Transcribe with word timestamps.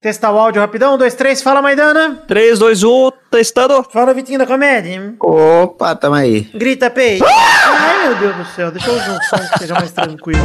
Testar 0.00 0.32
o 0.32 0.38
áudio 0.38 0.62
rapidão. 0.62 0.94
Um, 0.94 0.98
dois, 0.98 1.14
três. 1.14 1.42
Fala, 1.42 1.60
Maidana. 1.60 2.22
3, 2.26 2.58
2, 2.58 2.82
1, 2.84 3.10
testando. 3.30 3.84
Fala, 3.92 4.14
Vitinho 4.14 4.38
da 4.38 4.46
Comédia. 4.46 5.14
Opa, 5.20 5.94
tamo 5.94 6.14
aí. 6.14 6.40
Grita, 6.54 6.88
pei. 6.88 7.20
Ai, 7.22 8.08
meu 8.08 8.16
Deus 8.16 8.36
do 8.36 8.44
céu. 8.46 8.70
Deixa 8.70 8.88
eu 8.88 8.94
usar 8.94 9.12
um 9.12 9.22
som 9.22 9.36
que 9.50 9.58
seja 9.58 9.74
mais 9.74 9.92
tranquilo. 9.92 10.40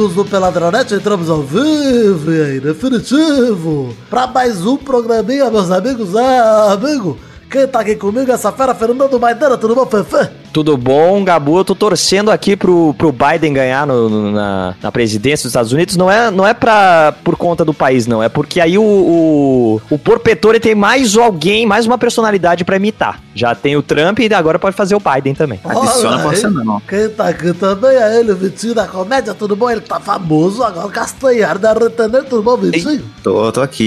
amigos 0.06 0.14
do 0.14 0.26
Peladronete, 0.26 0.94
entramos 0.94 1.30
ao 1.30 1.42
vivo 1.42 2.32
e 2.32 2.60
definitivo, 2.60 3.96
pra 4.10 4.28
mais 4.28 4.64
um 4.66 4.78
programinha, 4.78 5.50
meus 5.50 5.72
amigos. 5.72 6.16
Ah, 6.16 6.74
amigo, 6.74 7.18
quem 7.50 7.68
tá 7.68 7.80
aqui 7.80 7.96
comigo 7.96 8.30
é 8.30 8.36
essa 8.36 8.52
fera, 8.52 8.76
Fernando 8.76 9.20
Maidana, 9.20 9.58
tudo 9.58 9.74
bom, 9.74 9.86
Fefe? 9.86 10.45
Tudo 10.56 10.78
bom, 10.78 11.22
Gabu? 11.22 11.58
Eu 11.58 11.66
tô 11.66 11.76
torcendo 11.76 12.32
aqui 12.32 12.56
pro, 12.56 12.96
pro 12.98 13.12
Biden 13.12 13.52
ganhar 13.52 13.86
no- 13.86 14.08
no- 14.10 14.32
na, 14.32 14.74
na 14.82 14.90
presidência 14.90 15.44
dos 15.44 15.50
Estados 15.52 15.74
Unidos. 15.74 15.98
Não 15.98 16.10
é, 16.10 16.32
não 16.32 16.48
é 16.48 16.54
pra, 16.54 17.14
por 17.26 17.36
conta 17.36 17.66
do 17.66 17.74
país, 17.74 18.08
não. 18.08 18.24
É 18.24 18.30
porque 18.30 18.62
aí 18.62 18.78
o, 18.78 18.82
o, 18.82 19.82
o 19.90 20.00
Porpetore 20.00 20.58
tem 20.62 20.74
mais 20.74 21.18
alguém, 21.18 21.66
mais 21.66 21.86
uma 21.86 21.98
personalidade 21.98 22.64
pra 22.64 22.78
imitar. 22.78 23.20
Já 23.36 23.54
tem 23.54 23.76
o 23.76 23.82
Trump 23.84 24.18
e 24.20 24.34
agora 24.34 24.58
pode 24.58 24.78
fazer 24.78 24.96
o 24.96 25.02
Biden 25.02 25.36
também. 25.36 25.60
Adiciona 25.66 26.20
você 26.20 26.48
não. 26.50 26.80
Quem 26.88 27.10
tá 27.10 27.28
aqui 27.28 27.52
também 27.52 27.92
é 27.98 28.18
ele, 28.22 28.32
o 28.32 28.36
Vitinho 28.38 28.74
da 28.74 28.88
Comédia, 28.88 29.34
tudo 29.34 29.58
bom? 29.58 29.70
Ele 29.70 29.82
tá 29.82 30.00
famoso 30.00 30.64
agora, 30.64 30.88
Castanhar 30.88 31.58
da 31.58 31.74
Retener, 31.74 32.24
tudo 32.24 32.42
bom, 32.42 32.56
Vitinho? 32.56 33.04
Tô, 33.22 33.52
tô 33.52 33.62
aqui 33.62 33.84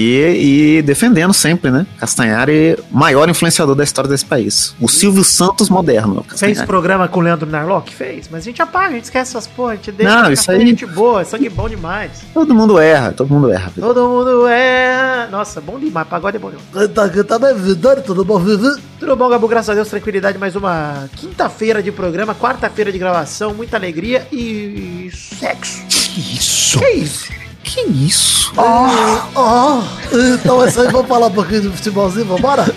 e 0.77 0.81
defendendo 0.83 1.33
sempre, 1.33 1.71
né? 1.71 1.87
Castanhari, 1.97 2.77
maior 2.91 3.27
influenciador 3.27 3.73
da 3.73 3.83
história 3.83 4.07
desse 4.07 4.25
país. 4.25 4.75
O 4.79 4.87
Silvio 4.87 5.23
Santos 5.23 5.67
moderno. 5.67 6.23
Fez 6.59 6.67
programa 6.67 7.07
com 7.07 7.19
o 7.19 7.23
Leandro 7.23 7.49
Narlock? 7.49 7.93
Fez. 7.93 8.27
Mas 8.29 8.41
a 8.41 8.45
gente 8.45 8.61
apaga, 8.61 8.87
a 8.87 8.91
gente 8.91 9.05
esquece 9.05 9.31
essas 9.31 9.47
porra. 9.47 9.73
A 9.73 9.75
gente 9.75 9.91
deixa. 9.91 10.21
Não, 10.21 10.31
isso 10.31 10.51
aí- 10.51 10.59
gente 10.65 10.85
boa, 10.85 11.23
sangue 11.25 11.49
bom 11.49 11.67
demais. 11.67 12.11
Todo 12.33 12.53
mundo 12.53 12.79
erra, 12.79 13.11
todo 13.11 13.29
mundo 13.33 13.51
erra. 13.51 13.71
Todo 13.79 14.07
mundo 14.07 14.47
é. 14.47 15.27
Nossa, 15.31 15.59
bom 15.61 15.79
demais. 15.79 16.07
Pagode 16.07 16.37
é 16.37 16.39
bom 16.39 16.49
demais. 16.51 16.91
Tá 16.91 18.01
tudo 18.03 18.23
bom, 18.25 18.39
Vivi? 18.39 18.81
Tudo 18.99 19.15
bom, 19.15 19.29
Gabu? 19.29 19.47
Graças 19.47 19.69
a 19.69 19.73
Deus, 19.73 19.87
tranquilidade. 19.87 20.37
Mais 20.37 20.55
uma 20.55 21.09
quinta-feira 21.15 21.81
de 21.81 21.91
programa, 21.91 22.35
quarta-feira 22.35 22.91
de 22.91 22.97
gravação, 22.97 23.53
muita 23.53 23.77
alegria 23.77 24.27
e 24.31 25.09
sexo. 25.13 25.83
Que 25.87 26.19
isso? 26.37 26.79
Que 26.79 26.89
isso? 26.91 27.38
Que 27.69 27.81
isso? 27.81 28.51
Ó, 28.57 29.83
então 30.11 30.65
é 30.65 30.69
isso 30.69 30.81
aí, 30.81 30.91
vamos 30.91 31.07
falar 31.07 31.27
um 31.27 31.31
pouquinho 31.31 31.61
de 31.61 31.69
futebolzinho, 31.69 32.25
vambora? 32.25 32.65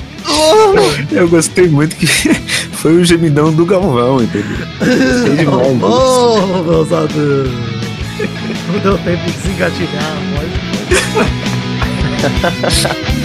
Eu 1.10 1.26
gostei 1.30 1.66
muito 1.66 1.96
que 1.96 2.06
foi 2.76 2.98
o 2.98 3.04
gemidão 3.04 3.50
do 3.50 3.64
Galvão, 3.64 4.22
entendeu? 4.22 4.66
Gostei 4.78 5.36
demais. 5.44 5.82
Ô, 5.82 6.62
meus 6.62 6.92
amigos. 6.92 7.50
Não 8.70 8.78
deu 8.80 8.98
tempo 8.98 9.24
de 9.24 9.32
desengatilhar, 9.32 10.14
pode. 12.36 13.21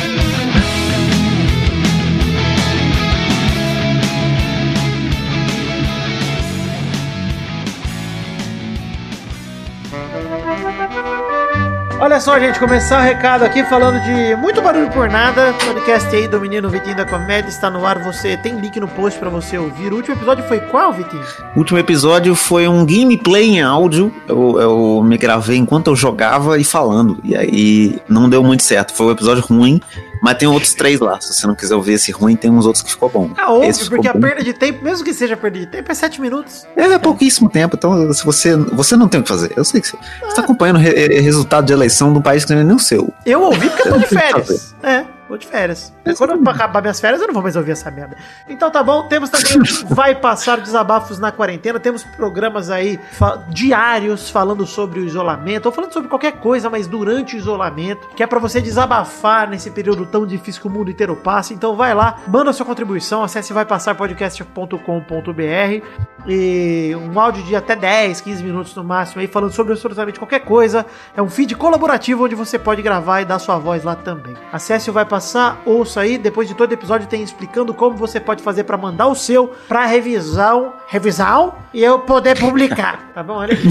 Olha 12.07 12.21
só, 12.21 12.39
gente, 12.39 12.57
começar 12.57 13.01
o 13.01 13.03
recado 13.03 13.43
aqui 13.43 13.65
falando 13.65 14.01
de 14.01 14.33
muito 14.37 14.61
barulho 14.61 14.89
por 14.91 15.09
nada. 15.09 15.53
Podcast 15.65 16.15
aí 16.15 16.25
do 16.25 16.39
menino 16.39 16.69
Vitinho 16.69 16.95
da 16.95 17.03
Comédia 17.05 17.49
está 17.49 17.69
no 17.69 17.85
ar. 17.85 18.01
Você 18.01 18.37
tem 18.37 18.57
link 18.57 18.79
no 18.79 18.87
post 18.87 19.19
pra 19.19 19.29
você 19.29 19.57
ouvir. 19.57 19.91
O 19.91 19.97
último 19.97 20.15
episódio 20.15 20.45
foi 20.45 20.61
qual, 20.61 20.93
Vitinho? 20.93 21.21
O 21.53 21.59
último 21.59 21.77
episódio 21.77 22.33
foi 22.33 22.65
um 22.65 22.85
gameplay 22.85 23.57
em 23.57 23.61
áudio. 23.61 24.09
Eu, 24.25 24.57
eu 24.57 25.03
me 25.03 25.17
gravei 25.17 25.57
enquanto 25.57 25.87
eu 25.87 25.97
jogava 25.97 26.57
e 26.57 26.63
falando. 26.63 27.19
E 27.25 27.35
aí 27.35 27.99
não 28.07 28.29
deu 28.29 28.41
muito 28.41 28.63
certo. 28.63 28.93
Foi 28.93 29.07
um 29.07 29.11
episódio 29.11 29.43
ruim. 29.43 29.81
Mas 30.21 30.37
tem 30.37 30.47
outros 30.47 30.73
três 30.73 30.99
lá. 30.99 31.19
Se 31.21 31.33
você 31.33 31.45
não 31.47 31.55
quiser 31.55 31.75
ouvir 31.75 31.93
esse 31.93 32.11
ruim, 32.11 32.35
tem 32.35 32.49
uns 32.51 32.65
outros 32.65 32.83
que 32.83 32.89
ficou 32.91 33.09
bom. 33.09 33.31
Ah, 33.37 33.53
Esse 33.65 33.83
ficou 33.83 33.97
porque 33.97 34.07
a 34.07 34.13
bom. 34.13 34.19
perda 34.21 34.43
de 34.43 34.53
tempo, 34.53 34.83
mesmo 34.83 35.03
que 35.05 35.13
seja 35.13 35.35
perda 35.37 35.59
de 35.59 35.65
tempo, 35.67 35.91
é 35.91 35.95
7 35.95 36.19
minutos. 36.21 36.65
É, 36.75 36.83
é 36.83 36.97
pouquíssimo 36.99 37.49
tempo, 37.49 37.75
então 37.77 38.13
se 38.13 38.25
você, 38.25 38.55
você 38.55 38.95
não 38.95 39.07
tem 39.07 39.19
o 39.19 39.23
que 39.23 39.29
fazer. 39.29 39.51
Eu 39.55 39.63
sei 39.63 39.81
que 39.81 39.87
você 39.87 39.97
está 40.27 40.41
acompanhando 40.41 40.77
o 40.77 40.79
re- 40.79 40.93
re- 41.07 41.19
resultado 41.19 41.65
de 41.65 41.73
eleição 41.73 42.11
de 42.11 42.19
um 42.19 42.21
país 42.21 42.43
que 42.45 42.53
não 42.53 42.61
é 42.61 42.63
nem 42.63 42.75
o 42.75 42.79
seu. 42.79 43.13
Eu 43.25 43.41
ouvi 43.41 43.69
porque 43.69 43.87
eu 43.89 43.93
tô 43.93 43.99
de 43.99 44.07
férias. 44.07 44.75
É, 44.83 45.05
tô 45.27 45.37
de 45.37 45.47
férias. 45.47 45.93
Quando 46.17 46.31
eu 46.33 46.49
acabar 46.51 46.81
minhas 46.81 46.99
férias, 46.99 47.21
eu 47.21 47.27
não 47.27 47.33
vou 47.33 47.43
mais 47.43 47.55
ouvir 47.55 47.71
essa 47.71 47.89
merda. 47.91 48.17
Então 48.47 48.69
tá 48.71 48.81
bom, 48.81 49.07
temos 49.07 49.29
também 49.29 49.47
Vai 49.89 50.15
Passar 50.15 50.59
Desabafos 50.59 51.19
na 51.19 51.31
Quarentena. 51.31 51.79
Temos 51.79 52.03
programas 52.03 52.69
aí 52.69 52.99
fa- 53.13 53.43
diários 53.49 54.29
falando 54.29 54.65
sobre 54.65 54.99
o 54.99 55.05
isolamento, 55.05 55.67
ou 55.67 55.71
falando 55.71 55.93
sobre 55.93 56.09
qualquer 56.09 56.33
coisa, 56.33 56.69
mas 56.69 56.87
durante 56.87 57.35
o 57.35 57.39
isolamento, 57.39 58.07
que 58.15 58.23
é 58.23 58.27
pra 58.27 58.39
você 58.39 58.61
desabafar 58.61 59.49
nesse 59.49 59.69
período 59.71 60.05
tão 60.05 60.25
difícil 60.25 60.61
que 60.61 60.67
o 60.67 60.71
mundo 60.71 60.91
inteiro 60.91 61.15
passa. 61.15 61.53
Então 61.53 61.75
vai 61.75 61.93
lá, 61.93 62.17
manda 62.27 62.51
sua 62.53 62.65
contribuição, 62.65 63.23
acesse 63.23 63.53
vaipassarpodcast.com.br 63.53 65.85
e 66.27 66.95
um 66.95 67.19
áudio 67.19 67.43
de 67.43 67.55
até 67.55 67.75
10, 67.75 68.21
15 68.21 68.43
minutos 68.43 68.75
no 68.75 68.83
máximo 68.83 69.21
aí 69.21 69.27
falando 69.27 69.51
sobre 69.51 69.73
absolutamente 69.73 70.19
qualquer 70.19 70.41
coisa. 70.41 70.85
É 71.15 71.21
um 71.21 71.29
feed 71.29 71.55
colaborativo 71.55 72.25
onde 72.25 72.35
você 72.35 72.59
pode 72.59 72.81
gravar 72.81 73.21
e 73.21 73.25
dar 73.25 73.39
sua 73.39 73.57
voz 73.57 73.83
lá 73.83 73.95
também. 73.95 74.35
Acesse 74.51 74.89
o 74.89 74.93
Vai 74.93 75.05
Passar, 75.05 75.16
ouça 75.65 76.01
aí, 76.01 76.17
depois 76.17 76.47
de 76.47 76.53
todo 76.53 76.71
episódio 76.71 77.07
tem 77.07 77.23
explicando 77.23 77.73
como 77.73 77.95
você 77.95 78.19
pode 78.19 78.43
fazer 78.43 78.63
pra 78.63 78.77
mandar 78.77 79.07
o 79.07 79.15
seu 79.15 79.53
pra 79.67 79.85
revisão, 79.85 80.73
revisão 80.87 81.53
e 81.73 81.83
eu 81.83 81.99
poder 81.99 82.39
publicar, 82.39 83.09
tá 83.15 83.23
bom? 83.23 83.35
Olha 83.35 83.53
aqui. 83.53 83.67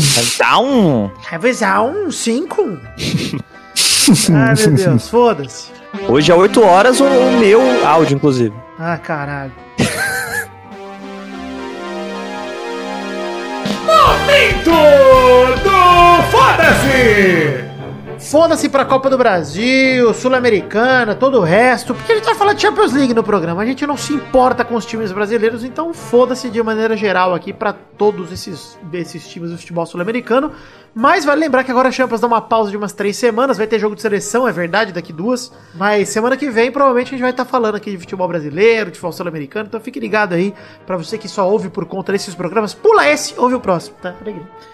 Um. 0.62 1.10
Revisão 1.28 2.10
5. 2.10 2.62
Ai, 4.32 4.54
meu 4.54 4.70
Deus, 4.72 5.08
foda-se. 5.08 5.70
Hoje 6.08 6.30
é 6.30 6.34
8 6.34 6.62
horas 6.62 7.00
o, 7.00 7.04
o 7.04 7.38
meu 7.38 7.86
áudio, 7.86 8.16
inclusive. 8.16 8.54
Ah, 8.78 8.98
caralho. 8.98 9.52
Foda-se 16.30 17.65
pra 18.68 18.84
Copa 18.84 19.08
do 19.08 19.16
Brasil, 19.16 20.12
Sul-Americana, 20.12 21.14
todo 21.14 21.38
o 21.38 21.42
resto, 21.42 21.94
porque 21.94 22.10
a 22.10 22.16
gente 22.16 22.24
vai 22.24 22.34
falar 22.34 22.54
de 22.54 22.62
Champions 22.62 22.92
League 22.92 23.14
no 23.14 23.22
programa. 23.22 23.62
A 23.62 23.66
gente 23.66 23.86
não 23.86 23.96
se 23.96 24.12
importa 24.12 24.64
com 24.64 24.74
os 24.74 24.84
times 24.84 25.12
brasileiros, 25.12 25.62
então 25.62 25.94
foda-se 25.94 26.50
de 26.50 26.60
maneira 26.60 26.96
geral 26.96 27.32
aqui 27.32 27.52
pra 27.52 27.72
todos 27.72 28.32
esses, 28.32 28.76
esses 28.92 29.28
times 29.28 29.52
do 29.52 29.58
futebol 29.58 29.86
sul-americano. 29.86 30.50
Mas 30.98 31.26
vale 31.26 31.42
lembrar 31.42 31.62
que 31.62 31.70
agora 31.70 31.90
a 31.90 31.92
Champions 31.92 32.22
dá 32.22 32.26
uma 32.26 32.40
pausa 32.40 32.70
de 32.70 32.76
umas 32.78 32.94
três 32.94 33.18
semanas, 33.18 33.58
vai 33.58 33.66
ter 33.66 33.78
jogo 33.78 33.94
de 33.94 34.00
seleção, 34.00 34.48
é 34.48 34.50
verdade, 34.50 34.92
daqui 34.92 35.12
duas. 35.12 35.52
Mas 35.74 36.08
semana 36.08 36.38
que 36.38 36.48
vem, 36.48 36.72
provavelmente, 36.72 37.08
a 37.08 37.10
gente 37.10 37.20
vai 37.20 37.32
estar 37.32 37.44
falando 37.44 37.74
aqui 37.74 37.90
de 37.90 37.98
futebol 37.98 38.26
brasileiro, 38.26 38.86
de 38.90 38.96
futebol 38.96 39.12
sul-americano, 39.12 39.66
então 39.68 39.78
fique 39.78 40.00
ligado 40.00 40.32
aí, 40.32 40.54
pra 40.86 40.96
você 40.96 41.18
que 41.18 41.28
só 41.28 41.46
ouve 41.50 41.68
por 41.68 41.84
conta 41.84 42.12
desses 42.12 42.34
programas, 42.34 42.72
pula 42.72 43.06
esse, 43.06 43.34
ouve 43.36 43.54
o 43.54 43.60
próximo, 43.60 43.94
tá? 44.00 44.14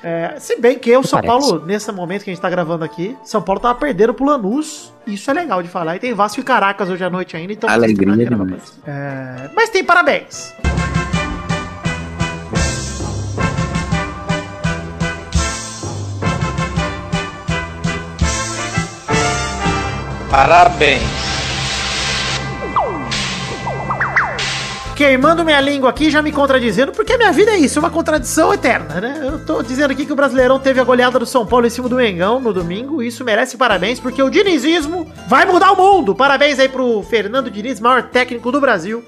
É, 0.01 0.37
se 0.39 0.61
bem 0.61 0.79
que 0.79 0.97
o 0.97 1.03
São 1.03 1.21
Parece. 1.21 1.49
Paulo, 1.49 1.67
nesse 1.67 1.91
momento 1.91 2.23
que 2.23 2.31
a 2.31 2.33
gente 2.33 2.41
tá 2.41 2.49
gravando 2.49 2.85
aqui, 2.85 3.17
São 3.25 3.43
Paulo 3.43 3.61
tava 3.61 3.75
perdendo 3.75 4.15
pro 4.15 4.25
Lanús, 4.25 4.95
isso 5.05 5.29
é 5.29 5.35
legal 5.35 5.61
de 5.61 5.69
falar. 5.69 5.97
E 5.97 5.99
tem 5.99 6.15
Vasco 6.15 6.39
e 6.39 6.45
Caracas 6.45 6.89
hoje 6.89 7.03
à 7.03 7.11
noite 7.11 7.37
ainda, 7.37 7.53
então... 7.53 7.69
Alegria 7.69 8.15
demais. 8.15 8.81
É, 8.87 9.51
mas 9.57 9.71
tem 9.71 9.83
parabéns. 9.83 10.55
Parabéns. 20.33 21.03
Queimando 24.97 25.45
minha 25.45 25.61
língua 25.61 25.91
aqui, 25.91 26.11
já 26.11 26.23
me 26.23 26.33
contradizendo, 26.33 26.91
porque 26.91 27.19
minha 27.19 27.31
vida 27.31 27.51
é 27.51 27.59
isso, 27.59 27.79
uma 27.79 27.91
contradição 27.91 28.55
eterna, 28.55 28.99
né? 28.99 29.21
Eu 29.23 29.45
tô 29.45 29.63
dizendo 29.63 29.91
aqui 29.91 30.07
que 30.07 30.13
o 30.13 30.17
Brasileirão 30.17 30.59
teve 30.59 30.81
a 30.81 30.85
goleada 30.85 31.19
do 31.19 31.27
São 31.27 31.45
Paulo 31.45 31.67
em 31.67 31.71
cima 31.71 31.87
do 31.87 31.97
Mengão 31.97 32.41
no 32.41 32.51
domingo, 32.51 33.03
e 33.03 33.09
isso 33.09 33.23
merece 33.23 33.59
parabéns, 33.59 34.01
porque 34.01 34.23
o 34.23 34.31
dinizismo 34.31 35.07
vai 35.29 35.45
mudar 35.45 35.73
o 35.73 35.77
mundo. 35.77 36.15
Parabéns 36.15 36.59
aí 36.59 36.69
pro 36.69 37.03
Fernando 37.03 37.51
Diniz, 37.51 37.79
maior 37.79 38.05
técnico 38.05 38.51
do 38.51 38.59
Brasil. 38.59 39.05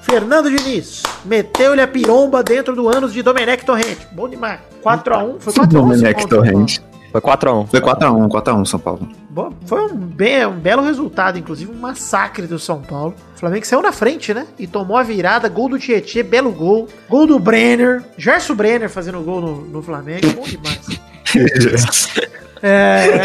Fernando 0.00 0.50
Diniz, 0.50 1.02
meteu-lhe 1.26 1.82
a 1.82 1.86
piromba 1.86 2.42
dentro 2.42 2.74
do 2.74 2.88
ânus 2.88 3.12
de 3.12 3.22
Domenech 3.22 3.66
Torrente. 3.66 4.08
Bom 4.12 4.30
demais. 4.30 4.60
4x1, 4.82 5.40
foi 5.40 5.52
4x1. 5.52 5.66
Domenech 5.66 6.26
Torrente. 6.26 6.93
Foi 7.14 7.20
4x1. 7.20 7.66
Foi 7.68 7.80
4x1, 7.80 8.28
4x1 8.28 8.66
São 8.66 8.80
Paulo. 8.80 9.08
Bom, 9.30 9.52
foi 9.66 9.82
um, 9.84 9.94
be- 9.96 10.44
um 10.46 10.58
belo 10.58 10.82
resultado, 10.82 11.38
inclusive 11.38 11.70
um 11.70 11.76
massacre 11.78 12.44
do 12.48 12.58
São 12.58 12.82
Paulo. 12.82 13.14
O 13.36 13.38
Flamengo 13.38 13.64
saiu 13.64 13.80
na 13.80 13.92
frente, 13.92 14.34
né? 14.34 14.48
E 14.58 14.66
tomou 14.66 14.96
a 14.96 15.04
virada, 15.04 15.48
gol 15.48 15.68
do 15.68 15.78
Tietê, 15.78 16.24
belo 16.24 16.50
gol. 16.50 16.88
Gol 17.08 17.28
do 17.28 17.38
Brenner, 17.38 18.02
Gerson 18.18 18.56
Brenner 18.56 18.90
fazendo 18.90 19.20
gol 19.20 19.40
no, 19.40 19.60
no 19.60 19.80
Flamengo, 19.80 20.26
bom 20.34 20.42
demais. 20.42 20.80
É, 22.66 23.20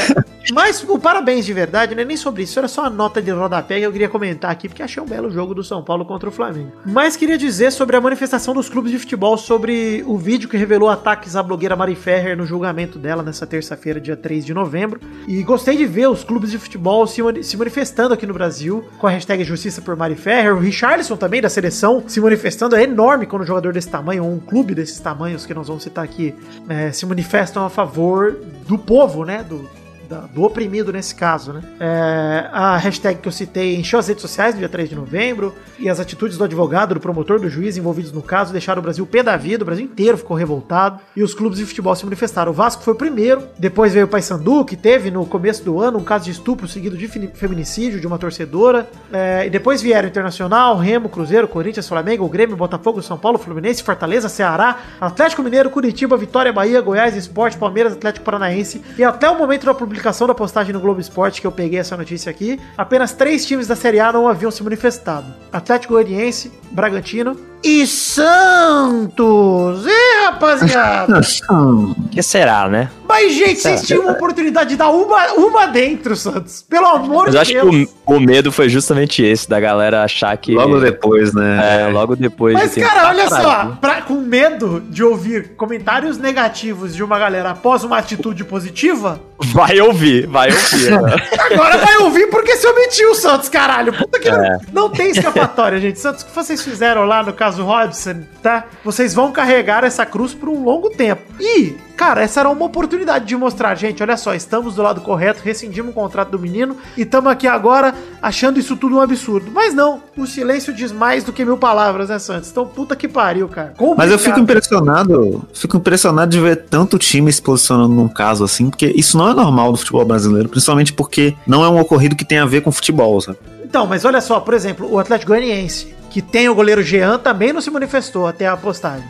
mas 0.54 0.84
o 0.84 1.00
parabéns 1.00 1.46
de 1.46 1.54
verdade 1.54 1.96
não 1.96 2.02
é 2.02 2.06
nem 2.06 2.18
sobre 2.18 2.44
isso, 2.44 2.60
era 2.60 2.68
só 2.68 2.82
uma 2.82 2.90
nota 2.90 3.22
de 3.22 3.32
rodapé 3.32 3.80
que 3.80 3.86
eu 3.86 3.92
queria 3.92 4.10
comentar 4.10 4.52
aqui, 4.52 4.68
porque 4.68 4.84
achei 4.84 5.02
um 5.02 5.06
belo 5.06 5.32
jogo 5.32 5.56
do 5.56 5.64
São 5.64 5.82
Paulo 5.82 6.04
contra 6.04 6.28
o 6.28 6.32
Flamengo. 6.32 6.74
Mas 6.86 7.16
queria 7.16 7.38
dizer 7.38 7.72
sobre 7.72 7.96
a 7.96 8.02
manifestação 8.02 8.54
dos 8.54 8.68
clubes 8.68 8.92
de 8.92 9.00
futebol 9.00 9.38
sobre 9.38 10.04
o 10.06 10.18
vídeo 10.18 10.50
que 10.50 10.58
revelou 10.58 10.90
ataques 10.90 11.38
à 11.38 11.44
blogueira 11.44 11.74
Mari 11.74 11.96
Ferrer 11.96 12.36
no 12.36 12.46
julgamento 12.46 13.00
dela 13.00 13.24
nessa 13.24 13.48
terça-feira, 13.48 14.02
dia 14.02 14.18
3 14.18 14.46
de 14.46 14.54
novembro. 14.54 15.00
E 15.26 15.42
gostei 15.44 15.78
de 15.78 15.86
ver 15.86 16.10
os 16.10 16.24
clubes 16.24 16.52
de 16.52 16.58
futebol 16.58 17.08
se, 17.08 17.22
se 17.44 17.56
manifestando 17.56 18.14
aqui 18.14 18.26
no 18.26 18.34
Brasil 18.34 18.84
com 18.98 19.08
a 19.08 19.12
hashtag 19.12 19.46
Justiça 19.46 19.82
por 19.82 19.96
Mari 19.96 20.16
Ferrer. 20.16 20.54
O 20.54 20.60
Richarlison 20.60 21.16
também, 21.16 21.42
da 21.42 21.50
seleção, 21.50 22.04
se 22.08 22.20
manifestando. 22.20 22.76
É 22.76 22.84
enorme 22.84 23.26
quando 23.26 23.44
um 23.44 23.46
jogador 23.46 23.72
desse 23.72 23.90
tamanho, 23.90 24.26
ou 24.26 24.34
um 24.34 24.40
clube 24.40 24.76
desses 24.76 25.00
tamanhos 25.00 25.46
que 25.46 25.54
nós 25.54 25.68
vamos 25.68 25.84
citar 25.84 26.04
aqui, 26.04 26.36
eh, 26.68 26.92
se 26.92 27.06
manifestam 27.06 27.64
a 27.66 27.70
favor 27.70 28.38
do 28.68 28.78
povo, 28.78 29.24
né? 29.24 29.29
Do, 29.30 29.70
da- 30.10 30.22
do 30.22 30.44
oprimido 30.44 30.92
nesse 30.92 31.14
caso, 31.14 31.54
né? 31.54 31.62
É, 31.80 32.50
a 32.52 32.76
hashtag 32.78 33.20
que 33.22 33.28
eu 33.28 33.32
citei 33.32 33.76
encheu 33.76 34.00
as 34.00 34.08
redes 34.08 34.22
sociais 34.22 34.56
no 34.56 34.60
dia 34.60 34.68
3 34.70 34.90
de 34.90 34.96
novembro 34.96 35.54
e 35.78 35.88
as 35.88 36.00
atitudes 36.00 36.38
do 36.38 36.44
advogado, 36.44 36.96
do 36.96 37.00
promotor, 37.00 37.40
do 37.40 37.48
juiz 37.50 37.78
envolvidos 37.78 38.12
no 38.12 38.22
caso 38.22 38.52
deixaram 38.52 38.80
o 38.80 38.84
Brasil 38.84 39.06
pé 39.06 39.22
da 39.22 39.38
vida, 39.38 39.64
o 39.64 39.66
Brasil 39.66 39.86
inteiro 39.86 40.18
ficou 40.18 40.36
revoltado 40.36 41.00
e 41.16 41.22
os 41.22 41.34
clubes 41.34 41.60
de 41.60 41.66
futebol 41.66 41.96
se 41.96 42.04
manifestaram. 42.04 42.52
O 42.52 42.56
Vasco 42.56 42.84
foi 42.84 42.94
o 42.94 42.98
primeiro, 42.98 43.44
depois 43.58 43.94
veio 43.94 44.06
o 44.06 44.10
Paysandu, 44.10 44.66
que 44.66 44.76
teve 44.76 45.12
no 45.12 45.26
começo 45.26 45.64
do 45.64 45.80
ano 45.80 46.00
um 46.00 46.04
caso 46.04 46.26
de 46.26 46.32
estupro 46.32 46.68
seguido 46.68 46.98
de 46.98 47.08
feminicídio 47.08 48.00
de 48.00 48.08
uma 48.08 48.18
torcedora, 48.18 48.90
é, 49.14 49.46
e 49.46 49.50
depois 49.50 49.82
vieram 49.82 50.08
Internacional, 50.08 50.76
Remo, 50.78 51.08
Cruzeiro, 51.10 51.48
Corinthians, 51.48 51.88
Flamengo, 51.88 52.28
Grêmio, 52.28 52.56
Botafogo, 52.56 53.02
São 53.04 53.18
Paulo, 53.18 53.38
Fluminense, 53.38 53.84
Fortaleza, 53.84 54.28
Ceará, 54.28 54.78
Atlético 55.00 55.44
Mineiro, 55.44 55.70
Curitiba, 55.70 56.18
Vitória, 56.18 56.52
Bahia, 56.52 56.82
Goiás, 56.82 57.16
Esporte, 57.16 57.58
Palmeiras, 57.58 57.94
Atlético 57.94 58.26
Paranaense. 58.26 58.82
E 58.98 59.04
até 59.04 59.30
o 59.30 59.38
momento 59.38 59.66
da 59.66 59.74
publicação 59.74 59.99
da 60.28 60.34
postagem 60.34 60.74
no 60.74 60.80
Globo 60.80 61.00
Esporte, 61.00 61.42
que 61.42 61.48
eu 61.48 61.52
peguei 61.52 61.80
essa 61.80 61.98
notícia 61.98 62.30
aqui, 62.30 62.60
apenas 62.78 63.14
três 63.14 63.46
times 63.46 63.68
da 63.68 63.76
Série 63.76 64.00
A 64.00 64.12
não 64.12 64.28
haviam 64.28 64.52
se 64.52 64.64
manifestado: 64.64 65.28
Atlético 65.52 65.94
Goianiense, 65.94 66.52
Bragantino 66.72 67.38
e 67.64 67.86
Santos. 67.86 69.86
E 69.86 70.24
rapaziada! 70.26 71.20
que 72.12 72.24
será, 72.24 72.68
né? 72.70 72.90
Mas, 73.08 73.34
gente, 73.34 73.60
vocês 73.60 73.86
tinham 73.86 74.04
uma 74.04 74.12
oportunidade 74.14 74.70
de 74.70 74.76
dar 74.76 74.90
uma, 74.90 75.34
uma 75.34 75.66
dentro, 75.66 76.16
Santos. 76.16 76.62
Pelo 76.62 76.86
amor 76.88 77.24
Mas 77.26 77.32
de 77.32 77.38
eu 77.38 77.42
acho 77.42 77.54
Deus. 77.54 77.70
que 77.70 77.90
o, 78.06 78.14
o 78.16 78.20
medo 78.20 78.52
foi 78.52 78.70
justamente 78.70 79.24
esse, 79.24 79.50
da 79.50 79.60
galera 79.60 80.04
achar 80.04 80.36
que. 80.38 80.54
Logo 80.54 80.80
depois, 80.80 81.34
né? 81.34 81.88
É, 81.88 81.92
logo 81.92 82.16
depois 82.16 82.54
Mas, 82.54 82.76
de 82.76 82.82
cara, 82.82 83.10
olha 83.10 83.28
só, 83.28 83.78
pra- 83.82 84.02
com 84.04 84.16
medo 84.22 84.82
de 84.90 85.04
ouvir 85.04 85.56
comentários 85.56 86.18
negativos 86.18 86.96
de 86.96 87.04
uma 87.04 87.18
galera 87.20 87.52
após 87.52 87.84
uma 87.84 87.98
atitude 87.98 88.44
positiva, 88.44 89.20
Vai 89.42 89.80
ouvir, 89.90 90.26
vai 90.28 90.50
ouvir. 90.52 90.92
né? 91.02 91.16
agora 91.52 91.78
vai 91.78 91.98
ouvir 91.98 92.28
porque 92.30 92.56
se 92.56 92.66
omitiu, 92.68 93.14
Santos, 93.16 93.50
caralho. 93.50 93.94
Puta 93.94 94.20
que 94.20 94.30
É. 94.30 94.58
não 94.74 94.90
tem 94.90 95.12
escapatória, 95.12 95.78
gente. 95.82 96.00
Santos, 96.00 96.24
o 96.24 96.26
que 96.28 96.36
vocês 96.36 96.64
fizeram 96.64 97.04
lá 97.06 97.22
no 97.22 97.34
caso 97.34 97.64
Robson, 97.64 98.24
tá? 98.42 98.66
Vocês 98.84 99.14
vão 99.14 99.32
carregar 99.32 99.84
essa 99.84 100.06
cruz 100.06 100.34
por 100.34 100.50
um 100.50 100.64
longo 100.64 100.90
tempo. 100.90 101.22
E, 101.40 101.76
cara, 102.00 102.22
essa 102.22 102.40
era 102.40 102.50
uma 102.50 102.64
oportunidade 102.64 103.26
de 103.26 103.36
mostrar, 103.36 103.76
gente, 103.76 104.02
olha 104.02 104.16
só, 104.16 104.34
estamos 104.34 104.76
do 104.76 104.82
lado 104.82 105.02
correto, 105.02 105.42
rescindimos 105.44 105.92
o 105.92 105.94
contrato 105.94 106.30
do 106.30 106.40
menino 106.40 106.78
e 106.96 107.02
estamos 107.02 107.30
aqui 107.30 107.46
agora 107.46 107.94
achando 108.22 108.58
isso 108.58 108.78
tudo 108.78 108.96
um 108.96 109.02
absurdo. 109.02 109.52
Mas 109.54 109.74
não, 109.74 110.02
o 110.16 110.26
silêncio 110.26 110.74
diz 110.74 110.94
mais 110.94 111.26
do 111.26 111.34
que 111.34 111.44
mil 111.44 111.58
palavras, 111.58 112.08
né, 112.08 112.18
Santos? 112.18 112.50
Então, 112.50 112.66
puta 112.66 112.96
que 112.96 113.06
pariu, 113.06 113.50
cara. 113.50 113.74
Mas 113.98 114.10
eu 114.10 114.18
fico 114.18 114.40
Complicado. 114.40 114.40
impressionado, 114.40 115.46
fico 115.54 115.76
impressionado 115.76 116.32
de 116.32 116.40
ver 116.40 116.56
tanto 116.70 116.98
time 116.98 117.34
se 117.34 117.42
posicionando 117.42 117.94
num 117.94 118.08
caso 118.08 118.46
assim, 118.46 118.70
porque 118.70 118.94
isso 118.96 119.18
não 119.18 119.30
é 119.30 119.34
normal 119.34 119.74
do 119.74 119.78
futebol 119.78 120.06
brasileiro, 120.06 120.48
principalmente 120.48 120.94
porque 120.94 121.36
não 121.46 121.66
é 121.66 121.70
um 121.70 121.82
ocorrido 121.82 122.16
que 122.16 122.24
tem 122.24 122.38
a 122.38 122.46
ver 122.46 122.62
com 122.62 122.72
futebol, 122.72 123.20
sabe? 123.20 123.40
Então, 123.62 123.86
mas 123.86 124.06
olha 124.06 124.22
só, 124.22 124.40
por 124.40 124.54
exemplo, 124.54 124.90
o 124.90 124.98
Atlético 124.98 125.34
Goianiense, 125.34 125.99
que 126.10 126.22
tem 126.22 126.50
o 126.50 126.56
goleiro 126.56 126.82
Jean, 126.82 127.18
também 127.20 127.54
não 127.54 127.62
se 127.62 127.70
manifestou 127.70 128.28
até 128.28 128.48
a 128.48 128.58
postagem. 128.58 129.08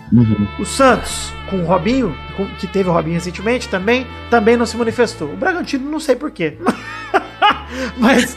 O 0.59 0.65
Santos, 0.65 1.31
com 1.49 1.61
o 1.61 1.65
Robinho, 1.65 2.15
que 2.59 2.67
teve 2.67 2.89
o 2.89 2.93
Robinho 2.93 3.15
recentemente 3.15 3.67
também, 3.69 4.05
também 4.29 4.57
não 4.57 4.65
se 4.65 4.77
manifestou. 4.77 5.31
O 5.33 5.37
Bragantino, 5.37 5.89
não 5.89 5.99
sei 5.99 6.15
porquê. 6.15 6.57
Mas 7.97 8.35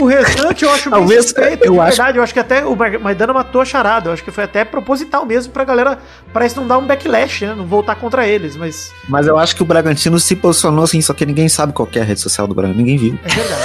o 0.00 0.06
restante 0.06 0.64
eu 0.64 0.70
acho 0.72 0.90
bem 0.90 0.98
Talvez, 0.98 1.24
suspeito, 1.24 1.64
eu 1.64 1.72
de 1.74 1.78
acho- 1.80 1.88
verdade. 1.96 2.18
Eu 2.18 2.24
acho 2.24 2.32
que 2.32 2.40
até 2.40 2.64
o 2.64 2.76
Maidana 3.00 3.32
matou 3.32 3.60
a 3.60 3.64
charada. 3.64 4.08
Eu 4.08 4.12
acho 4.12 4.22
que 4.24 4.30
foi 4.30 4.44
até 4.44 4.64
proposital 4.64 5.24
mesmo 5.24 5.52
pra 5.52 5.64
galera, 5.64 5.98
pra 6.32 6.44
isso 6.44 6.60
não 6.60 6.66
dar 6.66 6.78
um 6.78 6.86
backlash, 6.86 7.42
né? 7.46 7.54
Não 7.56 7.64
voltar 7.66 7.94
contra 7.94 8.26
eles. 8.26 8.56
Mas 8.56 8.92
Mas 9.08 9.26
eu 9.26 9.38
acho 9.38 9.54
que 9.56 9.62
o 9.62 9.64
Bragantino 9.64 10.18
se 10.18 10.34
posicionou 10.36 10.84
assim, 10.84 11.00
só 11.00 11.14
que 11.14 11.24
ninguém 11.24 11.48
sabe 11.48 11.72
qual 11.72 11.86
que 11.86 11.98
é 11.98 12.02
a 12.02 12.04
rede 12.04 12.20
social 12.20 12.46
do 12.46 12.54
Bragantino, 12.54 12.84
ninguém 12.84 12.98
viu. 12.98 13.18
é 13.24 13.28
verdade. 13.28 13.62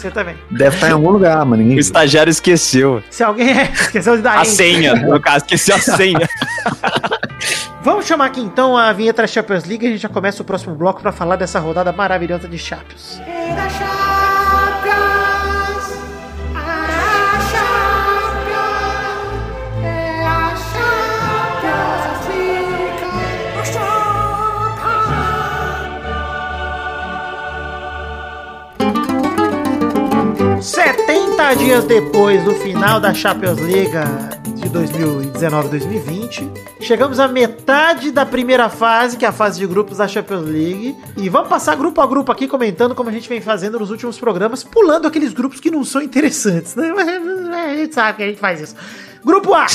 Você 0.00 0.10
também. 0.10 0.36
Deve 0.50 0.76
estar 0.76 0.88
em 0.88 0.92
algum 0.92 1.10
lugar, 1.10 1.44
mas 1.44 1.58
ninguém 1.58 1.72
O 1.74 1.76
viu. 1.76 1.80
estagiário 1.80 2.30
esqueceu. 2.30 3.02
Se 3.10 3.22
alguém 3.24 3.50
esqueceu 3.72 4.16
de 4.16 4.22
dar 4.22 4.38
A 4.38 4.44
senha, 4.44 4.94
no 4.94 5.20
caso, 5.20 5.38
esqueceu 5.38 5.76
a 5.76 5.78
senha. 5.80 6.28
Vamos 7.82 8.06
chamar 8.06 8.26
aqui 8.26 8.40
então 8.40 8.76
a 8.76 8.92
vinheta 8.92 9.22
da 9.22 9.26
Champions 9.28 9.64
League 9.64 9.84
e 9.84 9.88
a 9.88 9.92
gente 9.92 10.02
já 10.02 10.08
começa 10.08 10.42
o 10.42 10.44
próximo 10.44 10.74
bloco 10.74 11.00
pra 11.00 11.10
falar 11.12 11.36
dessa 11.36 11.58
rodada 11.58 11.90
maravilhosa 11.92 12.46
de 12.46 12.58
Champions. 12.58 13.20
É 13.26 13.99
70 30.90 31.54
dias 31.54 31.84
depois 31.84 32.42
do 32.42 32.52
final 32.52 32.98
da 32.98 33.14
Champions 33.14 33.60
League 33.60 33.92
de 34.56 34.68
2019-2020, 34.70 36.50
chegamos 36.80 37.20
à 37.20 37.28
metade 37.28 38.10
da 38.10 38.26
primeira 38.26 38.68
fase, 38.68 39.16
que 39.16 39.24
é 39.24 39.28
a 39.28 39.32
fase 39.32 39.60
de 39.60 39.68
grupos 39.68 39.98
da 39.98 40.08
Champions 40.08 40.48
League, 40.48 40.96
e 41.16 41.28
vamos 41.28 41.48
passar 41.48 41.76
grupo 41.76 42.00
a 42.00 42.06
grupo 42.08 42.32
aqui 42.32 42.48
comentando 42.48 42.92
como 42.92 43.08
a 43.08 43.12
gente 43.12 43.28
vem 43.28 43.40
fazendo 43.40 43.78
nos 43.78 43.92
últimos 43.92 44.18
programas, 44.18 44.64
pulando 44.64 45.06
aqueles 45.06 45.32
grupos 45.32 45.60
que 45.60 45.70
não 45.70 45.84
são 45.84 46.02
interessantes, 46.02 46.74
né? 46.74 46.90
A 47.54 47.76
gente 47.76 47.94
sabe 47.94 48.16
que 48.16 48.22
a 48.24 48.26
gente 48.26 48.40
faz 48.40 48.60
isso. 48.60 48.74
Grupo 49.24 49.54
A. 49.54 49.66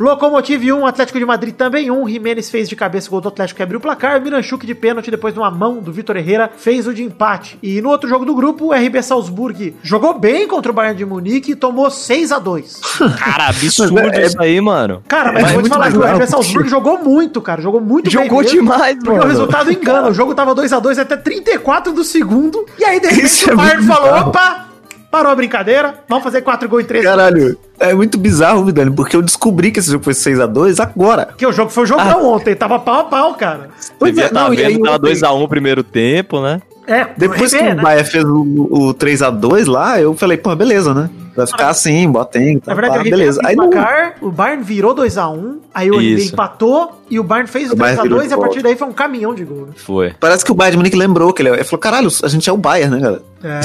Locomotive 0.00 0.72
1, 0.72 0.86
Atlético 0.86 1.18
de 1.18 1.26
Madrid 1.26 1.54
também 1.54 1.90
1. 1.90 2.08
Jimenez 2.08 2.48
fez 2.50 2.68
de 2.68 2.74
cabeça 2.74 3.08
o 3.08 3.10
gol 3.10 3.20
do 3.20 3.28
Atlético 3.28 3.58
que 3.58 3.62
abriu 3.62 3.78
o 3.78 3.82
placar. 3.82 4.20
Miranchuk 4.20 4.66
de 4.66 4.74
pênalti 4.74 5.10
depois 5.10 5.34
de 5.34 5.38
uma 5.40 5.50
mão 5.50 5.76
do 5.78 5.92
Vitor 5.92 6.16
Herrera 6.16 6.50
fez 6.56 6.86
o 6.86 6.94
de 6.94 7.02
empate. 7.02 7.58
E 7.62 7.80
no 7.82 7.90
outro 7.90 8.08
jogo 8.08 8.24
do 8.24 8.34
grupo, 8.34 8.66
o 8.68 8.72
RB 8.72 9.02
Salzburg 9.02 9.76
jogou 9.82 10.18
bem 10.18 10.48
contra 10.48 10.72
o 10.72 10.74
Bayern 10.74 10.96
de 10.96 11.04
Munique 11.04 11.52
e 11.52 11.54
tomou 11.54 11.90
6 11.90 12.32
a 12.32 12.38
2 12.38 12.80
Cara, 13.18 13.48
absurdo 13.48 13.98
é- 14.00 14.26
isso 14.26 14.40
aí, 14.40 14.60
mano. 14.60 15.02
Cara, 15.06 15.32
mas 15.32 15.42
Mas 15.42 15.52
eu 15.52 15.60
vou 15.60 15.62
te 15.64 15.68
falar 15.68 15.90
que 15.90 15.96
o 15.96 16.00
legal, 16.00 16.16
RB 16.16 16.26
Salzburg 16.26 16.68
jogou 16.68 16.98
muito, 17.04 17.40
cara. 17.42 17.60
Jogou 17.60 17.80
muito 17.80 18.08
Jogou 18.10 18.38
bem. 18.42 18.52
mesmo, 18.52 18.62
demais, 18.62 18.94
Porque 18.96 19.10
mano. 19.10 19.24
o 19.24 19.28
resultado 19.28 19.70
engana. 19.70 20.08
O 20.08 20.14
jogo 20.14 20.34
tava 20.34 20.54
2 20.54 20.72
a 20.72 20.80
2 20.80 20.98
até 20.98 21.16
34 21.16 21.92
do 21.92 22.04
segundo. 22.04 22.64
E 22.78 22.84
aí, 22.84 22.98
de 23.00 23.06
repente, 23.08 23.26
Isso 23.26 23.48
o 23.50 23.52
é 23.52 23.56
Bayern 23.56 23.82
muito 23.84 23.94
falou: 23.94 24.12
bizarro. 24.12 24.28
opa, 24.30 24.66
parou 25.10 25.32
a 25.32 25.34
brincadeira. 25.34 25.94
Vamos 26.08 26.24
fazer 26.24 26.42
4 26.42 26.68
gols 26.68 26.84
em 26.84 26.86
3 26.86 27.04
Caralho, 27.04 27.58
é 27.78 27.92
muito 27.94 28.18
bizarro, 28.18 28.64
Vidani, 28.64 28.90
porque 28.90 29.16
eu 29.16 29.22
descobri 29.22 29.70
que 29.70 29.80
esse 29.80 29.90
jogo 29.90 30.04
foi 30.04 30.12
6x2 30.14 30.80
agora. 30.80 31.26
Porque 31.26 31.46
o 31.46 31.52
jogo 31.52 31.70
foi 31.70 31.84
o 31.84 31.86
jogão 31.86 32.26
ontem. 32.26 32.54
Tava 32.54 32.78
pau 32.78 33.00
a 33.00 33.04
pau, 33.04 33.34
cara. 33.34 33.70
Pois 33.98 34.10
Devia 34.12 34.24
é, 34.24 34.26
estar 34.28 34.44
não, 34.44 34.54
e 34.54 34.64
aí 34.64 34.74
vendo, 34.74 34.84
tava 34.84 34.96
ontem- 34.96 35.12
2x1 35.14 35.42
o 35.42 35.48
primeiro 35.48 35.82
tempo, 35.82 36.40
né? 36.40 36.60
É, 36.86 37.06
Depois 37.16 37.52
que 37.52 37.58
RB, 37.58 37.70
o 37.72 37.74
né? 37.76 37.82
Bahia 37.82 38.04
fez 38.04 38.24
o, 38.24 38.40
o 38.70 38.94
3x2 38.94 39.66
lá, 39.70 40.00
eu 40.00 40.12
falei, 40.14 40.36
pô, 40.36 40.54
beleza, 40.56 40.92
né? 40.92 41.08
Vai 41.36 41.46
ficar 41.46 41.68
assim, 41.68 42.10
Botem, 42.10 42.58
tá, 42.58 42.74
Na 42.74 42.80
verdade, 42.80 43.04
tá, 43.04 43.10
beleza. 43.16 43.40
Aí 43.44 43.54
o 43.54 43.58
não, 43.58 43.70
placar, 43.70 44.14
o 44.20 44.30
Bayern 44.32 44.64
virou 44.64 44.92
2x1, 44.94 45.58
aí 45.72 45.88
o 45.90 46.00
Isso. 46.00 46.32
empatou 46.32 47.00
e 47.08 47.20
o 47.20 47.22
Bayern 47.22 47.48
fez 47.48 47.70
o 47.70 47.74
O 47.74 47.76
Bayern 47.76 48.02
virou 48.02 48.18
3x2 48.18 48.22
de 48.26 48.30
e 48.30 48.34
a 48.34 48.38
partir 48.38 48.62
daí 48.62 48.76
foi 48.76 48.88
um 48.88 48.92
caminhão 48.92 49.32
de 49.32 49.44
gol. 49.44 49.66
né? 49.66 49.72
Foi. 49.76 50.12
parece 50.18 50.44
que 50.44 50.50
o 50.50 50.54
Bayern 50.54 50.72
de 50.72 50.76
Munique 50.78 50.96
lembrou 50.96 51.32
que 51.32 51.42
ele, 51.42 51.50
ele 51.50 51.62
falou, 51.64 51.78
caralho, 51.78 52.08
a 52.24 52.28
gente 52.28 52.50
é 52.50 52.52
o 52.52 52.56
Bayern, 52.56 52.96
né, 52.96 53.00
galera? 53.00 53.22
É. 53.42 53.60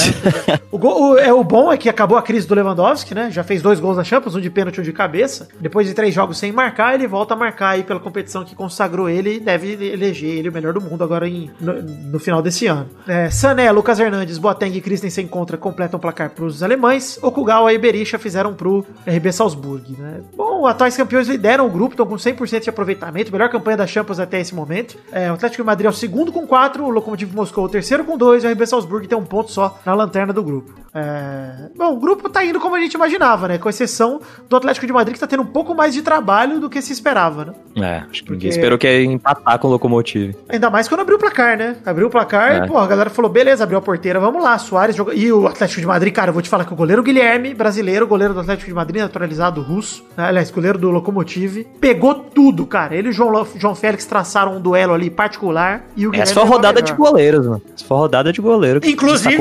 o, 0.71 0.77
gol- 0.77 1.11
o- 1.13 1.17
é, 1.17 1.33
o 1.33 1.43
bom 1.43 1.71
é 1.71 1.77
que 1.77 1.89
acabou 1.89 2.17
a 2.17 2.21
crise 2.21 2.47
do 2.47 2.55
Lewandowski, 2.55 3.13
né? 3.13 3.29
Já 3.31 3.43
fez 3.43 3.61
dois 3.61 3.79
gols 3.79 3.97
na 3.97 4.03
Champions, 4.03 4.35
um 4.35 4.39
de 4.41 4.49
pênalti 4.49 4.77
e 4.77 4.81
um 4.81 4.83
de 4.83 4.93
cabeça. 4.93 5.47
Depois 5.59 5.87
de 5.87 5.93
três 5.93 6.13
jogos 6.13 6.37
sem 6.37 6.51
marcar, 6.51 6.93
ele 6.93 7.07
volta 7.07 7.33
a 7.33 7.37
marcar 7.37 7.69
aí 7.69 7.83
pela 7.83 7.99
competição 7.99 8.43
que 8.45 8.55
consagrou 8.55 9.09
ele 9.09 9.35
e 9.35 9.39
deve 9.39 9.73
eleger 9.73 10.29
ele 10.37 10.49
o 10.49 10.51
melhor 10.51 10.73
do 10.73 10.81
mundo 10.81 11.03
agora 11.03 11.27
em- 11.27 11.49
no, 11.59 11.73
no 11.81 12.19
final 12.19 12.41
desse 12.41 12.67
ano. 12.67 12.87
É, 13.07 13.29
Sané, 13.29 13.71
Lucas 13.71 13.99
Hernandes, 13.99 14.37
Boateng 14.37 14.75
e 14.75 14.81
Christensen 14.81 15.27
contra 15.27 15.57
completam 15.57 15.97
o 15.97 16.01
placar 16.01 16.29
para 16.29 16.45
os 16.45 16.63
alemães. 16.63 17.19
Okugawa 17.21 17.71
e 17.73 17.77
Berisha 17.77 18.17
fizeram 18.17 18.53
pro 18.53 18.85
RB 19.05 19.31
Salzburg, 19.31 19.95
né? 19.99 20.21
Bom, 20.35 20.65
atuais 20.65 20.95
campeões 20.95 21.27
lideram 21.27 21.67
o 21.67 21.69
grupo, 21.69 21.93
estão 21.93 22.05
com 22.05 22.15
100% 22.15 22.61
de 22.63 22.69
aproveitamento. 22.69 23.31
melhor 23.31 23.49
campanha 23.49 23.77
da 23.77 23.87
Champions 23.87 24.19
até 24.19 24.39
esse 24.39 24.55
momento. 24.55 24.97
É, 25.11 25.29
o 25.31 25.35
Atlético 25.35 25.63
de 25.63 25.65
Madrid 25.67 25.85
é 25.85 25.89
o 25.89 25.93
segundo 25.93 26.31
com 26.31 26.45
4, 26.47 26.83
o 26.83 26.89
Lokomotiv 26.89 27.33
Moscou 27.33 27.65
o 27.65 27.69
terceiro 27.69 28.03
com 28.05 28.17
2 28.17 28.43
e 28.43 28.47
o 28.47 28.51
RB 28.51 28.65
Salzburg 28.65 29.07
tem 29.07 29.17
um 29.17 29.23
ponto 29.25 29.51
só 29.51 29.64
na 29.85 29.93
lanterna 29.93 30.31
do 30.33 30.43
grupo. 30.43 30.73
É, 30.97 31.69
Bom, 31.75 31.93
o 31.93 31.99
grupo 31.99 32.29
tá 32.29 32.43
indo 32.45 32.57
como 32.57 32.73
a 32.75 32.79
gente 32.79 32.93
imaginava, 32.93 33.49
né? 33.49 33.57
Com 33.57 33.67
exceção 33.67 34.21
do 34.47 34.55
Atlético 34.55 34.87
de 34.87 34.93
Madrid 34.93 35.13
que 35.13 35.19
tá 35.19 35.27
tendo 35.27 35.43
um 35.43 35.45
pouco 35.47 35.75
mais 35.75 35.93
de 35.93 36.01
trabalho 36.01 36.57
do 36.59 36.69
que 36.69 36.81
se 36.81 36.93
esperava, 36.93 37.45
né? 37.45 37.53
É, 37.85 37.95
acho 37.97 38.07
que 38.11 38.19
Porque- 38.19 38.31
ninguém 38.33 38.49
esperou 38.49 38.77
que 38.77 38.87
ia 38.87 39.03
empatar 39.03 39.59
com 39.59 39.67
o 39.67 39.71
Locomotive. 39.71 40.37
Ainda 40.47 40.69
mais 40.69 40.87
quando 40.87 41.01
abriu 41.01 41.17
o 41.17 41.19
placar, 41.19 41.57
né? 41.57 41.75
Abriu 41.85 42.07
o 42.07 42.09
placar 42.09 42.51
É. 42.53 42.57
e, 42.65 42.67
pô, 42.67 42.77
a 42.77 42.87
galera 42.87 43.09
falou, 43.09 43.29
beleza, 43.29 43.63
abriu 43.65 43.77
a 43.77 43.81
porteira, 43.81 44.21
vamos 44.21 44.41
lá, 44.41 44.57
Soares 44.57 44.95
jogou. 44.95 45.13
E 45.13 45.29
o 45.33 45.45
Atlético 45.47 45.81
de 45.81 45.87
Madrid, 45.87 46.13
cara, 46.13 46.29
eu 46.29 46.33
vou 46.33 46.41
te 46.41 46.47
falar 46.47 46.63
que 46.63 46.71
o 46.71 46.75
goleiro 46.77 47.03
Guilherme, 47.03 47.53
brasileiro, 47.53 48.07
goleiro 48.07 48.33
do 48.33 48.39
Atlético 48.39 48.69
de 48.69 48.73
Madrid, 48.73 49.01
naturalizado 49.01 49.61
russo, 49.61 50.01
né? 50.15 50.23
aliás, 50.25 50.49
goleiro 50.49 50.77
do 50.77 50.89
Lokomotiv, 50.91 51.65
pegou 51.81 52.13
tudo, 52.15 52.65
cara. 52.65 52.95
Ele 52.95 53.07
e 53.07 53.11
o 53.11 53.13
João, 53.13 53.45
João 53.57 53.75
Félix 53.75 54.05
traçaram 54.05 54.55
um 54.55 54.61
duelo 54.61 54.93
ali 54.93 55.09
particular 55.09 55.83
e 55.97 56.07
o 56.07 56.15
Essa 56.15 56.33
foi 56.35 56.45
rodada 56.45 56.81
de 56.81 56.93
goleiros, 56.93 57.45
mano. 57.45 57.61
Essa 57.75 57.85
foi 57.85 57.97
rodada 57.97 58.31
de 58.31 58.39
goleiro. 58.41 58.79
Inclusive. 58.81 59.35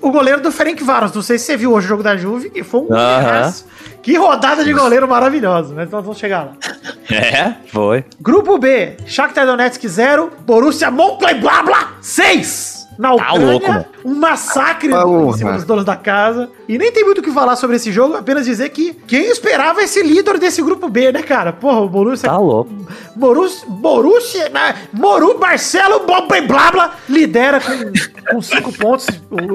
O 0.00 0.10
goleiro 0.10 0.40
do 0.40 0.50
Ferenc 0.52 0.82
Varos. 0.82 1.12
Não 1.12 1.22
sei 1.22 1.38
se 1.38 1.46
você 1.46 1.56
viu 1.56 1.72
hoje 1.72 1.86
o 1.86 1.88
jogo 1.88 2.02
da 2.02 2.16
Juve, 2.16 2.50
que 2.50 2.62
foi 2.62 2.80
um 2.80 2.92
Aham. 2.92 3.22
golaço. 3.22 3.66
Que 4.02 4.16
rodada 4.16 4.64
de 4.64 4.72
goleiro 4.72 5.06
maravilhosa, 5.06 5.74
mas 5.74 5.90
nós 5.90 6.02
vamos 6.04 6.18
chegar 6.18 6.44
lá. 6.44 6.52
É, 7.12 7.54
foi. 7.72 8.04
Grupo 8.20 8.56
B, 8.56 8.96
Shakhtar 9.04 9.44
Donetsk 9.44 9.84
0, 9.84 10.30
Borussia 10.46 10.92
Mönchengladbach 10.92 11.94
6. 12.00 12.79
Na 13.00 13.16
Tá 13.16 13.32
Ucrânia, 13.32 13.46
louco, 13.46 13.68
mano. 13.68 13.84
um 14.04 14.14
massacre 14.14 14.92
em 14.92 15.32
cima 15.32 15.52
dos 15.54 15.64
donos 15.64 15.86
da 15.86 15.96
casa. 15.96 16.50
E 16.68 16.76
nem 16.76 16.92
tem 16.92 17.02
muito 17.02 17.18
o 17.18 17.22
que 17.22 17.30
falar 17.32 17.56
sobre 17.56 17.76
esse 17.76 17.90
jogo, 17.90 18.14
apenas 18.14 18.44
dizer 18.44 18.68
que 18.68 18.92
quem 18.92 19.30
esperava 19.30 19.80
esse 19.82 20.02
líder 20.02 20.38
desse 20.38 20.60
grupo 20.62 20.86
B, 20.86 21.10
né, 21.10 21.22
cara? 21.22 21.50
Porra, 21.50 21.80
o 21.80 21.88
Borussia... 21.88 22.28
Tá 22.28 22.36
louco. 22.36 22.70
Borussia... 23.16 23.64
Borussia... 23.66 24.48
né? 24.50 24.74
Moru 24.92 25.38
Marcelo 25.38 26.00
Blá 26.00 26.20
Blá 26.20 26.70
Blá 26.70 26.94
lidera 27.08 27.58
com, 27.58 28.34
com 28.34 28.42
cinco 28.42 28.70
pontos. 28.72 29.06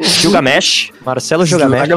Gilgamesh. 0.01 0.91
Marcelo 1.05 1.45
Gilgamesh. 1.45 1.89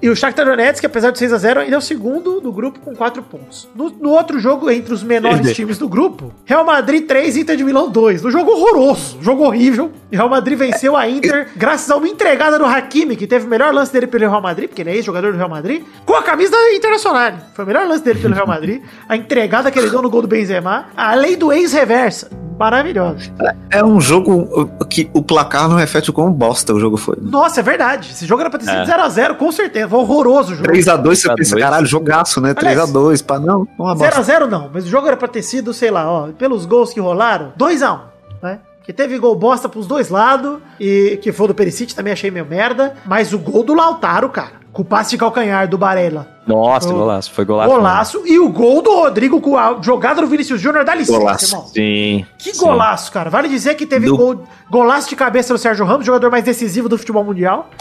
e 0.00 0.08
o 0.08 0.14
Shakhtar 0.14 0.46
Donetsk, 0.46 0.84
apesar 0.84 1.10
de 1.10 1.18
6x0, 1.18 1.58
ainda 1.58 1.74
é 1.74 1.78
o 1.78 1.82
segundo 1.82 2.40
do 2.40 2.52
grupo 2.52 2.78
com 2.78 2.94
4 2.94 3.22
pontos. 3.24 3.68
No, 3.74 3.90
no 3.90 4.10
outro 4.10 4.38
jogo, 4.38 4.70
entre 4.70 4.94
os 4.94 5.02
menores 5.02 5.52
times 5.54 5.78
do 5.78 5.88
grupo, 5.88 6.32
Real 6.44 6.64
Madrid 6.64 7.06
3, 7.06 7.36
Inter 7.38 7.56
de 7.56 7.64
Milão 7.64 7.90
2. 7.90 8.24
Um 8.24 8.30
jogo 8.30 8.52
horroroso, 8.52 9.18
um 9.18 9.22
jogo 9.22 9.44
horrível. 9.44 9.90
E 10.12 10.16
Real 10.16 10.28
Madrid 10.28 10.59
venceu 10.60 10.96
a 10.96 11.08
Inter 11.08 11.48
graças 11.56 11.90
a 11.90 11.96
uma 11.96 12.06
entregada 12.08 12.58
do 12.58 12.64
Hakimi, 12.64 13.16
que 13.16 13.26
teve 13.26 13.46
o 13.46 13.48
melhor 13.48 13.72
lance 13.74 13.92
dele 13.92 14.06
pelo 14.06 14.28
Real 14.28 14.40
Madrid, 14.42 14.68
porque 14.68 14.82
ele 14.82 14.90
é 14.90 14.94
ex-jogador 14.96 15.32
do 15.32 15.38
Real 15.38 15.48
Madrid, 15.48 15.82
com 16.04 16.14
a 16.14 16.22
camisa 16.22 16.52
da 16.52 16.72
Internacional. 16.74 17.32
Foi 17.54 17.64
o 17.64 17.66
melhor 17.68 17.86
lance 17.88 18.04
dele 18.04 18.20
pelo 18.20 18.34
Real 18.34 18.46
Madrid. 18.46 18.82
A 19.08 19.16
entregada 19.16 19.70
que 19.70 19.78
ele 19.78 19.90
deu 19.90 20.00
no 20.02 20.10
gol 20.10 20.22
do 20.22 20.28
Benzema. 20.28 20.86
A 20.96 21.14
lei 21.14 21.34
do 21.36 21.52
ex-reversa. 21.52 22.30
Maravilhosa. 22.58 23.32
É 23.70 23.82
um 23.82 23.98
jogo 23.98 24.68
que 24.90 25.08
o 25.14 25.22
placar 25.22 25.66
não 25.66 25.76
reflete 25.76 26.10
o 26.10 26.12
quão 26.12 26.30
bosta 26.30 26.74
o 26.74 26.78
jogo 26.78 26.98
foi. 26.98 27.16
Nossa, 27.18 27.60
é 27.60 27.62
verdade. 27.62 28.10
Esse 28.12 28.26
jogo 28.26 28.42
era 28.42 28.50
pra 28.50 28.58
ter 28.58 28.66
sido 28.66 28.76
É. 28.76 28.84
0x0, 28.84 29.36
com 29.36 29.50
certeza. 29.50 29.88
Foi 29.88 29.98
horroroso 29.98 30.52
o 30.52 30.56
jogo. 30.56 30.68
3x2, 30.68 30.84
você 31.14 31.22
3 31.22 31.26
a 31.26 31.34
pensa, 31.34 31.50
2. 31.54 31.64
caralho, 31.64 31.86
jogaço, 31.86 32.38
né? 32.38 32.52
Aliás, 32.54 32.78
3x2, 32.90 33.24
pá, 33.24 33.38
não, 33.38 33.66
uma 33.78 33.94
bosta. 33.94 34.20
0x0 34.22 34.46
não, 34.46 34.70
mas 34.74 34.84
o 34.84 34.88
jogo 34.88 35.06
era 35.06 35.16
pra 35.16 35.26
ter 35.26 35.40
sido, 35.42 35.72
sei 35.72 35.90
lá, 35.90 36.10
ó, 36.10 36.28
pelos 36.38 36.66
gols 36.66 36.92
que 36.92 37.00
rolaram, 37.00 37.54
2x1, 37.58 37.98
né? 38.42 38.58
Que 38.84 38.92
teve 38.92 39.18
gol 39.18 39.34
bosta 39.36 39.68
pros 39.68 39.86
dois 39.86 40.08
lados, 40.08 40.58
e 40.78 41.18
que 41.22 41.32
foi 41.32 41.48
do 41.48 41.54
Perisic, 41.54 41.94
também 41.94 42.12
achei 42.12 42.30
meio 42.30 42.46
merda, 42.46 42.96
mas 43.04 43.32
o 43.32 43.38
gol 43.38 43.62
do 43.62 43.74
Lautaro, 43.74 44.28
cara, 44.30 44.52
com 44.72 44.82
o 44.82 44.84
passe 44.84 45.10
de 45.10 45.18
calcanhar 45.18 45.68
do 45.68 45.78
Barella. 45.78 46.39
Nossa, 46.50 46.92
golaço. 46.92 47.32
Foi 47.32 47.44
golaço. 47.44 47.70
Golaço, 47.70 48.22
e 48.26 48.38
o 48.38 48.48
gol 48.50 48.82
do 48.82 48.94
Rodrigo 48.94 49.40
com 49.40 49.56
a 49.56 49.78
jogada 49.80 50.20
do 50.20 50.26
Vinícius 50.26 50.60
Júnior, 50.60 50.84
dá 50.84 50.94
licença, 50.94 51.18
Golaço. 51.18 51.44
irmão. 51.46 51.60
mano. 51.62 51.72
Sim. 51.74 52.26
Que 52.38 52.54
sim. 52.54 52.60
golaço, 52.64 53.10
cara. 53.12 53.30
Vale 53.30 53.48
dizer 53.48 53.74
que 53.74 53.86
teve 53.86 54.06
Do- 54.06 54.16
gol, 54.16 54.44
golaço 54.70 55.08
de 55.08 55.16
cabeça 55.16 55.52
do 55.54 55.58
Sérgio 55.58 55.84
Ramos, 55.84 56.04
jogador 56.06 56.30
mais 56.30 56.44
decisivo 56.44 56.88
do 56.88 56.98
futebol 56.98 57.24
mundial. 57.24 57.70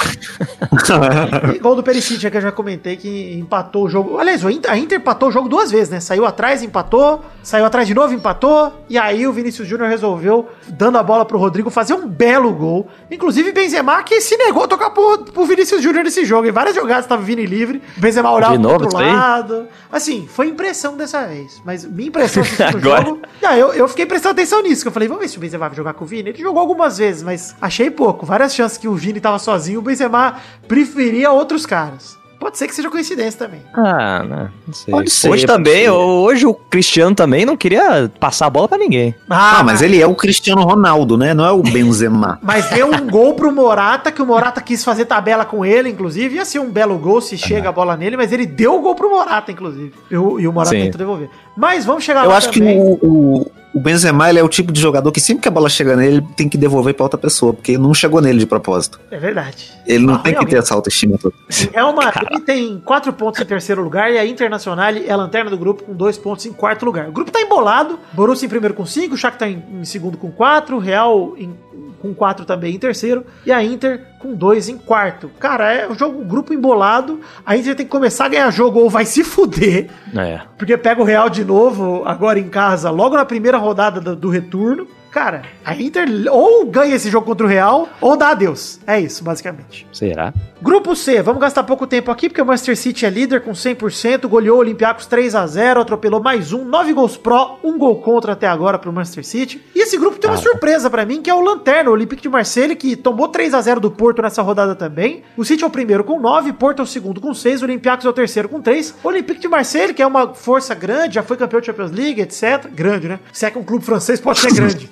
E 1.55 1.59
gol 1.59 1.75
do 1.75 1.83
Perisic, 1.83 2.25
é 2.25 2.29
que 2.29 2.38
eu 2.38 2.41
já 2.41 2.51
comentei, 2.51 2.95
que 2.97 3.38
empatou 3.39 3.85
o 3.85 3.89
jogo. 3.89 4.17
Aliás, 4.17 4.43
a 4.45 4.51
Inter 4.77 4.97
empatou 4.97 5.29
o 5.29 5.31
jogo 5.31 5.47
duas 5.49 5.71
vezes, 5.71 5.89
né? 5.89 5.99
Saiu 5.99 6.25
atrás, 6.25 6.63
empatou, 6.63 7.21
saiu 7.43 7.65
atrás 7.65 7.88
de 7.88 7.93
novo, 7.93 8.13
empatou. 8.13 8.73
E 8.89 8.97
aí 8.97 9.27
o 9.27 9.31
Vinícius 9.33 9.67
Júnior 9.67 9.89
resolveu, 9.89 10.47
dando 10.67 10.97
a 10.97 11.03
bola 11.03 11.25
pro 11.25 11.38
Rodrigo, 11.38 11.69
fazer 11.69 11.93
um 11.93 12.07
belo 12.07 12.51
gol. 12.53 12.88
Inclusive 13.09 13.51
Benzema, 13.51 14.01
que 14.03 14.19
se 14.21 14.35
negou 14.38 14.63
a 14.63 14.67
tocar 14.67 14.89
pro, 14.91 15.19
pro 15.33 15.45
Vinícius 15.45 15.81
Júnior 15.81 16.03
nesse 16.03 16.25
jogo. 16.25 16.47
Em 16.47 16.51
várias 16.51 16.75
jogadas 16.75 17.05
tava 17.05 17.21
Vini 17.21 17.45
livre. 17.45 17.81
Benzema 17.97 18.31
olhava 18.31 18.57
novo 18.60 18.86
outro 18.86 19.00
lado. 19.00 19.68
Assim, 19.92 20.28
foi 20.28 20.50
impressão 20.50 20.96
dessa 20.96 21.25
vez. 21.25 21.62
Mas 21.66 21.86
minha 21.86 22.10
impressão 22.10 22.44
Agora? 22.68 23.06
jogo. 23.06 23.22
E 23.42 23.46
aí 23.46 23.60
eu, 23.60 23.74
eu 23.74 23.88
fiquei 23.88 24.06
prestando 24.06 24.34
atenção 24.34 24.62
nisso, 24.62 24.82
que 24.84 24.88
eu 24.88 24.92
falei, 24.92 25.08
vamos 25.08 25.24
ver 25.24 25.30
se 25.30 25.38
o 25.38 25.39
Benzema 25.39 25.68
vai 25.68 25.75
jogar 25.75 25.94
com 25.94 26.04
o 26.04 26.08
Vini. 26.08 26.30
Ele 26.30 26.42
jogou 26.42 26.60
algumas 26.60 26.98
vezes, 26.98 27.24
mas 27.24 27.56
achei 27.62 27.89
pouco. 27.89 28.25
Várias 28.25 28.54
chances 28.54 28.78
que 28.78 28.88
o 28.88 28.94
Vini 28.94 29.20
tava 29.20 29.39
sozinho, 29.39 29.80
o 29.80 29.82
Benzema 29.82 30.38
preferia 30.68 31.32
outros 31.32 31.66
caras. 31.66 32.18
Pode 32.39 32.58
ser 32.58 32.67
que 32.67 32.74
seja 32.75 32.89
coincidência 32.89 33.38
também. 33.38 33.62
Ah, 33.74 34.24
não, 34.24 34.50
não 34.67 34.74
sei. 34.74 34.91
Pode 34.91 35.10
ser, 35.10 35.29
hoje 35.29 35.46
também, 35.46 35.84
ser. 35.84 35.89
hoje 35.89 36.46
o 36.46 36.53
Cristiano 36.53 37.13
também 37.13 37.46
não 37.46 37.58
queria 37.58 38.10
passar 38.19 38.46
a 38.46 38.50
bola 38.50 38.67
pra 38.67 38.77
ninguém. 38.77 39.13
Ah, 39.29 39.62
mas 39.63 39.81
ele 39.81 40.01
é 40.01 40.08
o 40.08 40.15
Cristiano 40.15 40.63
Ronaldo, 40.63 41.17
né? 41.17 41.34
Não 41.34 41.46
é 41.46 41.51
o 41.51 41.62
Benzema. 41.62 42.39
Mas 42.43 42.69
deu 42.69 42.88
um 42.88 43.08
gol 43.08 43.34
pro 43.34 43.51
Morata, 43.51 44.12
que 44.12 44.22
o 44.22 44.25
Morata 44.25 44.62
quis 44.62 44.84
fazer 44.84 45.05
tabela 45.05 45.43
com 45.43 45.65
ele, 45.65 45.89
inclusive. 45.89 46.36
Ia 46.36 46.46
ser 46.46 46.60
um 46.60 46.69
belo 46.69 46.98
gol 46.98 47.19
se 47.19 47.38
chega 47.38 47.69
a 47.69 47.72
bola 47.72 47.98
nele, 47.98 48.15
mas 48.15 48.31
ele 48.31 48.46
deu 48.46 48.75
o 48.75 48.81
gol 48.81 48.96
pro 48.96 49.10
Morata, 49.10 49.51
inclusive. 49.51 49.93
E 50.10 50.17
o, 50.17 50.39
e 50.39 50.48
o 50.48 50.53
Morata 50.53 50.75
Sim. 50.75 50.84
tentou 50.84 50.98
devolver. 50.98 51.29
Mas 51.60 51.84
vamos 51.86 52.04
chegar 52.04 52.24
Eu 52.24 52.30
lá 52.30 52.38
acho 52.38 52.50
que 52.51 52.60
também. 52.60 52.80
o, 52.80 52.94
o, 53.06 53.51
o 53.74 53.80
Benzema 53.82 54.30
ele 54.30 54.39
é 54.39 54.44
o 54.44 54.48
tipo 54.48 54.72
de 54.72 54.80
jogador 54.80 55.12
que 55.12 55.20
sempre 55.20 55.42
que 55.44 55.48
a 55.50 55.51
bola 55.51 55.68
chega 55.70 55.96
nele, 55.96 56.18
ele 56.18 56.28
tem 56.38 56.48
que 56.48 56.58
devolver 56.58 56.94
pra 56.94 57.04
outra 57.04 57.18
pessoa, 57.20 57.54
porque 57.54 57.78
não 57.78 57.94
chegou 57.94 58.22
nele 58.22 58.39
de 58.39 58.46
propósito. 58.46 59.00
É 59.12 59.18
verdade. 59.18 59.72
Ele 59.86 60.06
não 60.06 60.16
Ah, 60.16 60.20
tem 60.20 60.34
que 60.34 60.39
ter 60.39 60.46
realmente. 60.46 60.63
essa 60.63 60.74
autoestima 60.74 61.18
toda. 61.18 61.36
O 61.36 61.72
Real 61.74 61.94
Madrid 61.94 62.39
tem 62.46 62.80
quatro 62.80 63.12
pontos 63.12 63.42
em 63.42 63.46
terceiro 63.46 63.84
lugar 63.84 64.10
e 64.12 64.18
a 64.18 64.25
Internacional 64.25 64.86
é 64.89 65.12
a 65.12 65.16
lanterna 65.16 65.50
do 65.50 65.58
grupo 65.58 65.84
com 65.84 65.94
dois 65.94 66.18
pontos 66.18 66.46
em 66.46 66.54
quarto 66.54 66.86
lugar. 66.86 67.10
O 67.10 67.12
grupo 67.12 67.30
tá 67.30 67.42
embolado. 67.42 68.00
Borussia 68.13 68.46
em 68.46 68.50
primeiro 68.50 68.74
com 68.74 68.86
cinco, 68.86 69.16
o 69.16 69.18
Shakhtar 69.18 69.50
em, 69.50 69.62
em 69.82 69.84
segundo 69.86 70.18
com 70.18 70.32
quatro, 70.32 70.80
Real 70.80 71.34
em- 71.38 71.54
com 72.01 72.13
quatro 72.13 72.46
também 72.46 72.75
em 72.75 72.79
terceiro 72.79 73.25
e 73.46 73.51
a 73.51 73.63
Inter 73.63 74.01
com 74.20 74.34
dois 74.34 74.68
em 74.70 74.77
quarto. 74.77 75.29
Cara, 75.39 75.72
é 75.72 75.88
um 75.88 75.96
jogo, 75.96 76.22
um 76.22 76.27
grupo 76.27 76.53
embolado. 76.53 77.20
A 77.46 77.56
Inter 77.56 77.75
tem 77.75 77.86
que 77.86 77.91
começar 77.91 78.25
a 78.25 78.29
ganhar 78.29 78.51
jogo 78.51 78.79
ou 78.79 78.89
vai 78.89 79.06
se 79.06 79.24
fuder, 79.24 79.89
É. 80.18 80.41
porque 80.58 80.75
pega 80.77 81.01
o 81.01 81.06
Real 81.06 81.29
de 81.29 81.44
novo 81.46 82.03
agora 82.06 82.39
em 82.39 82.50
casa, 82.50 82.89
logo 82.89 83.15
na 83.15 83.25
primeira 83.25 83.58
rodada 83.58 84.00
do, 84.01 84.15
do 84.15 84.29
retorno. 84.29 84.88
Cara, 85.12 85.42
a 85.66 85.75
Inter 85.75 86.08
ou 86.32 86.66
ganha 86.66 86.96
esse 86.96 87.10
jogo 87.10 87.25
contra 87.25 87.46
o 87.46 87.50
Real 87.50 87.89
ou 88.00 88.16
dá 88.16 88.30
adeus. 88.30 88.80
É 88.86 89.00
isso, 89.00 89.24
basicamente. 89.24 89.88
Será? 89.92 90.34
Grupo 90.62 90.96
C, 90.96 91.22
vamos 91.22 91.42
gastar 91.42 91.63
pouco 91.63 91.88
tempo 91.88 92.12
aqui, 92.12 92.30
porque 92.30 92.42
o 92.42 92.46
Manchester 92.46 92.78
City 92.78 93.06
é 93.06 93.10
líder 93.10 93.42
com 93.42 93.51
100%, 93.51 94.28
goleou 94.28 94.58
o 94.58 94.60
Olympiacos 94.60 95.06
3 95.06 95.34
a 95.34 95.48
0 95.48 95.82
atropelou 95.82 96.22
mais 96.22 96.54
um, 96.54 96.66
9 96.66 96.94
gols 96.94 97.18
pró, 97.18 97.58
um 97.63 97.78
gol 97.78 98.01
contra 98.01 98.34
até 98.34 98.48
agora 98.48 98.78
pro 98.78 98.92
Manchester 98.92 99.25
City. 99.25 99.63
E 99.74 99.80
esse 99.80 99.98
grupo 99.98 100.20
tem 100.20 100.30
uma 100.30 100.38
surpresa 100.38 100.89
pra 100.89 101.06
mim, 101.06 101.22
que 101.22 101.30
é 101.30 101.34
o 101.34 101.42
Lanterna, 101.42 101.89
o 101.89 101.94
Olympique 101.94 102.22
de 102.22 102.30
Marseille, 102.30 102.75
que 102.75 102.96
tomou 102.96 103.30
3 103.30 103.54
a 103.54 103.62
0 103.62 103.80
do 103.80 103.89
Porto 103.89 104.22
nessa 104.22 104.42
rodada 104.42 104.75
também. 104.75 105.24
O 105.38 105.46
City 105.46 105.63
é 105.63 105.68
o 105.68 105.70
primeiro 105.70 106.04
com 106.04 106.20
9, 106.20 106.54
Porto 106.54 106.80
é 106.80 106.84
o 106.84 106.86
segundo 106.86 107.22
com 107.22 107.34
6, 107.34 107.62
o 107.62 107.66
Olympiacos 107.66 108.06
é 108.06 108.10
o 108.10 108.13
terceiro 108.13 108.50
com 108.50 108.62
3. 108.62 108.96
O 109.04 109.08
Olympique 109.08 109.39
de 109.39 109.48
Marseille, 109.48 109.94
que 109.94 110.01
é 110.01 110.08
uma 110.08 110.34
força 110.34 110.75
grande, 110.75 111.16
já 111.16 111.24
foi 111.24 111.38
campeão 111.38 111.60
da 111.62 111.66
Champions 111.66 111.92
League, 111.92 112.22
etc. 112.22 112.68
Grande, 112.72 113.08
né? 113.08 113.20
Se 113.32 113.46
é 113.46 113.51
que 113.51 113.58
um 113.58 113.63
clube 113.63 113.86
francês 113.86 114.20
pode 114.20 114.39
ser 114.39 114.51
grande. 114.54 114.89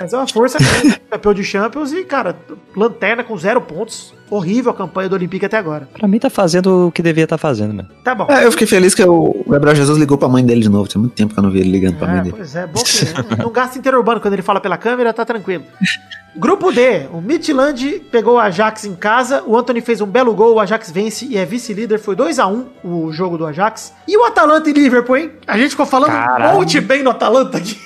Mas 0.00 0.12
é 0.12 0.16
uma 0.16 0.26
força 0.26 0.58
grande, 0.58 1.00
campeão 1.10 1.32
de 1.34 1.42
Champions 1.44 1.92
e, 1.92 2.04
cara, 2.04 2.36
lanterna 2.76 3.24
com 3.24 3.36
zero 3.36 3.60
pontos. 3.60 4.14
Horrível 4.28 4.72
a 4.72 4.74
campanha 4.74 5.08
do 5.08 5.14
Olympique 5.14 5.46
até 5.46 5.56
agora. 5.56 5.88
Pra 5.96 6.08
mim 6.08 6.18
tá 6.18 6.28
fazendo 6.28 6.88
o 6.88 6.92
que 6.92 7.00
devia 7.00 7.22
estar 7.24 7.38
fazendo, 7.38 7.72
mano. 7.74 7.88
Tá 8.02 8.12
bom. 8.12 8.26
É, 8.28 8.44
eu 8.44 8.50
fiquei 8.50 8.66
feliz 8.66 8.92
que 8.92 9.02
o 9.04 9.44
Gabriel 9.48 9.76
Jesus 9.76 9.96
ligou 9.98 10.18
pra 10.18 10.28
mãe 10.28 10.44
dele 10.44 10.62
de 10.62 10.68
novo. 10.68 10.88
Tinha 10.88 11.00
muito 11.00 11.14
tempo 11.14 11.32
que 11.32 11.38
eu 11.38 11.42
não 11.44 11.50
vi 11.52 11.60
ele 11.60 11.70
ligando 11.70 11.96
pra 11.96 12.08
mãe 12.08 12.18
É, 12.18 12.22
dele. 12.24 12.34
pois 12.36 12.56
é, 12.56 12.66
bom 12.66 12.82
que 12.82 13.36
não 13.40 13.52
gasta 13.52 13.78
interurbano 13.78 14.20
quando 14.20 14.32
ele 14.34 14.42
fala 14.42 14.60
pela 14.60 14.76
câmera, 14.76 15.12
tá 15.14 15.24
tranquilo. 15.24 15.62
Grupo 16.34 16.70
D, 16.72 17.06
o 17.12 17.20
Midland 17.20 18.00
pegou 18.10 18.34
o 18.34 18.38
Ajax 18.38 18.84
em 18.84 18.94
casa, 18.96 19.42
o 19.46 19.56
Anthony 19.56 19.80
fez 19.80 20.00
um 20.02 20.06
belo 20.06 20.34
gol, 20.34 20.54
o 20.56 20.60
Ajax 20.60 20.90
vence 20.90 21.24
e 21.24 21.38
é 21.38 21.46
vice-líder, 21.46 21.98
foi 21.98 22.14
2 22.16 22.38
a 22.40 22.46
1 22.48 22.66
o 22.84 23.10
jogo 23.12 23.38
do 23.38 23.46
Ajax. 23.46 23.94
E 24.06 24.18
o 24.18 24.24
Atalanta 24.24 24.68
e 24.68 24.72
Liverpool, 24.72 25.16
hein? 25.16 25.30
A 25.46 25.56
gente 25.56 25.70
ficou 25.70 25.86
falando 25.86 26.10
um 26.10 26.14
Caralho. 26.14 26.58
monte 26.58 26.78
bem 26.80 27.02
no 27.02 27.10
Atalanta 27.10 27.56
aqui. 27.58 27.78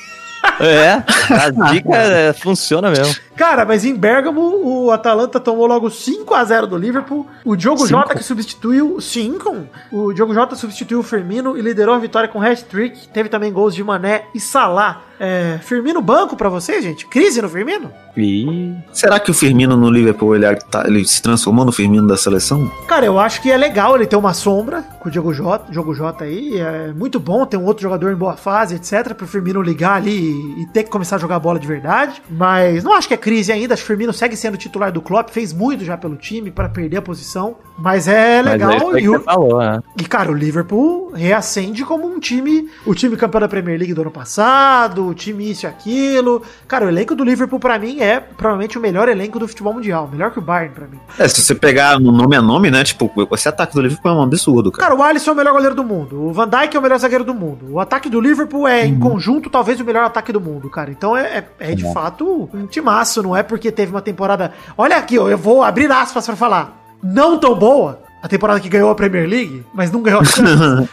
É, 0.61 1.03
a 1.35 1.51
dica 1.73 1.97
é, 1.97 2.33
funciona 2.33 2.91
mesmo. 2.91 3.15
Cara, 3.41 3.65
mas 3.65 3.87
em 3.87 3.95
Bergamo, 3.95 4.41
o 4.63 4.91
Atalanta 4.91 5.41
tomou 5.41 5.65
logo 5.67 5.89
5 5.89 6.35
a 6.35 6.45
0 6.45 6.67
do 6.67 6.77
Liverpool. 6.77 7.27
O 7.43 7.57
Diogo 7.57 7.79
Cinco? 7.79 7.89
Jota 7.89 8.15
que 8.15 8.23
substituiu 8.23 9.01
5. 9.01 9.57
O 9.91 10.13
Diogo 10.13 10.35
Jota 10.35 10.55
substituiu 10.55 11.01
o 11.01 11.03
Firmino 11.03 11.57
e 11.57 11.63
liderou 11.63 11.95
a 11.95 11.99
vitória 11.99 12.29
com 12.29 12.39
hat-trick. 12.43 13.09
Teve 13.09 13.31
também 13.31 13.51
gols 13.51 13.75
de 13.75 13.83
Mané 13.83 14.25
e 14.35 14.39
Salah. 14.41 15.05
É, 15.23 15.59
Firmino 15.63 16.01
banco 16.01 16.35
pra 16.35 16.49
vocês, 16.49 16.83
gente? 16.83 17.07
Crise 17.07 17.43
no 17.43 17.49
Firmino? 17.49 17.91
E 18.17 18.75
Será 18.91 19.21
que 19.21 19.31
o 19.31 19.35
Firmino 19.35 19.77
no 19.77 19.91
Liverpool 19.91 20.35
ele, 20.35 20.47
tá- 20.71 20.85
ele 20.87 21.05
se 21.07 21.21
transformou 21.21 21.63
no 21.65 21.71
Firmino 21.73 22.07
da 22.07 22.17
seleção? 22.17 22.71
Cara, 22.89 23.05
eu 23.05 23.19
acho 23.19 23.41
que 23.43 23.51
é 23.53 23.57
legal 23.57 23.95
ele 23.97 24.07
ter 24.07 24.17
uma 24.17 24.33
sombra 24.33 24.83
com 24.99 25.09
o 25.11 25.13
Diogo 25.13 25.33
Jota, 25.35 25.71
Diogo 25.71 25.95
Jota 25.95 26.25
aí. 26.25 26.59
É 26.59 26.93
muito 26.95 27.21
bom 27.21 27.45
ter 27.45 27.59
um 27.59 27.67
outro 27.67 27.83
jogador 27.83 28.11
em 28.11 28.17
boa 28.17 28.35
fase, 28.35 28.77
etc. 28.77 29.13
Pro 29.15 29.27
Firmino 29.27 29.61
ligar 29.61 29.97
ali 29.97 30.11
e, 30.59 30.63
e 30.63 30.67
ter 30.69 30.85
que 30.85 30.91
começar 30.91 31.17
a 31.17 31.19
jogar 31.19 31.39
bola 31.39 31.59
de 31.59 31.67
verdade. 31.67 32.23
Mas 32.31 32.83
não 32.83 32.95
acho 32.95 33.07
que 33.07 33.13
é 33.15 33.19
crise 33.19 33.30
ainda. 33.51 33.75
Acho 33.75 33.83
que 33.83 33.87
o 33.87 33.89
Firmino 33.89 34.13
segue 34.13 34.37
sendo 34.37 34.57
titular 34.57 34.91
do 34.91 35.01
Klopp. 35.01 35.31
Fez 35.31 35.53
muito 35.53 35.85
já 35.85 35.97
pelo 35.97 36.17
time 36.17 36.51
para 36.51 36.69
perder 36.69 36.97
a 36.99 37.03
posição. 37.03 37.57
Mas 37.79 38.09
é 38.09 38.43
Mas 38.43 38.53
legal. 38.53 38.71
é 38.73 38.77
isso 38.77 38.89
aí 38.91 38.97
e, 38.99 39.03
que 39.03 39.09
o- 39.09 39.21
falou, 39.21 39.59
né? 39.61 39.81
e, 39.99 40.05
cara, 40.05 40.31
o 40.31 40.35
Liverpool 40.35 41.13
reacende 41.15 41.85
como 41.85 42.07
um 42.07 42.19
time. 42.19 42.69
O 42.85 42.95
time 42.95 43.17
campeão 43.17 43.41
da 43.41 43.49
Premier 43.49 43.79
League 43.79 43.95
do 43.95 44.03
ano 44.03 44.11
passado, 44.11 45.07
o 45.07 45.15
time 45.15 45.51
isso 45.51 45.65
e 45.65 45.69
aquilo. 45.69 46.43
Cara, 46.69 46.85
o 46.87 46.89
elenco 46.89 47.15
do 47.15 47.25
Liverpool, 47.25 47.59
pra 47.59 47.79
mim, 47.79 48.01
é 48.01 48.21
provavelmente 48.21 48.77
o 48.77 48.81
melhor 48.81 49.09
elenco 49.09 49.39
do 49.39 49.49
futebol 49.49 49.73
mundial. 49.73 50.09
Melhor 50.13 50.31
que 50.31 50.39
o 50.39 50.43
Bayern, 50.43 50.75
pra 50.75 50.87
mim. 50.87 50.99
É, 51.19 51.27
se 51.29 51.41
você 51.41 51.55
pegar 51.55 51.99
no 51.99 52.13
nome 52.13 52.37
a 52.37 52.43
nome, 52.43 52.71
né? 52.71 52.83
Tipo, 52.85 53.11
esse 53.33 53.49
ataque 53.49 53.75
do 53.75 53.81
Liverpool 53.81 54.11
é 54.11 54.15
um 54.15 54.23
absurdo, 54.23 54.71
cara. 54.71 54.89
Cara, 54.91 55.01
o 55.01 55.03
Alisson 55.03 55.31
é 55.31 55.35
o 55.35 55.37
melhor 55.37 55.53
goleiro 55.53 55.75
do 55.75 55.85
mundo. 55.85 56.23
O 56.25 56.33
Van 56.33 56.49
Dijk 56.49 56.77
é 56.77 56.79
o 56.79 56.83
melhor 56.83 56.99
zagueiro 56.99 57.25
do 57.25 57.35
mundo. 57.35 57.67
O 57.71 57.81
ataque 57.81 58.09
do 58.11 58.21
Liverpool 58.21 58.67
é, 58.69 58.85
em 58.87 58.99
conjunto, 58.99 59.49
talvez 59.49 59.81
o 59.81 59.85
melhor 59.85 60.05
ataque 60.05 60.33
do 60.33 60.41
mundo, 60.41 60.69
cara. 60.69 60.91
Então 60.91 61.17
é, 61.17 61.45
é, 61.59 61.71
é 61.73 61.75
de 61.75 61.91
fato 61.93 62.49
um 62.53 62.67
timaço, 62.67 63.20
não 63.23 63.37
é 63.37 63.43
porque 63.43 63.71
teve 63.71 63.91
uma 63.93 64.03
temporada. 64.03 64.53
Olha 64.77 64.97
aqui, 64.97 65.15
eu 65.15 65.37
vou 65.39 65.63
abrir 65.63 65.91
aspas 65.91 66.27
pra 66.27 66.37
falar. 66.37 66.77
Não 67.03 67.39
tão 67.39 67.55
boa. 67.55 68.03
A 68.23 68.29
temporada 68.29 68.61
que 68.61 68.69
ganhou 68.69 68.91
a 68.91 68.95
Premier 68.95 69.27
League, 69.27 69.65
mas 69.73 69.91
não 69.91 70.03
ganhou 70.03 70.21
a 70.21 70.25
Champions. 70.27 70.89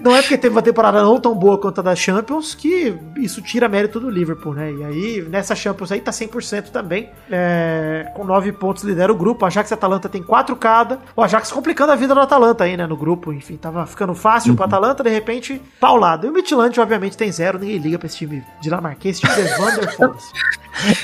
Não 0.00 0.14
é 0.16 0.20
porque 0.22 0.38
teve 0.38 0.54
uma 0.54 0.62
temporada 0.62 1.02
não 1.02 1.20
tão 1.20 1.34
boa 1.34 1.58
quanto 1.58 1.80
a 1.80 1.82
da 1.82 1.94
Champions 1.94 2.54
que 2.54 2.96
isso 3.16 3.42
tira 3.42 3.68
mérito 3.68 4.00
do 4.00 4.08
Liverpool, 4.08 4.54
né? 4.54 4.72
E 4.72 4.84
aí, 4.84 5.22
nessa 5.28 5.54
Champions 5.54 5.92
aí 5.92 6.00
tá 6.00 6.10
100% 6.10 6.70
também. 6.70 7.10
É, 7.30 8.10
com 8.14 8.24
9 8.24 8.52
pontos 8.52 8.82
lidera 8.82 9.12
o 9.12 9.16
grupo. 9.16 9.44
O 9.44 9.46
Ajax 9.46 9.70
e 9.70 9.74
a 9.74 9.76
Atalanta 9.76 10.08
tem 10.08 10.22
4 10.22 10.54
cada. 10.56 10.98
O 11.14 11.22
Ajax 11.22 11.52
complicando 11.52 11.92
a 11.92 11.96
vida 11.96 12.14
do 12.14 12.20
Atalanta 12.20 12.64
aí, 12.64 12.76
né? 12.76 12.86
No 12.86 12.96
grupo. 12.96 13.32
Enfim, 13.32 13.56
tava 13.56 13.86
ficando 13.86 14.14
fácil 14.14 14.54
pro 14.54 14.64
Atalanta, 14.64 15.02
de 15.02 15.10
repente, 15.10 15.60
paulado. 15.78 16.26
E 16.26 16.30
o 16.30 16.32
Midtjylland, 16.32 16.78
obviamente, 16.80 17.16
tem 17.16 17.30
zero. 17.30 17.58
Ninguém 17.58 17.78
liga 17.78 17.98
pra 17.98 18.06
esse 18.06 18.16
time 18.18 18.42
dinamarquês. 18.62 19.18
Esse 19.22 19.34
time 19.34 19.48
de 19.48 19.54
Vander 19.58 19.92
foda-se. 19.96 20.30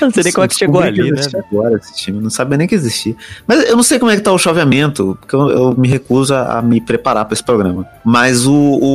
Não 0.01 0.09
sei 0.11 0.23
nem 0.23 0.33
como 0.33 0.45
é 0.45 0.47
que 0.47 0.55
chegou 0.55 0.81
ali, 0.81 1.11
né? 1.11 1.21
Agora, 1.51 1.75
esse 1.75 1.93
time 1.95 2.19
não 2.19 2.29
sabia 2.29 2.57
nem 2.57 2.67
que 2.67 2.73
existia. 2.73 3.15
Mas 3.45 3.69
eu 3.69 3.75
não 3.75 3.83
sei 3.83 3.99
como 3.99 4.09
é 4.09 4.15
que 4.15 4.21
tá 4.21 4.31
o 4.31 4.37
chaveamento, 4.39 5.17
porque 5.19 5.35
eu, 5.35 5.49
eu 5.49 5.75
me 5.77 5.87
recuso 5.87 6.33
a, 6.33 6.57
a 6.59 6.61
me 6.61 6.79
preparar 6.81 7.25
pra 7.25 7.33
esse 7.33 7.43
programa. 7.43 7.85
Mas 8.03 8.45
o, 8.47 8.53
o- 8.53 8.86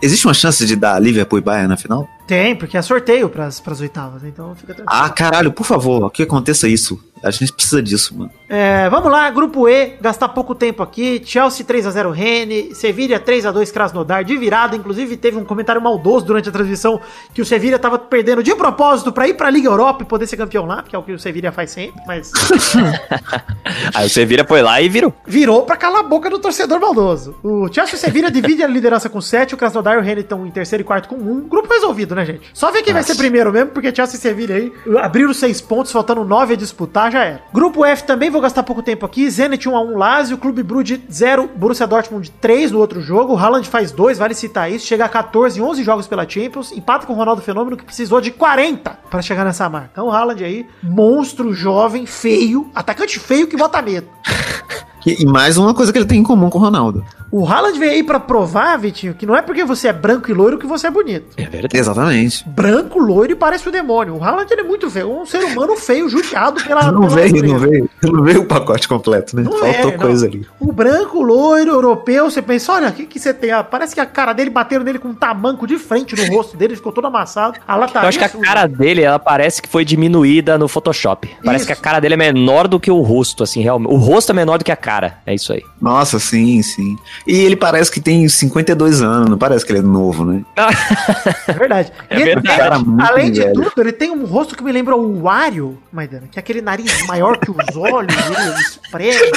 Existe 0.00 0.26
uma 0.26 0.34
chance 0.34 0.64
de 0.64 0.76
dar 0.76 0.98
Liverpool 1.00 1.38
e 1.38 1.42
Bayern 1.42 1.68
na 1.68 1.76
final? 1.76 2.08
Tem, 2.26 2.54
porque 2.54 2.76
é 2.76 2.82
sorteio 2.82 3.28
pras, 3.28 3.58
pras 3.58 3.80
oitavas? 3.80 4.22
Então 4.22 4.54
fica 4.54 4.74
tranquilo. 4.74 4.86
Ah, 4.86 5.08
caralho, 5.08 5.50
por 5.50 5.64
favor, 5.64 6.10
que 6.10 6.22
aconteça 6.22 6.68
isso. 6.68 7.02
A 7.22 7.30
gente 7.30 7.52
precisa 7.52 7.82
disso, 7.82 8.16
mano. 8.16 8.30
É, 8.48 8.88
vamos 8.88 9.10
lá, 9.10 9.28
grupo 9.30 9.68
E, 9.68 9.96
gastar 10.00 10.28
pouco 10.28 10.54
tempo 10.54 10.82
aqui. 10.82 11.20
Chelsea 11.24 11.64
3x0 11.66 12.10
Rennes, 12.12 12.78
Sevilha 12.78 13.20
3x2 13.20 13.72
Krasnodar, 13.72 14.24
de 14.24 14.36
virada. 14.36 14.76
Inclusive, 14.76 15.16
teve 15.16 15.36
um 15.36 15.44
comentário 15.44 15.80
maldoso 15.82 16.24
durante 16.24 16.48
a 16.48 16.52
transmissão 16.52 17.00
que 17.34 17.42
o 17.42 17.44
Sevilha 17.44 17.78
tava 17.78 17.98
perdendo 17.98 18.42
de 18.42 18.54
propósito 18.54 19.12
pra 19.12 19.28
ir 19.28 19.34
pra 19.34 19.50
Liga 19.50 19.68
Europa 19.68 20.02
e 20.02 20.06
poder 20.06 20.26
ser 20.26 20.36
campeão 20.36 20.64
lá, 20.64 20.82
que 20.82 20.94
é 20.94 20.98
o 20.98 21.02
que 21.02 21.12
o 21.12 21.18
Sevilha 21.18 21.52
faz 21.52 21.70
sempre, 21.70 22.00
mas 22.06 22.32
Aí 23.94 24.06
o 24.06 24.10
Sevilla 24.10 24.44
foi 24.46 24.62
lá 24.62 24.80
e 24.80 24.88
virou. 24.88 25.12
virou 25.26 25.62
pra 25.62 25.76
calar 25.76 26.00
a 26.00 26.04
boca 26.04 26.30
do 26.30 26.38
torcedor 26.38 26.80
maldoso. 26.80 27.34
O 27.42 27.68
Chelsea 27.72 27.94
e 27.94 27.96
o 27.96 28.00
Sevilha 28.00 28.30
divide 28.30 28.62
a 28.62 28.66
liderança 28.66 29.08
com 29.08 29.20
7, 29.20 29.54
o 29.54 29.58
Krasnodar 29.58 29.94
e 29.94 29.98
o 29.98 30.02
Rennes 30.02 30.24
estão 30.24 30.46
em 30.46 30.50
terceiro 30.50 30.82
e 30.82 30.84
quarto 30.84 31.08
com 31.08 31.16
1. 31.16 31.48
Grupo 31.48 31.72
resolvido, 31.72 32.14
né, 32.14 32.24
gente? 32.24 32.50
Só 32.54 32.70
ver 32.70 32.82
quem 32.82 32.92
vai 32.92 33.02
ser 33.02 33.16
primeiro 33.16 33.52
mesmo, 33.52 33.70
porque 33.70 33.94
Chelsea 33.94 34.16
e 34.16 34.20
Sevilha 34.20 34.56
aí 34.56 34.72
abriram 35.00 35.32
6 35.34 35.60
pontos, 35.62 35.92
faltando 35.92 36.24
9 36.24 36.54
a 36.54 36.56
disputar, 36.56 37.07
já 37.10 37.24
era. 37.24 37.42
Grupo 37.52 37.84
F 37.84 38.04
também, 38.04 38.30
vou 38.30 38.40
gastar 38.40 38.62
pouco 38.62 38.82
tempo 38.82 39.04
aqui. 39.04 39.28
Zenit 39.30 39.68
1x1 39.68 39.96
Lazio, 39.96 40.38
Clube 40.38 40.62
Brugge 40.62 41.02
0, 41.10 41.50
Borussia 41.54 41.86
Dortmund 41.86 42.30
3 42.40 42.72
no 42.72 42.78
outro 42.78 43.00
jogo. 43.00 43.36
Haaland 43.36 43.68
faz 43.68 43.92
2, 43.92 44.18
vale 44.18 44.34
citar 44.34 44.70
isso. 44.70 44.86
Chega 44.86 45.04
a 45.04 45.08
14 45.08 45.58
em 45.58 45.62
11 45.62 45.82
jogos 45.82 46.06
pela 46.06 46.28
Champions. 46.28 46.72
Empata 46.72 47.06
com 47.06 47.12
o 47.12 47.16
Ronaldo 47.16 47.42
Fenômeno, 47.42 47.76
que 47.76 47.84
precisou 47.84 48.20
de 48.20 48.30
40 48.30 48.98
para 49.10 49.22
chegar 49.22 49.44
nessa 49.44 49.68
marca. 49.68 49.90
Então 49.92 50.06
o 50.06 50.10
Haaland 50.10 50.44
aí, 50.44 50.66
monstro, 50.82 51.52
jovem, 51.52 52.06
feio, 52.06 52.70
atacante 52.74 53.18
feio 53.18 53.46
que 53.46 53.56
bota 53.56 53.80
medo. 53.82 54.08
E, 55.06 55.22
e 55.22 55.26
mais 55.26 55.56
uma 55.56 55.74
coisa 55.74 55.92
que 55.92 55.98
ele 55.98 56.06
tem 56.06 56.20
em 56.20 56.22
comum 56.22 56.50
com 56.50 56.58
o 56.58 56.60
Ronaldo. 56.62 57.04
O 57.30 57.46
Haaland 57.46 57.78
veio 57.78 57.92
aí 57.92 58.02
pra 58.02 58.18
provar, 58.18 58.78
Vitinho, 58.78 59.12
que 59.12 59.26
não 59.26 59.36
é 59.36 59.42
porque 59.42 59.62
você 59.62 59.88
é 59.88 59.92
branco 59.92 60.30
e 60.30 60.34
loiro 60.34 60.58
que 60.58 60.66
você 60.66 60.86
é 60.86 60.90
bonito. 60.90 61.26
É 61.36 61.42
verdade. 61.42 61.76
Exatamente. 61.76 62.48
Branco, 62.48 62.98
loiro 62.98 63.32
e 63.32 63.36
parece 63.36 63.68
o 63.68 63.72
demônio. 63.72 64.16
O 64.16 64.24
Haaland 64.24 64.50
ele 64.50 64.62
é 64.62 64.64
muito 64.64 64.90
feio, 64.90 65.12
um 65.20 65.26
ser 65.26 65.44
humano 65.44 65.76
feio, 65.76 66.08
judiado 66.08 66.62
pela. 66.64 66.90
Não 66.90 67.02
pela 67.02 67.14
veio, 67.14 67.34
natureza. 67.34 67.52
não 67.52 67.58
veio, 67.58 67.90
não 68.02 68.22
veio 68.22 68.40
o 68.40 68.46
pacote 68.46 68.88
completo, 68.88 69.36
né? 69.36 69.42
Não 69.42 69.52
Faltou 69.52 69.90
é, 69.90 69.92
não. 69.92 69.98
coisa 69.98 70.26
ali. 70.26 70.46
O 70.58 70.72
branco, 70.72 71.20
loiro, 71.22 71.72
europeu, 71.72 72.30
você 72.30 72.40
pensa, 72.40 72.72
olha, 72.72 72.88
o 72.88 72.92
que, 72.92 73.04
que 73.04 73.18
você 73.20 73.34
tem? 73.34 73.50
Ah, 73.50 73.62
parece 73.62 73.94
que 73.94 74.00
a 74.00 74.06
cara 74.06 74.32
dele 74.32 74.48
bateram 74.48 74.82
nele 74.82 74.98
com 74.98 75.08
um 75.08 75.14
tamanco 75.14 75.66
de 75.66 75.78
frente 75.78 76.16
no 76.16 76.34
rosto 76.34 76.56
dele, 76.56 76.76
ficou 76.76 76.92
todo 76.92 77.06
amassado. 77.06 77.58
A 77.68 77.74
Eu 77.74 77.80
lataria 77.80 78.08
acho 78.08 78.18
que 78.18 78.24
a 78.24 78.28
cara 78.30 78.66
dele, 78.66 79.02
ela 79.02 79.18
parece 79.18 79.60
que 79.60 79.68
foi 79.68 79.84
diminuída 79.84 80.56
no 80.56 80.66
Photoshop. 80.66 81.28
Parece 81.44 81.64
Isso. 81.64 81.74
que 81.74 81.78
a 81.78 81.82
cara 81.82 82.00
dele 82.00 82.14
é 82.14 82.16
menor 82.16 82.66
do 82.66 82.80
que 82.80 82.90
o 82.90 83.02
rosto, 83.02 83.42
assim, 83.42 83.60
realmente. 83.60 83.92
O 83.92 83.96
rosto 83.96 84.32
é 84.32 84.34
menor 84.34 84.56
do 84.56 84.64
que 84.64 84.72
a 84.72 84.76
cara. 84.76 84.87
É 85.26 85.34
isso 85.34 85.52
aí. 85.52 85.62
Nossa, 85.80 86.18
sim, 86.18 86.62
sim. 86.62 86.96
E 87.26 87.36
ele 87.36 87.56
parece 87.56 87.90
que 87.90 88.00
tem 88.00 88.28
52 88.28 89.02
anos, 89.02 89.28
não 89.28 89.38
parece 89.38 89.64
que 89.64 89.72
ele 89.72 89.80
é 89.80 89.82
novo, 89.82 90.24
né? 90.24 90.42
É 91.46 91.52
verdade. 91.52 91.92
É 92.10 92.16
ele 92.16 92.24
verdade. 92.24 92.46
tem, 92.48 92.56
Cara, 92.56 92.76
além 93.10 93.30
de 93.30 93.40
velho. 93.40 93.52
tudo, 93.54 93.72
ele 93.78 93.92
tem 93.92 94.10
um 94.10 94.24
rosto 94.24 94.56
que 94.56 94.62
me 94.64 94.72
lembra 94.72 94.96
o 94.96 95.22
Wario, 95.22 95.78
Maidana, 95.92 96.26
que 96.30 96.38
é 96.38 96.40
aquele 96.40 96.60
nariz 96.62 97.06
maior 97.06 97.36
que 97.38 97.50
os 97.50 97.76
olhos, 97.76 98.14
ele 98.14 98.60
espreme. 98.60 99.30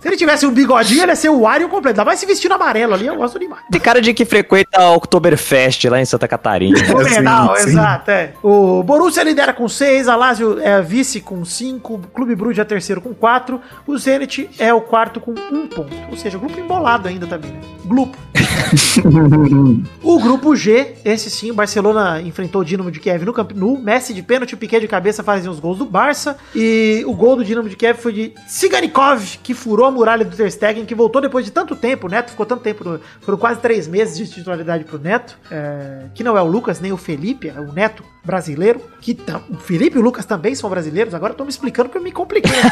Se 0.00 0.08
ele 0.08 0.16
tivesse 0.16 0.46
um 0.46 0.50
bigodinho, 0.52 1.02
ele 1.02 1.12
ia 1.12 1.16
ser 1.16 1.28
o 1.28 1.40
Wario 1.40 1.68
completo. 1.68 2.00
Ainda 2.00 2.06
mais 2.06 2.20
se 2.20 2.26
vestindo 2.26 2.52
amarelo 2.52 2.94
ali, 2.94 3.06
eu 3.06 3.16
gosto 3.16 3.38
demais. 3.38 3.62
Tem 3.70 3.80
cara 3.80 4.00
de 4.00 4.14
que 4.14 4.24
frequenta 4.24 4.80
a 4.80 4.90
Oktoberfest 4.92 5.84
lá 5.86 6.00
em 6.00 6.04
Santa 6.04 6.26
Catarina. 6.26 6.78
Fenomenal, 6.84 7.56
sim. 7.56 7.68
exato, 7.70 8.10
é. 8.10 8.32
O 8.42 8.82
Borussia 8.82 9.22
lidera 9.22 9.52
com 9.52 9.68
6, 9.68 10.08
a 10.08 10.16
Lazio 10.16 10.58
é 10.60 10.80
vice 10.80 11.20
com 11.20 11.44
5, 11.44 11.94
o 11.94 11.98
Clube 11.98 12.34
Brugge 12.34 12.60
é 12.60 12.64
terceiro 12.64 13.00
com 13.00 13.12
4, 13.14 13.60
o 13.86 13.98
Zenit 13.98 14.50
é 14.58 14.72
o 14.72 14.77
quarto 14.82 15.20
com 15.20 15.32
1 15.32 15.66
ponto. 15.68 15.92
Ou 16.10 16.16
seja, 16.16 16.38
grupo 16.38 16.58
embolado 16.58 17.08
ainda 17.08 17.26
também, 17.26 17.50
né? 17.52 17.60
Grupo. 17.84 18.16
o 20.02 20.18
grupo 20.20 20.54
G, 20.56 20.94
esse 21.04 21.30
sim, 21.30 21.50
o 21.50 21.54
Barcelona 21.54 22.20
enfrentou 22.20 22.60
o 22.60 22.64
Dinamo 22.64 22.90
de 22.90 23.00
Kiev 23.00 23.24
no 23.24 23.32
Camp 23.32 23.52
Nou, 23.52 23.78
Messi 23.78 24.12
de 24.12 24.22
pênalti, 24.22 24.54
o 24.54 24.56
Piquet 24.58 24.80
de 24.80 24.88
cabeça 24.88 25.22
fazem 25.22 25.50
os 25.50 25.58
gols 25.60 25.78
do 25.78 25.84
Barça, 25.86 26.36
e 26.54 27.02
o 27.06 27.14
gol 27.14 27.36
do 27.36 27.44
Dinamo 27.44 27.68
de 27.68 27.76
Kiev 27.76 27.98
foi 27.98 28.12
de 28.12 28.32
Siganikov, 28.46 29.38
que 29.42 29.54
furou 29.54 29.86
a 29.86 29.90
muralha 29.90 30.24
do 30.24 30.36
Ter 30.36 30.50
Stegen, 30.50 30.84
que 30.84 30.94
voltou 30.94 31.20
depois 31.22 31.44
de 31.44 31.50
tanto 31.50 31.74
tempo, 31.76 32.06
o 32.06 32.10
Neto 32.10 32.30
ficou 32.30 32.44
tanto 32.44 32.62
tempo, 32.62 32.84
no- 32.84 33.00
foram 33.20 33.38
quase 33.38 33.60
três 33.60 33.86
meses 33.88 34.16
de 34.16 34.28
titularidade 34.28 34.84
pro 34.84 34.98
Neto, 34.98 35.38
é, 35.50 36.06
que 36.14 36.22
não 36.22 36.36
é 36.36 36.42
o 36.42 36.46
Lucas 36.46 36.80
nem 36.80 36.92
o 36.92 36.96
Felipe, 36.96 37.48
é 37.48 37.60
o 37.60 37.72
Neto 37.72 38.02
brasileiro, 38.24 38.80
que 39.00 39.14
tá- 39.14 39.40
o 39.48 39.56
Felipe 39.56 39.96
e 39.96 39.98
o 39.98 40.02
Lucas 40.02 40.26
também 40.26 40.54
são 40.54 40.68
brasileiros, 40.68 41.14
agora 41.14 41.32
eu 41.32 41.36
tô 41.36 41.44
me 41.44 41.50
explicando 41.50 41.88
porque 41.88 41.98
eu 41.98 42.02
me 42.02 42.12
compliquei. 42.12 42.52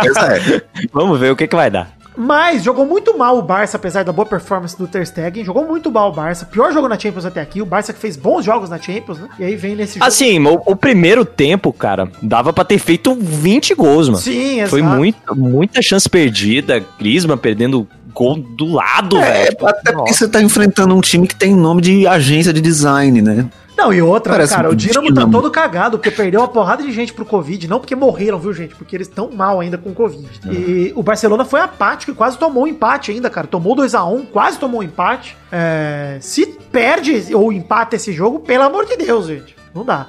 Pois 0.00 0.16
é. 0.16 0.62
Vamos 0.92 1.19
ver 1.20 1.30
o 1.30 1.36
que, 1.36 1.46
que 1.46 1.56
vai 1.56 1.70
dar. 1.70 2.00
Mas 2.16 2.62
jogou 2.64 2.84
muito 2.84 3.16
mal 3.16 3.38
o 3.38 3.42
Barça, 3.42 3.76
apesar 3.76 4.04
da 4.04 4.12
boa 4.12 4.26
performance 4.26 4.76
do 4.76 4.86
Ter 4.86 5.06
Stegen. 5.06 5.44
Jogou 5.44 5.64
muito 5.66 5.90
mal 5.90 6.10
o 6.10 6.12
Barça. 6.12 6.44
Pior 6.44 6.72
jogo 6.72 6.88
na 6.88 6.98
Champions 6.98 7.24
até 7.24 7.40
aqui. 7.40 7.62
O 7.62 7.66
Barça 7.66 7.92
que 7.92 7.98
fez 7.98 8.16
bons 8.16 8.44
jogos 8.44 8.68
na 8.68 8.78
Champions, 8.78 9.18
né? 9.18 9.28
E 9.38 9.44
aí 9.44 9.56
vem 9.56 9.76
nesse 9.76 9.94
jogo. 9.94 10.04
Assim, 10.04 10.38
o, 10.44 10.60
o 10.66 10.76
primeiro 10.76 11.24
tempo, 11.24 11.72
cara, 11.72 12.10
dava 12.20 12.52
pra 12.52 12.64
ter 12.64 12.78
feito 12.78 13.14
20 13.14 13.74
gols, 13.74 14.08
mano. 14.08 14.20
Sim, 14.20 14.56
exato. 14.56 14.70
Foi 14.70 14.82
muito, 14.82 15.36
muita 15.36 15.80
chance 15.80 16.10
perdida. 16.10 16.84
Griezmann 16.98 17.38
perdendo 17.38 17.86
gol 18.12 18.36
do 18.36 18.66
lado, 18.66 19.16
É, 19.16 19.32
velho. 19.32 19.50
Tipo, 19.50 19.66
até 19.66 19.92
porque 19.92 20.12
você 20.12 20.28
tá 20.28 20.42
enfrentando 20.42 20.94
um 20.94 21.00
time 21.00 21.26
que 21.26 21.34
tem 21.34 21.54
nome 21.54 21.80
de 21.80 22.06
agência 22.06 22.52
de 22.52 22.60
design, 22.60 23.22
né? 23.22 23.46
Não, 23.80 23.92
e 23.94 24.02
outra, 24.02 24.34
Parece 24.34 24.54
cara, 24.54 24.68
um 24.68 24.72
o 24.72 24.76
Dinamo 24.76 25.14
tá 25.14 25.26
todo 25.26 25.50
cagado, 25.50 25.98
porque 25.98 26.10
perdeu 26.10 26.40
uma 26.40 26.48
porrada 26.48 26.82
de 26.82 26.92
gente 26.92 27.14
pro 27.14 27.24
Covid. 27.24 27.66
Não 27.66 27.80
porque 27.80 27.96
morreram, 27.96 28.38
viu, 28.38 28.52
gente? 28.52 28.74
Porque 28.74 28.94
eles 28.94 29.08
estão 29.08 29.30
mal 29.30 29.58
ainda 29.58 29.78
com 29.78 29.90
o 29.90 29.94
Covid. 29.94 30.28
E 30.50 30.92
o 30.94 31.02
Barcelona 31.02 31.44
foi 31.46 31.60
apático 31.60 32.12
e 32.12 32.14
quase 32.14 32.36
tomou 32.36 32.64
um 32.64 32.66
empate 32.66 33.10
ainda, 33.10 33.30
cara. 33.30 33.46
Tomou 33.46 33.74
2 33.74 33.94
a 33.94 34.04
1 34.04 34.26
quase 34.26 34.58
tomou 34.58 34.80
um 34.80 34.82
empate. 34.82 35.34
É, 35.50 36.18
se 36.20 36.46
perde 36.46 37.34
ou 37.34 37.50
empata 37.50 37.96
esse 37.96 38.12
jogo, 38.12 38.40
pelo 38.40 38.64
amor 38.64 38.84
de 38.84 38.96
Deus, 38.96 39.26
gente. 39.26 39.56
Não 39.74 39.84
dá. 39.84 40.08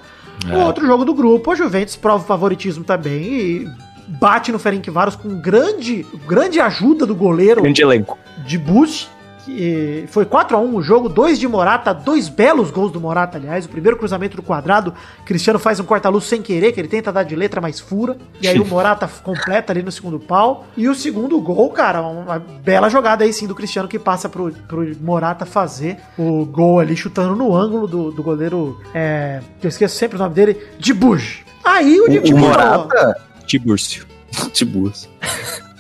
O 0.52 0.58
outro 0.58 0.86
jogo 0.86 1.06
do 1.06 1.14
grupo, 1.14 1.52
a 1.52 1.56
Juventus 1.56 1.96
prova 1.96 2.24
o 2.24 2.28
favoritismo 2.28 2.84
também 2.84 3.24
e 3.24 3.68
bate 4.08 4.52
no 4.52 4.60
Ferencváros 4.60 5.16
com 5.16 5.40
grande, 5.40 6.06
grande 6.28 6.60
ajuda 6.60 7.06
do 7.06 7.16
goleiro 7.16 7.62
Grande 7.62 7.82
elenco. 7.82 8.18
de 8.46 8.58
boost. 8.58 9.10
Que 9.46 10.06
foi 10.10 10.26
4 10.26 10.56
a 10.56 10.60
1 10.60 10.76
o 10.76 10.82
jogo, 10.82 11.10
dois 11.10 11.40
de 11.40 11.48
Morata, 11.48 11.94
dois 11.94 12.30
belos 12.30 12.72
gols 12.72 12.92
do 12.92 13.00
Morata, 13.00 13.38
aliás. 13.38 13.66
O 13.66 13.70
primeiro 13.70 13.98
cruzamento 13.98 14.36
do 14.36 14.44
quadrado, 14.44 14.94
Cristiano 15.26 15.60
faz 15.60 15.80
um 15.80 15.84
corta-luz 15.84 16.26
sem 16.26 16.42
querer, 16.42 16.72
que 16.72 16.80
ele 16.80 16.88
tenta 16.88 17.12
dar 17.12 17.24
de 17.24 17.36
letra, 17.36 17.62
mas 17.62 17.80
fura. 17.80 18.18
E 18.42 18.48
aí 18.48 18.60
o 18.60 18.66
Morata 18.66 19.10
completa 19.24 19.74
ali 19.74 19.82
no 19.82 19.92
segundo 19.92 20.20
pau. 20.20 20.66
E 20.78 20.88
o 20.88 20.96
segundo 20.96 21.40
gol, 21.40 21.70
cara, 21.70 22.02
uma 22.02 22.40
bela 22.40 22.90
jogada 22.90 23.24
aí 23.24 23.34
sim 23.34 23.48
do 23.48 23.56
Cristiano 23.56 23.88
que 23.88 24.00
passa 24.00 24.30
pro, 24.30 24.52
pro 24.52 24.86
Morata 25.02 25.46
fazer 25.46 25.98
o 26.18 26.46
gol 26.46 26.80
ali, 26.80 26.96
chutando 26.96 27.36
no 27.36 27.56
ângulo 27.56 27.88
do, 27.88 28.12
do 28.12 28.24
goleiro, 28.24 28.80
é, 28.94 29.42
que 29.60 29.68
eu 29.68 29.70
esqueço 29.70 29.96
sempre 29.96 30.18
o 30.18 30.20
nome 30.20 30.34
dele, 30.34 30.58
de 30.78 30.94
Buj. 30.94 31.44
Aí 31.64 32.00
o, 32.00 32.04
O, 32.04 32.06
o 32.06 32.10
Didi 32.10 32.34
Morata, 32.34 32.78
Morata. 32.78 33.22
Tibúrcio. 33.46 34.06
Tibus. 34.54 35.10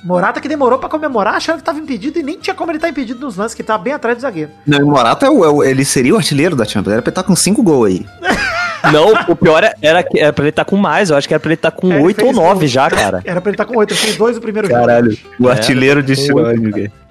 Morata 0.04 0.42
que 0.42 0.48
demorou 0.48 0.80
pra 0.80 0.90
comemorar, 0.90 1.36
achando 1.36 1.58
que 1.58 1.64
tava 1.64 1.80
impedido 1.80 2.18
e 2.20 2.24
nem 2.24 2.38
tinha 2.40 2.56
como 2.56 2.72
ele 2.72 2.78
estar 2.78 2.90
impedido 2.90 3.20
nos 3.26 3.36
lances, 3.38 3.54
que 3.54 3.62
tava 3.64 3.84
bem 3.84 3.94
atrás 3.94 4.18
do 4.18 4.22
zagueiro. 4.22 4.52
Não, 4.66 4.80
o 4.80 4.88
Morata 4.92 5.26
é 5.26 5.30
o, 5.30 5.46
é 5.46 5.50
o- 5.50 5.64
ele 5.64 5.86
seria 5.86 6.14
o 6.14 6.18
artilheiro 6.18 6.56
da 6.56 6.66
Champions. 6.66 6.94
Era 6.94 7.02
pra 7.02 7.10
ele 7.10 7.12
estar 7.20 7.24
com 7.24 7.36
5 7.36 7.62
gols 7.62 7.88
aí. 7.88 8.06
Não, 8.92 9.14
o 9.28 9.36
pior 9.36 9.64
é- 9.64 9.76
era, 9.80 10.02
que- 10.02 10.20
era 10.20 10.34
pra 10.34 10.44
ele 10.44 10.50
estar 10.50 10.66
com 10.66 10.76
mais. 10.76 11.12
Eu 11.12 11.16
acho 11.18 11.28
que 11.28 11.34
era 11.36 11.40
pra 11.40 11.50
ele 11.50 11.54
estar 11.54 11.70
com 11.70 11.92
É, 11.92 11.96
ele 11.98 12.04
8 12.04 12.20
ou 12.22 12.26
fez 12.34 12.36
9 12.36 12.60
gol. 12.62 12.68
já, 12.68 12.90
cara. 12.90 13.22
Era 13.24 13.40
pra 13.40 13.50
ele 13.52 13.54
estar 13.54 13.66
com 13.66 13.78
oito, 13.78 13.94
ele 13.94 14.00
fez 14.00 14.18
dois 14.18 14.36
no 14.36 14.42
primeiro 14.42 14.68
Caralho. 14.68 15.12
jogo. 15.12 15.28
O 15.40 15.48
É, 15.50 15.52
artilheiro 15.52 16.02
de. 16.02 16.16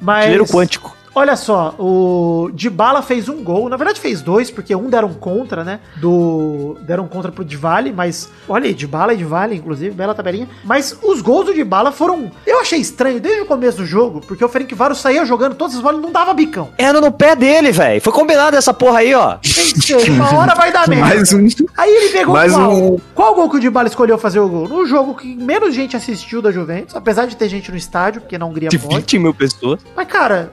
Mas, 0.01 0.17
Artilheiro 0.19 0.47
quântico. 0.47 0.97
Olha 1.15 1.35
só, 1.37 1.75
o 1.79 2.51
Dybala 2.53 3.03
fez 3.03 3.29
um 3.29 3.43
gol, 3.43 3.69
na 3.69 3.77
verdade 3.77 3.99
fez 4.01 4.23
dois, 4.23 4.51
porque 4.51 4.75
um 4.77 4.89
deram 4.89 5.13
contra, 5.15 5.65
né? 5.65 5.81
Do 5.97 6.77
deram 6.83 7.09
contra 7.09 7.33
pro 7.33 7.45
Dybala, 7.45 7.91
mas 7.95 8.29
olha 8.49 8.67
aí, 8.67 8.75
Dybala 8.75 9.13
e 9.13 9.17
Dybala, 9.17 9.55
inclusive, 9.55 9.91
bela 9.95 10.15
tabelinha. 10.15 10.49
Mas 10.65 10.97
os 11.03 11.21
gols 11.21 11.47
do 11.47 11.55
Dybala 11.55 11.91
foram, 11.91 12.31
eu 12.47 12.61
achei 12.61 12.79
estranho 12.79 13.21
desde 13.21 13.41
o 13.43 13.47
começo 13.47 13.79
do 13.79 13.87
jogo, 13.87 14.21
porque 14.21 14.45
o 14.45 14.49
Ferenc 14.49 14.73
Varo 14.75 14.95
saía 14.95 15.25
jogando 15.25 15.55
todas 15.55 15.75
as 15.77 15.83
bolas 15.83 15.99
e 15.99 16.03
não 16.03 16.13
dava 16.13 16.33
bicão. 16.33 16.69
Era 16.79 17.01
no 17.01 17.11
pé 17.11 17.35
dele, 17.35 17.73
velho. 17.73 18.01
Foi 18.01 18.13
combinado 18.13 18.57
essa 18.57 18.73
porra 18.73 19.01
aí, 19.01 19.15
ó. 19.15 19.37
Pensei, 19.37 20.11
uma 20.11 20.33
hora 20.37 20.55
vai 20.55 20.73
dar 20.73 20.87
merda. 20.89 21.07
Mais 21.07 21.33
um. 21.33 21.47
Aí 21.77 21.91
ele 21.91 22.09
pegou 22.11 22.35
Mais 22.35 22.53
qual? 22.53 22.73
um. 22.73 22.99
Qual 23.15 23.35
gol 23.35 23.51
que 23.51 23.57
o 23.57 23.61
Dybala 23.61 23.89
escolheu 23.89 24.17
fazer 24.17 24.39
o 24.41 24.49
gol? 24.49 24.69
No 24.69 24.87
jogo 24.87 25.15
que 25.15 25.35
menos 25.35 25.75
gente 25.75 25.97
assistiu 25.97 26.41
da 26.41 26.53
Juventus, 26.53 26.95
apesar 26.95 27.27
de 27.27 27.37
ter 27.37 27.49
gente 27.49 27.71
no 27.71 27.77
estádio, 27.77 28.21
porque 28.21 28.39
na 28.39 28.47
Hungria 28.47 28.69
De 28.69 28.79
pode. 28.79 28.95
20 28.97 29.19
mil 29.19 29.35
pessoas. 29.35 29.81
Mas, 29.97 30.07
cara, 30.07 30.53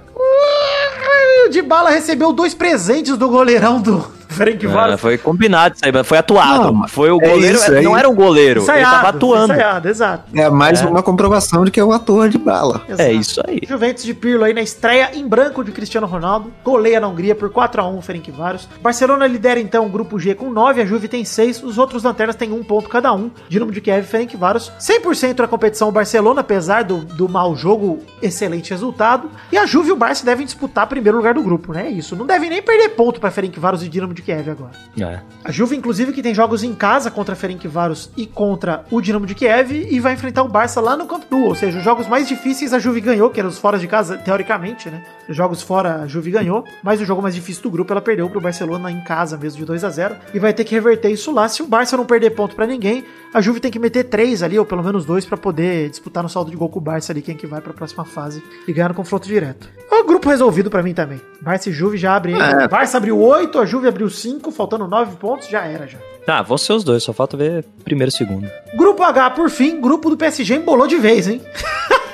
o 1.45 1.49
Dybala 1.49 1.89
recebeu 1.89 2.33
dois 2.33 2.53
presentes 2.53 3.17
do 3.17 3.29
goleirão 3.29 3.81
do 3.81 4.16
Ferenc 4.37 4.65
Ah, 4.65 4.69
Varos. 4.69 5.01
foi 5.01 5.17
combinado 5.17 5.75
isso 5.75 5.85
aí, 5.85 5.91
mas 5.91 6.07
foi 6.07 6.17
atuado. 6.17 6.63
Não, 6.65 6.73
mas 6.73 6.91
foi 6.91 7.11
o 7.11 7.21
é 7.21 7.29
goleiro. 7.29 7.57
isso 7.57 7.71
aí. 7.73 7.83
não 7.83 7.97
era 7.97 8.07
um 8.09 8.15
goleiro. 8.15 8.61
ele 8.61 8.81
tava 8.83 9.09
atuando. 9.09 9.53
Ensaiado, 9.53 9.87
exato. 9.89 10.23
É 10.33 10.49
mais 10.49 10.81
É. 10.81 10.85
uma 10.85 11.03
comprovação 11.03 11.65
de 11.65 11.71
que 11.71 11.79
é 11.79 11.83
o 11.83 11.91
ator 11.91 12.29
de 12.29 12.37
bala. 12.37 12.81
É 12.87 12.93
exato. 12.93 13.11
isso 13.13 13.41
aí. 13.47 13.59
Juventus 13.67 14.03
de 14.03 14.13
Pirlo 14.13 14.43
aí 14.43 14.53
na 14.53 14.61
estreia 14.61 15.11
em 15.13 15.27
branco 15.27 15.63
de 15.63 15.71
Cristiano 15.71 16.07
Ronaldo. 16.07 16.51
Goleia 16.63 16.99
na 16.99 17.07
Hungria 17.07 17.35
por 17.35 17.49
4x1 17.49 17.97
o 17.97 18.01
Ferencváros. 18.01 18.67
Barcelona 18.81 19.25
lidera 19.27 19.59
então 19.59 19.85
o 19.85 19.89
grupo 19.89 20.19
G 20.19 20.35
com 20.35 20.49
9, 20.49 20.81
a 20.81 20.85
Juve 20.85 21.07
tem 21.07 21.23
6. 21.25 21.63
Os 21.63 21.77
outros 21.77 22.03
lanternas 22.03 22.35
têm 22.35 22.51
um 22.51 22.63
ponto 22.63 22.89
cada 22.89 23.13
um. 23.13 23.29
Dinamo 23.49 23.71
de 23.71 23.81
Kiev 23.81 24.03
e 24.05 24.07
Ferencváros. 24.07 24.71
100% 24.79 25.39
na 25.39 25.47
competição 25.47 25.89
o 25.89 25.91
Barcelona, 25.91 26.41
apesar 26.41 26.83
do, 26.83 26.97
do 26.99 27.27
mau 27.29 27.55
jogo, 27.55 27.99
excelente 28.21 28.71
resultado. 28.71 29.29
E 29.51 29.57
a 29.57 29.65
Juve 29.65 29.89
e 29.89 29.91
o 29.91 29.95
Barça 29.95 30.25
devem 30.25 30.45
disputar 30.45 30.87
primeiro 30.87 31.17
lugar 31.17 31.33
do 31.33 31.41
grupo, 31.41 31.73
né? 31.73 31.87
É 31.87 31.89
Isso. 31.89 32.15
Não 32.15 32.25
devem 32.25 32.49
nem 32.49 32.61
perder 32.61 32.89
ponto 32.89 33.19
para 33.19 33.31
Ferencváros 33.31 33.83
e 33.83 33.89
Dinamo 33.89 34.13
de 34.13 34.21
Kiev 34.27 34.49
agora. 34.49 34.71
É. 34.99 35.19
A 35.41 35.51
Juve, 35.51 35.77
inclusive, 35.77 36.11
que 36.11 36.21
tem 36.21 36.35
jogos 36.35 36.61
em 36.61 36.75
casa 36.75 37.09
contra 37.09 37.33
Ferencváros 37.33 38.09
e 38.17 38.25
contra 38.25 38.83
o 38.91 38.99
Dinamo 38.99 39.25
de 39.25 39.33
Kiev 39.33 39.71
e 39.71 39.99
vai 40.01 40.13
enfrentar 40.13 40.43
o 40.43 40.49
Barça 40.49 40.81
lá 40.81 40.97
no 40.97 41.05
Camp 41.05 41.23
Nou, 41.31 41.45
ou 41.45 41.55
seja, 41.55 41.77
os 41.77 41.83
jogos 41.83 42.07
mais 42.07 42.27
difíceis 42.27 42.73
a 42.73 42.79
Juve 42.79 42.99
ganhou, 42.99 43.29
que 43.29 43.39
eram 43.39 43.49
os 43.49 43.57
fora 43.57 43.79
de 43.79 43.87
casa, 43.87 44.17
teoricamente, 44.17 44.89
né? 44.89 45.01
Os 45.29 45.35
jogos 45.35 45.61
fora 45.61 46.01
a 46.01 46.07
Juve 46.07 46.31
ganhou, 46.31 46.65
mas 46.83 46.99
o 46.99 47.05
jogo 47.05 47.21
mais 47.21 47.33
difícil 47.33 47.63
do 47.63 47.71
grupo 47.71 47.93
ela 47.93 48.01
perdeu 48.01 48.29
pro 48.29 48.41
Barcelona 48.41 48.91
em 48.91 49.01
casa 49.01 49.37
mesmo 49.37 49.59
de 49.59 49.65
2 49.65 49.83
a 49.85 49.89
0 49.89 50.15
e 50.33 50.39
vai 50.39 50.53
ter 50.53 50.65
que 50.65 50.75
reverter 50.75 51.09
isso 51.09 51.31
lá. 51.31 51.47
Se 51.47 51.63
o 51.63 51.67
Barça 51.67 51.95
não 51.95 52.05
perder 52.05 52.31
ponto 52.31 52.53
pra 52.53 52.67
ninguém, 52.67 53.05
a 53.33 53.39
Juve 53.39 53.61
tem 53.61 53.71
que 53.71 53.79
meter 53.79 54.05
três 54.05 54.43
ali, 54.43 54.59
ou 54.59 54.65
pelo 54.65 54.83
menos 54.83 55.05
dois, 55.05 55.25
pra 55.25 55.37
poder 55.37 55.89
disputar 55.89 56.21
no 56.21 56.29
saldo 56.29 56.51
de 56.51 56.57
gol 56.57 56.67
com 56.67 56.79
o 56.79 56.81
Barça 56.81 57.13
ali, 57.13 57.21
quem 57.21 57.35
que 57.35 57.47
vai 57.47 57.61
pra 57.61 57.71
próxima 57.71 58.03
fase 58.03 58.43
e 58.67 58.73
ganhar 58.73 58.89
no 58.89 58.95
confronto 58.95 59.25
direto. 59.27 59.69
É 59.89 59.95
um 59.95 60.05
grupo 60.05 60.29
resolvido 60.29 60.69
pra 60.69 60.83
mim 60.83 60.93
também. 60.93 61.21
Barça 61.41 61.69
e 61.69 61.71
Juve 61.71 61.97
já 61.97 62.15
abrem. 62.15 62.35
É. 62.35 62.67
Barça 62.67 62.97
abriu 62.97 63.17
8, 63.17 63.59
a 63.59 63.65
Juve 63.65 63.87
abriu 63.87 64.09
5, 64.19 64.51
faltando 64.51 64.87
9 64.87 65.15
pontos, 65.17 65.47
já 65.47 65.65
era 65.65 65.87
já. 65.87 65.97
Ah, 66.27 66.41
vão 66.41 66.57
ser 66.57 66.73
os 66.73 66.83
dois, 66.83 67.03
só 67.03 67.13
falta 67.13 67.37
ver 67.37 67.63
primeiro 67.83 68.09
e 68.09 68.13
segundo. 68.13 68.49
Grupo 68.75 69.01
H, 69.03 69.29
por 69.31 69.49
fim, 69.49 69.79
grupo 69.79 70.09
do 70.09 70.17
PSG 70.17 70.55
embolou 70.55 70.85
de 70.87 70.97
vez, 70.97 71.27
hein? 71.27 71.41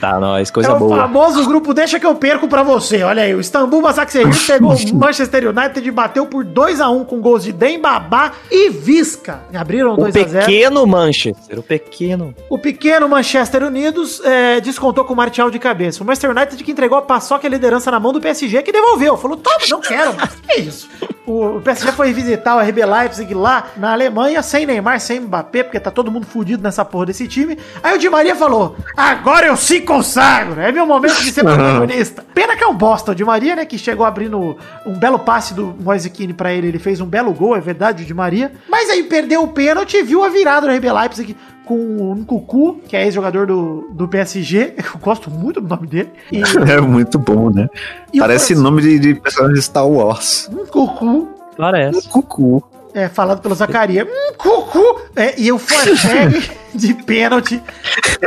Tá, 0.00 0.18
nós, 0.20 0.50
coisa 0.50 0.70
é 0.70 0.72
o 0.72 0.78
boa. 0.78 0.96
famoso 0.96 1.44
grupo 1.46 1.74
Deixa 1.74 1.98
que 1.98 2.06
eu 2.06 2.14
perco 2.14 2.48
pra 2.48 2.62
você. 2.62 3.02
Olha 3.02 3.22
aí, 3.22 3.34
o 3.34 3.40
Istambul 3.40 3.82
Basaksehir 3.82 4.28
pegou 4.46 4.74
o 4.74 4.94
Manchester 4.94 5.48
United 5.48 5.86
e 5.86 5.90
bateu 5.90 6.26
por 6.26 6.44
2 6.44 6.80
a 6.80 6.88
1 6.90 7.04
com 7.04 7.20
gols 7.20 7.44
de 7.44 7.52
Dembabá 7.52 8.32
e 8.50 8.70
Visca. 8.70 9.40
Abriram 9.54 9.94
O 9.94 9.96
2 9.96 10.16
a 10.16 10.28
0 10.28 10.46
pequeno 10.46 10.86
Manchester, 10.86 11.58
o 11.58 11.62
pequeno. 11.62 12.34
O 12.48 12.58
pequeno 12.58 13.08
Manchester 13.08 13.64
Unidos 13.64 14.20
é, 14.24 14.60
descontou 14.60 15.04
com 15.04 15.12
o 15.12 15.16
Martial 15.16 15.50
de 15.50 15.58
cabeça. 15.58 16.02
O 16.02 16.06
Manchester 16.06 16.30
United 16.30 16.62
que 16.62 16.72
entregou 16.72 16.98
a 16.98 17.02
paçoca 17.02 17.46
e 17.46 17.48
a 17.48 17.50
liderança 17.50 17.90
na 17.90 18.00
mão 18.00 18.12
do 18.12 18.20
PSG, 18.20 18.62
que 18.62 18.72
devolveu. 18.72 19.16
Falou, 19.16 19.36
toma, 19.36 19.58
não 19.68 19.80
quero. 19.80 20.14
Que 20.46 20.60
isso? 20.60 20.88
O, 21.26 21.58
o 21.58 21.60
PSG 21.60 21.92
foi 21.92 22.12
visitar 22.12 22.56
o 22.56 22.60
RB 22.60 22.84
Leipzig 22.86 23.34
lá 23.34 23.66
na 23.76 23.92
Alemanha, 23.92 24.42
sem 24.42 24.64
Neymar, 24.64 24.98
sem 24.98 25.20
Mbappé, 25.20 25.62
porque 25.62 25.78
tá 25.78 25.90
todo 25.90 26.10
mundo 26.10 26.26
fudido 26.26 26.62
nessa 26.62 26.84
porra 26.84 27.06
desse 27.06 27.28
time. 27.28 27.58
Aí 27.82 27.94
o 27.94 27.98
Di 27.98 28.08
Maria 28.08 28.34
falou, 28.34 28.76
agora 28.96 29.47
eu 29.48 29.56
se 29.56 29.80
consagro. 29.80 30.60
É 30.60 30.70
meu 30.70 30.86
momento 30.86 31.20
de 31.22 31.32
ser 31.32 31.42
protagonista. 31.42 32.24
Pena 32.34 32.56
que 32.56 32.62
é 32.62 32.66
um 32.66 32.74
bosta. 32.74 33.12
O 33.12 33.14
Di 33.14 33.24
Maria, 33.24 33.56
né, 33.56 33.64
que 33.64 33.76
chegou 33.78 34.04
abrindo 34.06 34.56
um 34.86 34.92
belo 34.94 35.18
passe 35.18 35.54
do 35.54 35.74
Moise 35.80 36.08
Keane 36.10 36.32
pra 36.32 36.52
ele. 36.52 36.68
Ele 36.68 36.78
fez 36.78 37.00
um 37.00 37.06
belo 37.06 37.32
gol, 37.32 37.56
é 37.56 37.60
verdade, 37.60 38.02
o 38.02 38.06
Di 38.06 38.14
Maria. 38.14 38.52
Mas 38.68 38.88
aí 38.90 39.02
perdeu 39.04 39.42
o 39.42 39.48
pênalti 39.48 39.96
e 39.96 40.02
viu 40.02 40.22
a 40.24 40.28
virada 40.28 40.66
do 40.66 40.72
RB 40.76 40.92
Leipzig 40.92 41.36
com 41.64 41.76
um 42.12 42.24
Cucu, 42.24 42.80
que 42.88 42.96
é 42.96 43.04
ex-jogador 43.04 43.46
do, 43.46 43.88
do 43.92 44.08
PSG. 44.08 44.74
Eu 44.94 45.00
gosto 45.00 45.30
muito 45.30 45.60
do 45.60 45.68
nome 45.68 45.86
dele. 45.86 46.10
E 46.32 46.40
É 46.70 46.80
muito 46.80 47.18
bom, 47.18 47.50
né? 47.50 47.68
E 48.12 48.18
o 48.18 48.22
Parece 48.22 48.54
nome 48.54 48.80
de, 48.82 48.98
de 48.98 49.14
personagem 49.14 49.54
de 49.56 49.62
Star 49.62 49.86
Wars. 49.86 50.48
um 50.52 50.64
Cucu, 50.66 51.28
Parece. 51.56 52.08
Cucu. 52.08 52.62
é, 52.94 53.08
falado 53.08 53.40
pelo 53.42 53.54
Zacaria. 53.54 54.06
Um 54.06 54.32
Cucu! 54.34 55.02
É, 55.16 55.34
e 55.38 55.50
o 55.52 55.58
Forteg 55.58 56.50
de 56.74 56.94
pênalti 56.94 57.62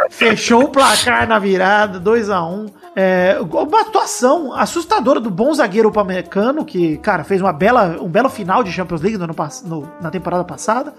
fechou 0.10 0.63
o 0.65 0.69
placar 0.69 1.27
na 1.27 1.39
virada, 1.39 1.99
2 1.99 2.30
a 2.30 2.43
1 2.43 2.65
é, 2.95 3.38
uma 3.39 3.82
atuação 3.82 4.54
assustadora 4.54 5.19
do 5.19 5.30
bom 5.30 5.54
zagueiro 5.54 5.89
upamecano, 5.89 6.65
que, 6.65 6.97
cara, 6.97 7.23
fez 7.23 7.39
uma 7.41 7.54
bela, 7.54 7.97
um 8.01 8.10
belo 8.10 8.30
final 8.30 8.63
de 8.63 8.71
Champions 8.71 9.01
League 9.01 9.17
no 9.17 9.27
no- 9.65 9.91
na 10.01 10.12
temporada 10.12 10.43
passada. 10.43 10.93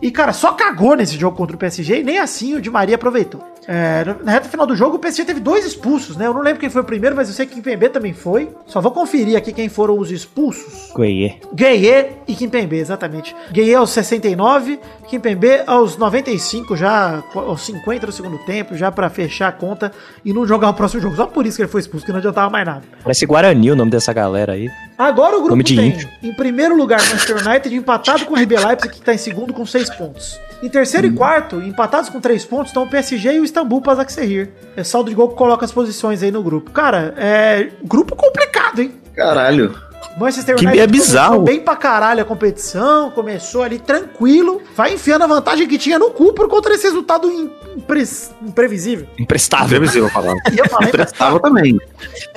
E, 0.00 0.10
cara, 0.10 0.32
só 0.32 0.52
cagou 0.52 0.94
nesse 0.94 1.16
jogo 1.16 1.36
contra 1.36 1.56
o 1.56 1.58
PSG 1.58 2.00
e 2.00 2.04
nem 2.04 2.18
assim 2.18 2.54
o 2.54 2.60
Di 2.60 2.70
Maria 2.70 2.96
aproveitou. 2.96 3.42
É, 3.68 4.04
na 4.22 4.32
reta 4.32 4.48
final 4.48 4.64
do 4.64 4.76
jogo, 4.76 4.96
o 4.96 4.98
PSG 4.98 5.24
teve 5.24 5.40
dois 5.40 5.64
expulsos, 5.66 6.16
né? 6.16 6.26
Eu 6.26 6.34
não 6.34 6.40
lembro 6.40 6.60
quem 6.60 6.70
foi 6.70 6.82
o 6.82 6.84
primeiro, 6.84 7.16
mas 7.16 7.28
eu 7.28 7.34
sei 7.34 7.46
que 7.46 7.54
Kimpembe 7.56 7.88
também 7.88 8.12
foi. 8.12 8.50
Só 8.66 8.80
vou 8.80 8.92
conferir 8.92 9.36
aqui 9.36 9.52
quem 9.52 9.68
foram 9.68 9.98
os 9.98 10.10
expulsos. 10.10 10.92
Gueye. 10.96 11.40
Gueye 11.52 12.12
e 12.28 12.34
Kimpembe, 12.34 12.76
exatamente. 12.76 13.34
Gueye 13.50 13.74
aos 13.74 13.90
69, 13.90 14.78
Kimpembe 15.08 15.62
aos 15.66 15.96
95, 15.96 16.76
já 16.76 17.24
aos 17.34 17.66
50 17.66 18.06
do 18.06 18.12
segundo 18.12 18.38
tempo, 18.38 18.76
já 18.76 18.92
pra 18.92 19.10
fechar 19.10 19.48
a 19.48 19.52
conta 19.52 19.90
e 20.24 20.32
não 20.32 20.46
jogar 20.46 20.68
o 20.70 20.74
próximo 20.74 21.02
jogo. 21.02 21.16
Só 21.16 21.26
por 21.26 21.44
isso 21.44 21.56
que 21.56 21.62
ele 21.62 21.70
foi 21.70 21.80
expulso, 21.80 22.06
que 22.06 22.12
não 22.12 22.18
adiantava 22.18 22.48
mais 22.48 22.64
nada. 22.64 22.82
Parece 23.02 23.26
Guarani 23.26 23.72
o 23.72 23.76
nome 23.76 23.90
dessa 23.90 24.12
galera 24.12 24.52
aí. 24.52 24.70
Agora 24.98 25.36
o 25.36 25.42
grupo 25.42 25.62
tem, 25.62 25.90
índio. 25.90 26.08
em 26.22 26.32
primeiro 26.32 26.76
lugar, 26.76 26.98
Manchester 27.00 27.46
United 27.46 27.74
empatado 27.74 28.24
com 28.24 28.34
o 28.34 28.36
RB 28.36 28.56
Leipzig, 28.56 28.94
que 28.94 29.00
está 29.00 29.12
em 29.12 29.18
segundo 29.18 29.52
com 29.52 29.66
seis 29.66 29.90
pontos. 29.90 30.38
Em 30.62 30.68
terceiro 30.68 31.06
e 31.06 31.12
quarto, 31.12 31.60
empatados 31.60 32.08
com 32.08 32.18
três 32.18 32.44
pontos, 32.44 32.68
estão 32.68 32.84
o 32.84 32.88
PSG 32.88 33.34
e 33.34 33.40
o 33.40 33.44
Istambul 33.44 33.80
Basaksehir. 33.80 34.50
É 34.74 34.82
saldo 34.82 35.10
de 35.10 35.16
gol 35.16 35.28
que 35.28 35.36
coloca 35.36 35.64
as 35.64 35.72
posições 35.72 36.22
aí 36.22 36.30
no 36.30 36.42
grupo. 36.42 36.70
Cara, 36.70 37.14
é 37.18 37.68
grupo 37.84 38.16
complicado, 38.16 38.80
hein? 38.80 38.94
Caralho. 39.14 39.74
Manchester 40.18 40.56
Que 40.56 40.64
United 40.64 40.82
é 40.82 40.86
bizarro. 40.86 41.34
começou 41.36 41.44
bem 41.44 41.60
pra 41.60 41.76
caralho 41.76 42.22
a 42.22 42.24
competição, 42.24 43.10
começou 43.10 43.62
ali 43.62 43.78
tranquilo, 43.78 44.62
vai 44.74 44.94
enfiando 44.94 45.24
a 45.24 45.26
vantagem 45.26 45.66
que 45.68 45.76
tinha 45.76 45.98
no 45.98 46.10
cu 46.10 46.32
por 46.32 46.48
conta 46.48 46.70
desse 46.70 46.84
resultado 46.84 47.28
impre- 47.30 48.06
imprevisível. 48.42 49.06
Imprestável. 49.18 49.68
Previsível 49.78 50.08
a 50.08 50.10
palavra. 50.10 50.40
E 50.52 50.58
eu 50.58 50.68
falei, 50.68 50.90
Prestava 50.90 51.38
também. 51.40 51.78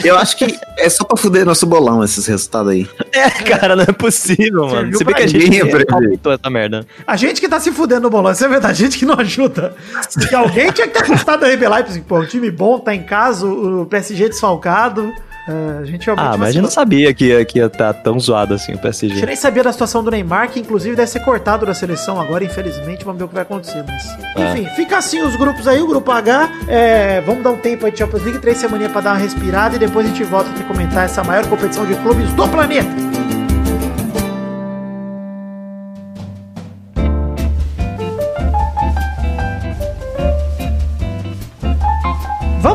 Eu 0.04 0.18
acho 0.18 0.36
que 0.38 0.58
é 0.78 0.90
só 0.90 1.04
pra 1.06 1.16
fuder 1.16 1.46
nosso 1.46 1.66
bolão 1.66 2.04
esses 2.04 2.26
resultados 2.26 2.72
aí. 2.72 2.90
É, 3.14 3.30
cara, 3.30 3.76
não 3.76 3.84
é 3.84 3.92
possível, 3.94 4.64
mano. 4.66 4.72
Serviu 4.72 4.98
Se 4.98 5.04
bem 5.06 5.14
pra 5.16 5.24
que 5.24 5.38
a 5.38 5.40
gente 5.40 5.86
palpitou 5.86 6.34
essa 6.34 6.50
merda. 6.50 6.86
a 7.08 7.16
gente 7.16 7.40
que 7.40 7.48
tá 7.48 7.60
se 7.60 7.72
fudendo 7.72 8.02
no 8.02 8.10
bolão, 8.10 8.32
isso 8.32 8.44
é 8.44 8.48
verdade, 8.48 8.84
a 8.84 8.86
gente 8.88 8.98
que 9.00 9.06
não 9.06 9.16
ajuda. 9.20 9.74
Porque 10.14 10.36
alguém 10.36 10.72
tinha 10.72 10.88
que 10.88 10.94
ter 10.94 11.04
apostado 11.04 11.46
a 11.46 11.50
RB 11.50 11.68
Leipzig, 11.68 12.02
pô, 12.06 12.20
um 12.20 12.26
time 12.26 12.52
bom, 12.52 12.78
tá 12.80 12.94
em 12.94 13.04
casa, 13.04 13.46
o 13.48 13.86
PSG 13.86 14.30
desfalcado. 14.30 15.12
É, 15.50 15.80
a 15.82 15.86
gente 15.86 16.08
Ah, 16.12 16.36
mas 16.38 16.50
a 16.50 16.52
gente 16.52 16.62
não 16.62 16.70
sabia 16.70 17.12
que 17.14 17.26
ia, 17.26 17.44
que 17.44 17.58
ia 17.58 17.66
estar 17.66 17.92
tão 17.94 18.20
zoado 18.20 18.54
assim 18.54 18.72
o 18.74 18.76
A 18.76 18.76
gente 18.76 18.82
PSG. 18.84 19.26
nem 19.26 19.36
sabia 19.36 19.64
da 19.64 19.72
situação 19.72 20.04
do 20.04 20.12
Neymar, 20.12 20.50
que 20.50 20.60
inclusive 20.60 20.96
deve 20.96 21.10
ser 21.10 21.22
cortado 21.22 21.66
da 21.66 21.74
seleção 21.74 22.22
agora, 22.22 22.44
infelizmente. 22.44 23.04
Vamos 23.04 23.18
ver 23.18 23.26
o 23.26 23.28
que 23.28 23.34
vai 23.34 23.44
acontecer. 23.44 23.84
Mas, 23.88 24.06
É. 24.38 24.52
enfim, 24.52 24.68
fica 24.76 24.98
assim 24.98 25.22
os 25.24 25.36
grupos 25.36 25.68
aí, 25.68 25.82
o 25.82 25.88
grupo 25.88 26.12
H. 26.12 26.50
é, 26.68 27.22
vamos 27.22 27.44
dar 27.44 27.50
um 27.52 27.58
tempo 27.58 27.86
aí 27.86 27.92
de 27.92 27.98
Champions 27.98 28.24
League, 28.24 28.40
três 28.40 28.58
semaninhas 28.58 28.92
pra 28.92 29.02
dar 29.02 29.12
uma 29.14 29.18
respirada 29.20 29.76
e 29.76 29.80
depois 29.80 30.06
a 30.06 30.10
gente 30.10 30.24
volta 30.24 30.50
aqui 30.52 30.64
comentar 30.66 31.06
essa 31.06 31.24
maior 31.24 31.46
competição 31.48 31.86
de 31.86 31.96
clubes 31.96 32.32
do 32.34 32.48
planeta. 32.48 32.88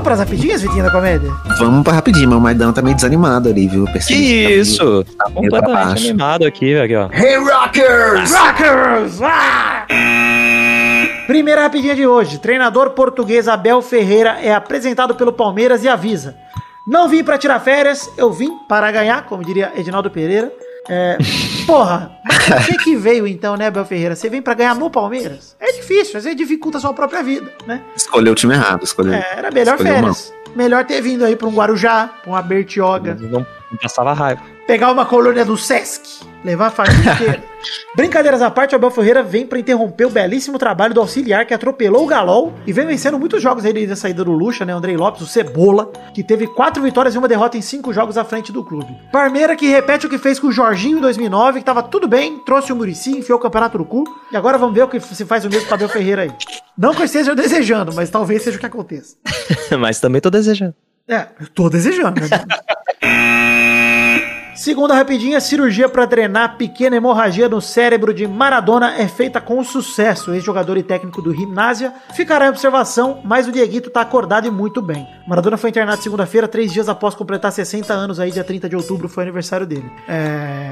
Pras 0.05 0.19
rapidinhas, 0.19 0.61
Vitinha 0.61 0.85
da 0.85 0.91
Comédia? 0.91 1.33
Vamos 1.59 1.83
pra 1.83 1.95
rapidinho, 1.95 2.29
mas 2.29 2.39
o 2.39 2.41
Maidana 2.41 2.73
tá 2.73 2.83
meio 2.83 2.95
desanimado 2.95 3.49
ali, 3.49 3.67
viu? 3.67 3.87
Que 3.87 3.93
percebi 3.95 4.45
tá 4.45 4.51
isso? 4.51 5.05
Tá 5.05 5.31
meio 5.31 5.51
pra 5.51 5.61
completamente 5.61 6.09
animado 6.11 6.47
aqui, 6.47 6.79
aqui, 6.79 6.95
ó. 6.95 7.09
Hey 7.11 7.37
Rockers! 7.39 8.31
Rockers! 8.33 9.23
Ah! 9.23 9.87
Primeira 11.27 11.63
rapidinha 11.63 11.97
de 11.97 12.07
hoje. 12.07 12.39
Treinador 12.39 12.91
português 12.91 13.49
Abel 13.49 13.81
Ferreira 13.81 14.39
é 14.43 14.55
apresentado 14.55 15.15
pelo 15.15 15.33
Palmeiras 15.33 15.83
e 15.83 15.89
avisa: 15.89 16.37
Não 16.87 17.09
vim 17.09 17.25
pra 17.25 17.39
tirar 17.39 17.59
férias, 17.61 18.11
eu 18.19 18.31
vim 18.31 18.59
para 18.69 18.93
ganhar, 18.93 19.25
como 19.25 19.43
diria 19.43 19.73
Edinaldo 19.75 20.11
Pereira. 20.11 20.53
É, 20.89 21.17
porra, 21.67 22.13
mas 22.25 22.45
por 22.45 22.67
que 22.67 22.79
que 22.79 22.97
veio 22.97 23.27
então, 23.27 23.57
né, 23.57 23.69
Abel 23.69 23.85
Ferreira? 23.85 24.15
Você 24.15 24.29
vem 24.29 24.43
pra 24.43 24.55
ganhar 24.55 24.75
no 24.75 24.91
Palmeiras? 24.91 25.57
É 25.59 25.73
difícil, 25.73 26.19
às 26.19 26.25
vezes 26.25 26.37
dificulta 26.37 26.79
a 26.79 26.81
sua 26.81 26.93
própria 26.93 27.23
vida, 27.23 27.51
né? 27.67 27.81
Escolheu 27.97 28.33
o 28.33 28.37
time 28.37 28.55
errado, 28.55 28.85
escolheu. 28.85 29.15
É, 29.15 29.35
era 29.37 29.51
melhor 29.51 29.75
escolheu 29.77 29.95
férias. 29.95 30.33
Melhor 30.55 30.85
ter 30.85 31.01
vindo 31.01 31.25
aí 31.25 31.35
pra 31.35 31.49
um 31.49 31.55
Guarujá, 31.55 32.11
pra 32.23 32.33
um 32.33 32.43
Bertioga. 32.43 33.15
Não, 33.15 33.41
não 33.41 33.79
passava 33.83 34.13
raiva. 34.13 34.41
pegar 34.67 34.93
uma 34.93 35.05
colônia 35.05 35.45
do 35.45 35.57
Sesc, 35.57 36.21
levar 36.45 36.67
a 36.67 36.71
família 36.71 37.13
inteira. 37.15 37.45
Brincadeiras 37.97 38.43
à 38.43 38.51
parte, 38.51 38.75
o 38.75 38.77
Abel 38.77 38.91
Ferreira 38.91 39.23
vem 39.23 39.47
pra 39.47 39.59
interromper 39.59 40.05
o 40.05 40.11
belíssimo 40.11 40.59
trabalho 40.59 40.93
do 40.93 41.01
auxiliar 41.01 41.47
que 41.47 41.55
atropelou 41.55 42.05
o 42.05 42.07
Galol 42.07 42.53
e 42.67 42.73
vem 42.73 42.87
vencendo 42.87 43.19
muitos 43.19 43.43
jogos 43.43 43.65
aí 43.65 43.73
desde 43.73 43.93
a 43.93 43.97
saída 43.97 44.23
do 44.23 44.33
Lucha, 44.33 44.65
né? 44.65 44.73
Andrei 44.73 44.97
Lopes, 44.97 45.23
o 45.23 45.27
Cebola, 45.27 45.91
que 46.13 46.23
teve 46.23 46.47
quatro 46.47 46.83
vitórias 46.83 47.15
e 47.15 47.19
uma 47.19 47.27
derrota 47.27 47.57
em 47.57 47.63
cinco 47.63 47.93
jogos 47.93 48.19
à 48.19 48.25
frente 48.25 48.53
do 48.53 48.63
clube. 48.63 48.95
Parmeira 49.11 49.57
que 49.57 49.67
repete 49.67 50.07
o 50.07 50.11
que 50.11 50.19
fez 50.19 50.39
com 50.39 50.49
o 50.49 50.53
Jorginho 50.53 50.99
em 50.99 51.01
2009, 51.01 51.61
que 51.61 51.65
tava 51.65 51.83
tudo 51.83 52.07
bem, 52.07 52.39
trouxe 52.41 52.73
o 52.73 52.77
Murici, 52.77 53.17
enfiou 53.17 53.39
o 53.39 53.43
campeonato 53.43 53.79
no 53.79 53.85
cu, 53.85 54.05
e 54.31 54.37
agora 54.37 54.59
vamos 54.59 54.75
ver 54.75 54.83
o 54.83 54.89
que 54.89 55.01
se 55.01 55.25
faz 55.25 55.45
o 55.45 55.49
mesmo 55.49 55.67
com 55.67 55.73
o 55.73 55.75
Abel 55.75 55.89
Ferreira 55.89 56.23
aí. 56.23 56.33
Não 56.77 56.93
que 56.93 57.01
eu 57.01 57.07
esteja 57.07 57.35
desejando, 57.35 57.95
mas 57.95 58.11
talvez 58.11 58.43
seja 58.43 58.57
o 58.57 58.61
que 58.61 58.67
aconteça. 58.67 59.17
Mas 59.79 60.01
também 60.01 60.21
tô 60.21 60.31
desejando. 60.31 60.75
É, 61.07 61.29
eu 61.41 61.49
tô 61.49 61.69
desejando, 61.69 62.21
né? 62.21 62.29
Segunda 64.55 64.95
rapidinha, 64.95 65.41
cirurgia 65.41 65.89
para 65.89 66.07
drenar 66.07 66.57
pequena 66.57 66.95
hemorragia 66.95 67.49
no 67.49 67.61
cérebro 67.61 68.15
de 68.15 68.25
Maradona 68.27 68.95
é 68.95 69.09
feita 69.09 69.41
com 69.41 69.63
sucesso. 69.65 70.33
Ex-jogador 70.33 70.77
e 70.77 70.83
técnico 70.83 71.21
do 71.21 71.35
Gimnasia 71.35 71.93
ficará 72.15 72.47
em 72.47 72.51
observação, 72.51 73.21
mas 73.25 73.49
o 73.49 73.53
Dieguito 73.53 73.91
tá 73.91 74.01
acordado 74.01 74.47
e 74.47 74.51
muito 74.53 74.81
bem. 74.81 75.09
Maradona 75.27 75.57
foi 75.57 75.71
internado 75.71 76.01
segunda-feira, 76.01 76.47
três 76.47 76.73
dias 76.73 76.89
após 76.89 77.17
completar 77.17 77.51
60 77.51 77.93
anos, 77.93 78.21
aí 78.21 78.31
dia 78.31 78.45
30 78.45 78.69
de 78.69 78.77
outubro 78.77 79.09
foi 79.09 79.25
aniversário 79.25 79.67
dele. 79.67 79.91
É... 80.07 80.71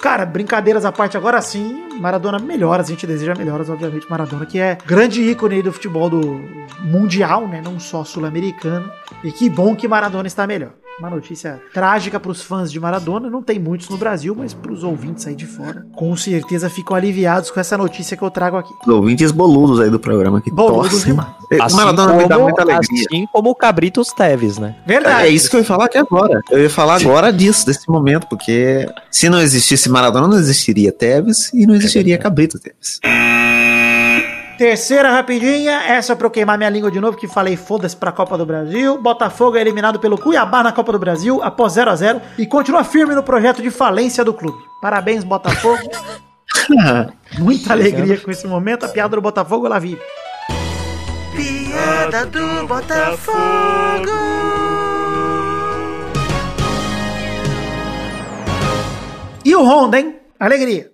Cara, 0.00 0.24
brincadeiras 0.24 0.84
à 0.84 0.92
parte, 0.92 1.16
agora 1.16 1.40
sim, 1.42 1.88
Maradona 1.98 2.38
melhoras, 2.38 2.86
a 2.86 2.90
gente 2.90 3.06
deseja 3.06 3.34
melhoras, 3.36 3.68
obviamente, 3.68 4.08
Maradona, 4.08 4.46
que 4.46 4.60
é 4.60 4.78
grande 4.86 5.20
ícone 5.22 5.56
aí 5.56 5.62
do 5.62 5.72
futebol 5.72 6.08
do 6.08 6.40
mundial, 6.84 7.48
né, 7.48 7.60
não 7.64 7.80
só 7.80 8.04
sul-americano, 8.04 8.90
e 9.24 9.32
que 9.32 9.50
bom 9.50 9.74
que 9.74 9.88
Maradona 9.88 10.28
está 10.28 10.46
melhor. 10.46 10.70
Uma 10.98 11.10
notícia 11.10 11.60
trágica 11.72 12.20
para 12.20 12.30
os 12.30 12.40
fãs 12.40 12.70
de 12.70 12.78
Maradona, 12.78 13.23
não 13.30 13.42
tem 13.42 13.58
muitos 13.58 13.88
no 13.88 13.96
Brasil, 13.96 14.34
mas 14.36 14.54
para 14.54 14.72
os 14.72 14.82
ouvintes 14.84 15.26
aí 15.26 15.34
de 15.34 15.46
fora, 15.46 15.86
com 15.94 16.16
certeza 16.16 16.68
ficam 16.70 16.96
aliviados 16.96 17.50
com 17.50 17.60
essa 17.60 17.76
notícia 17.76 18.16
que 18.16 18.22
eu 18.22 18.30
trago 18.30 18.56
aqui. 18.56 18.72
Os 18.82 18.88
ouvintes 18.88 19.30
boludos 19.30 19.80
aí 19.80 19.90
do 19.90 19.98
programa 19.98 20.40
que 20.40 20.50
Boludos 20.50 21.04
torcem. 21.04 21.12
O 21.12 21.76
Maradona 21.76 22.14
me 22.14 22.26
dá 22.26 22.38
muita 22.38 22.62
alegria. 22.62 23.06
assim 23.10 23.26
como 23.32 23.50
o 23.50 23.54
Cabritos 23.54 24.08
Teves, 24.08 24.58
né? 24.58 24.76
Verdade. 24.86 25.28
É 25.28 25.30
isso 25.30 25.48
que 25.48 25.56
eu 25.56 25.60
ia 25.60 25.66
falar 25.66 25.86
aqui 25.86 25.98
agora. 25.98 26.40
Eu 26.50 26.62
ia 26.62 26.70
falar 26.70 26.96
agora 26.96 27.32
disso, 27.32 27.66
desse 27.66 27.88
momento, 27.88 28.26
porque 28.26 28.88
se 29.10 29.28
não 29.28 29.40
existisse 29.40 29.88
Maradona, 29.88 30.28
não 30.28 30.38
existiria 30.38 30.92
Tevez 30.92 31.52
e 31.52 31.66
não 31.66 31.74
existiria 31.74 32.18
Cabrito 32.18 32.58
Tevez. 32.58 33.00
Terceira 34.56 35.10
rapidinha, 35.10 35.82
essa 35.82 36.14
pra 36.14 36.26
eu 36.26 36.30
queimar 36.30 36.56
minha 36.56 36.70
língua 36.70 36.90
de 36.90 37.00
novo, 37.00 37.16
que 37.16 37.26
falei 37.26 37.56
foda-se 37.56 37.96
pra 37.96 38.12
Copa 38.12 38.38
do 38.38 38.46
Brasil. 38.46 39.00
Botafogo 39.02 39.56
é 39.56 39.60
eliminado 39.60 39.98
pelo 39.98 40.16
Cuiabá 40.16 40.62
na 40.62 40.70
Copa 40.70 40.92
do 40.92 40.98
Brasil 40.98 41.42
após 41.42 41.72
0 41.72 41.90
a 41.90 41.96
0 41.96 42.20
e 42.38 42.46
continua 42.46 42.84
firme 42.84 43.14
no 43.14 43.22
projeto 43.22 43.60
de 43.60 43.70
falência 43.70 44.24
do 44.24 44.32
clube. 44.32 44.58
Parabéns, 44.80 45.24
Botafogo. 45.24 45.82
Muita 47.38 47.72
alegria 47.72 48.16
com 48.18 48.30
esse 48.30 48.46
momento. 48.46 48.86
A 48.86 48.88
piada 48.88 49.16
do 49.16 49.22
Botafogo, 49.22 49.66
ela 49.66 49.80
vive. 49.80 50.00
Piada 51.34 52.24
do 52.26 52.66
Botafogo. 52.68 54.10
E 59.44 59.54
o 59.54 59.62
Honda, 59.62 59.98
hein? 59.98 60.16
Alegria. 60.38 60.90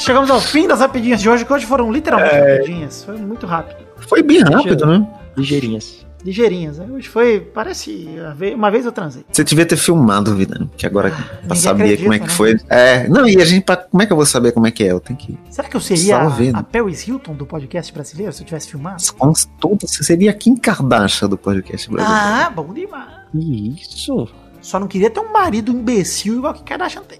Chegamos 0.00 0.30
ao 0.30 0.40
fim 0.40 0.66
das 0.66 0.80
rapidinhas 0.80 1.20
de 1.20 1.28
hoje, 1.28 1.44
que 1.44 1.52
hoje 1.52 1.66
foram 1.66 1.92
literalmente 1.92 2.34
rapidinhas. 2.34 3.04
Foi 3.04 3.16
muito 3.18 3.46
rápido. 3.46 3.84
Foi 4.08 4.22
bem 4.22 4.40
rápido, 4.40 4.86
né? 4.86 5.06
Ligeirinhas. 5.36 6.06
Ligeirinhas. 6.24 6.78
né? 6.78 6.86
Hoje 6.90 7.06
foi, 7.06 7.38
parece, 7.38 8.08
uma 8.54 8.70
vez 8.70 8.86
eu 8.86 8.92
transei. 8.92 9.24
Você 9.30 9.44
devia 9.44 9.66
ter 9.66 9.76
filmado, 9.76 10.34
vida, 10.34 10.66
que 10.76 10.86
agora 10.86 11.10
pra 11.10 11.22
ninguém 11.42 11.56
saber 11.56 11.82
acredita, 11.82 12.02
como 12.02 12.14
é 12.14 12.18
que 12.18 12.26
né? 12.26 12.30
foi. 12.30 12.56
É, 12.70 13.08
não, 13.08 13.28
e 13.28 13.40
a 13.40 13.44
gente, 13.44 13.62
pra, 13.62 13.76
como 13.76 14.02
é 14.02 14.06
que 14.06 14.12
eu 14.12 14.16
vou 14.16 14.24
saber 14.24 14.52
como 14.52 14.66
é 14.66 14.70
que 14.70 14.84
é? 14.84 14.92
Eu 14.92 15.00
tenho 15.00 15.18
que. 15.18 15.38
Será 15.50 15.68
que 15.68 15.76
eu 15.76 15.80
seria 15.80 16.16
a, 16.16 16.28
vendo. 16.28 16.56
a 16.56 16.62
Paris 16.62 17.06
Hilton 17.06 17.34
do 17.34 17.44
podcast 17.44 17.92
brasileiro 17.92 18.32
se 18.32 18.42
eu 18.42 18.46
tivesse 18.46 18.70
filmado? 18.70 19.02
Com 19.18 19.32
toda, 19.60 19.86
você 19.86 20.02
seria 20.02 20.30
a 20.30 20.34
Kim 20.34 20.56
Kardashian 20.56 21.28
do 21.28 21.36
podcast 21.36 21.90
brasileiro. 21.90 22.24
Ah, 22.24 22.50
bom 22.50 22.72
demais. 22.72 23.08
Isso. 23.34 24.28
Só 24.62 24.78
não 24.78 24.88
queria 24.88 25.10
ter 25.10 25.20
um 25.20 25.32
marido 25.32 25.70
imbecil 25.72 26.38
igual 26.38 26.54
que 26.54 26.62
Kardashian 26.62 27.02
tem. 27.02 27.18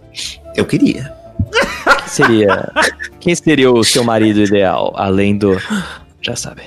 Eu 0.55 0.65
queria. 0.67 1.20
Quem 1.51 2.09
seria, 2.09 2.73
quem 3.21 3.35
seria 3.35 3.71
o 3.71 3.85
seu 3.85 4.05
marido 4.05 4.41
ideal, 4.41 4.93
além 4.97 5.37
do... 5.37 5.57
Já 6.21 6.37
sabe. 6.37 6.63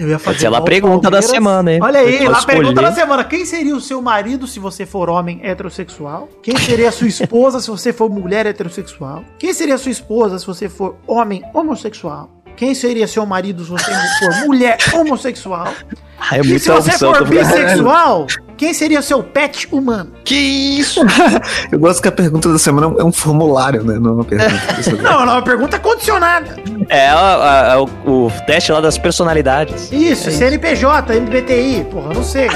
Eu 0.00 0.08
ia 0.08 0.18
fazer 0.18 0.24
Pode 0.24 0.40
ser 0.40 0.48
lá 0.48 0.56
a 0.56 0.60
igual 0.60 0.62
o 0.62 0.64
pergunta 0.64 1.10
da 1.10 1.20
semana, 1.20 1.72
hein? 1.74 1.80
Olha 1.82 2.00
aí, 2.00 2.12
Pode 2.12 2.28
lá 2.28 2.38
a 2.38 2.44
pergunta 2.46 2.80
da 2.80 2.92
semana. 2.92 3.22
Quem 3.22 3.44
seria 3.44 3.76
o 3.76 3.80
seu 3.82 4.00
marido 4.00 4.46
se 4.46 4.58
você 4.58 4.86
for 4.86 5.10
homem 5.10 5.40
heterossexual? 5.42 6.26
Quem 6.42 6.56
seria 6.56 6.88
a 6.88 6.92
sua 6.92 7.06
esposa 7.06 7.60
se 7.60 7.68
você 7.68 7.92
for 7.92 8.08
mulher 8.08 8.46
heterossexual? 8.46 9.22
Quem 9.38 9.52
seria 9.52 9.74
a 9.74 9.78
sua 9.78 9.92
esposa 9.92 10.38
se 10.38 10.46
você 10.46 10.70
for 10.70 10.96
homem 11.06 11.42
homossexual? 11.52 12.39
Quem 12.60 12.74
seria 12.74 13.08
seu 13.08 13.24
marido 13.24 13.64
se 13.64 13.70
você 13.70 13.90
for 14.18 14.44
mulher 14.44 14.76
homossexual? 14.92 15.72
Ah, 16.20 16.36
é 16.36 16.40
e 16.42 16.58
se 16.58 16.70
você 16.70 16.90
for 16.98 17.26
bissexual, 17.26 18.26
quem 18.58 18.74
seria 18.74 19.00
seu 19.00 19.22
pet 19.22 19.66
humano? 19.72 20.12
Que 20.22 20.34
isso? 20.34 21.00
Eu 21.72 21.78
gosto 21.78 22.02
que 22.02 22.08
a 22.08 22.12
pergunta 22.12 22.52
da 22.52 22.58
semana 22.58 22.94
é 22.98 23.02
um 23.02 23.10
formulário, 23.10 23.82
né? 23.82 23.98
Não 23.98 24.10
é 24.10 24.12
uma 24.16 24.24
pergunta. 24.24 24.52
Não, 25.02 25.24
não, 25.24 25.32
é 25.32 25.36
uma 25.36 25.42
pergunta 25.42 25.78
condicionada. 25.78 26.54
É 26.90 27.08
a- 27.08 27.16
a- 27.18 27.72
a- 27.76 27.80
o, 27.82 27.86
o 28.26 28.32
teste 28.46 28.70
lá 28.72 28.82
das 28.82 28.98
personalidades. 28.98 29.90
Isso, 29.90 30.30
CNPJ, 30.30 31.14
MBTI, 31.18 31.86
porra, 31.90 32.12
não 32.12 32.22
sei. 32.22 32.48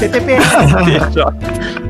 CTPS. 0.00 0.42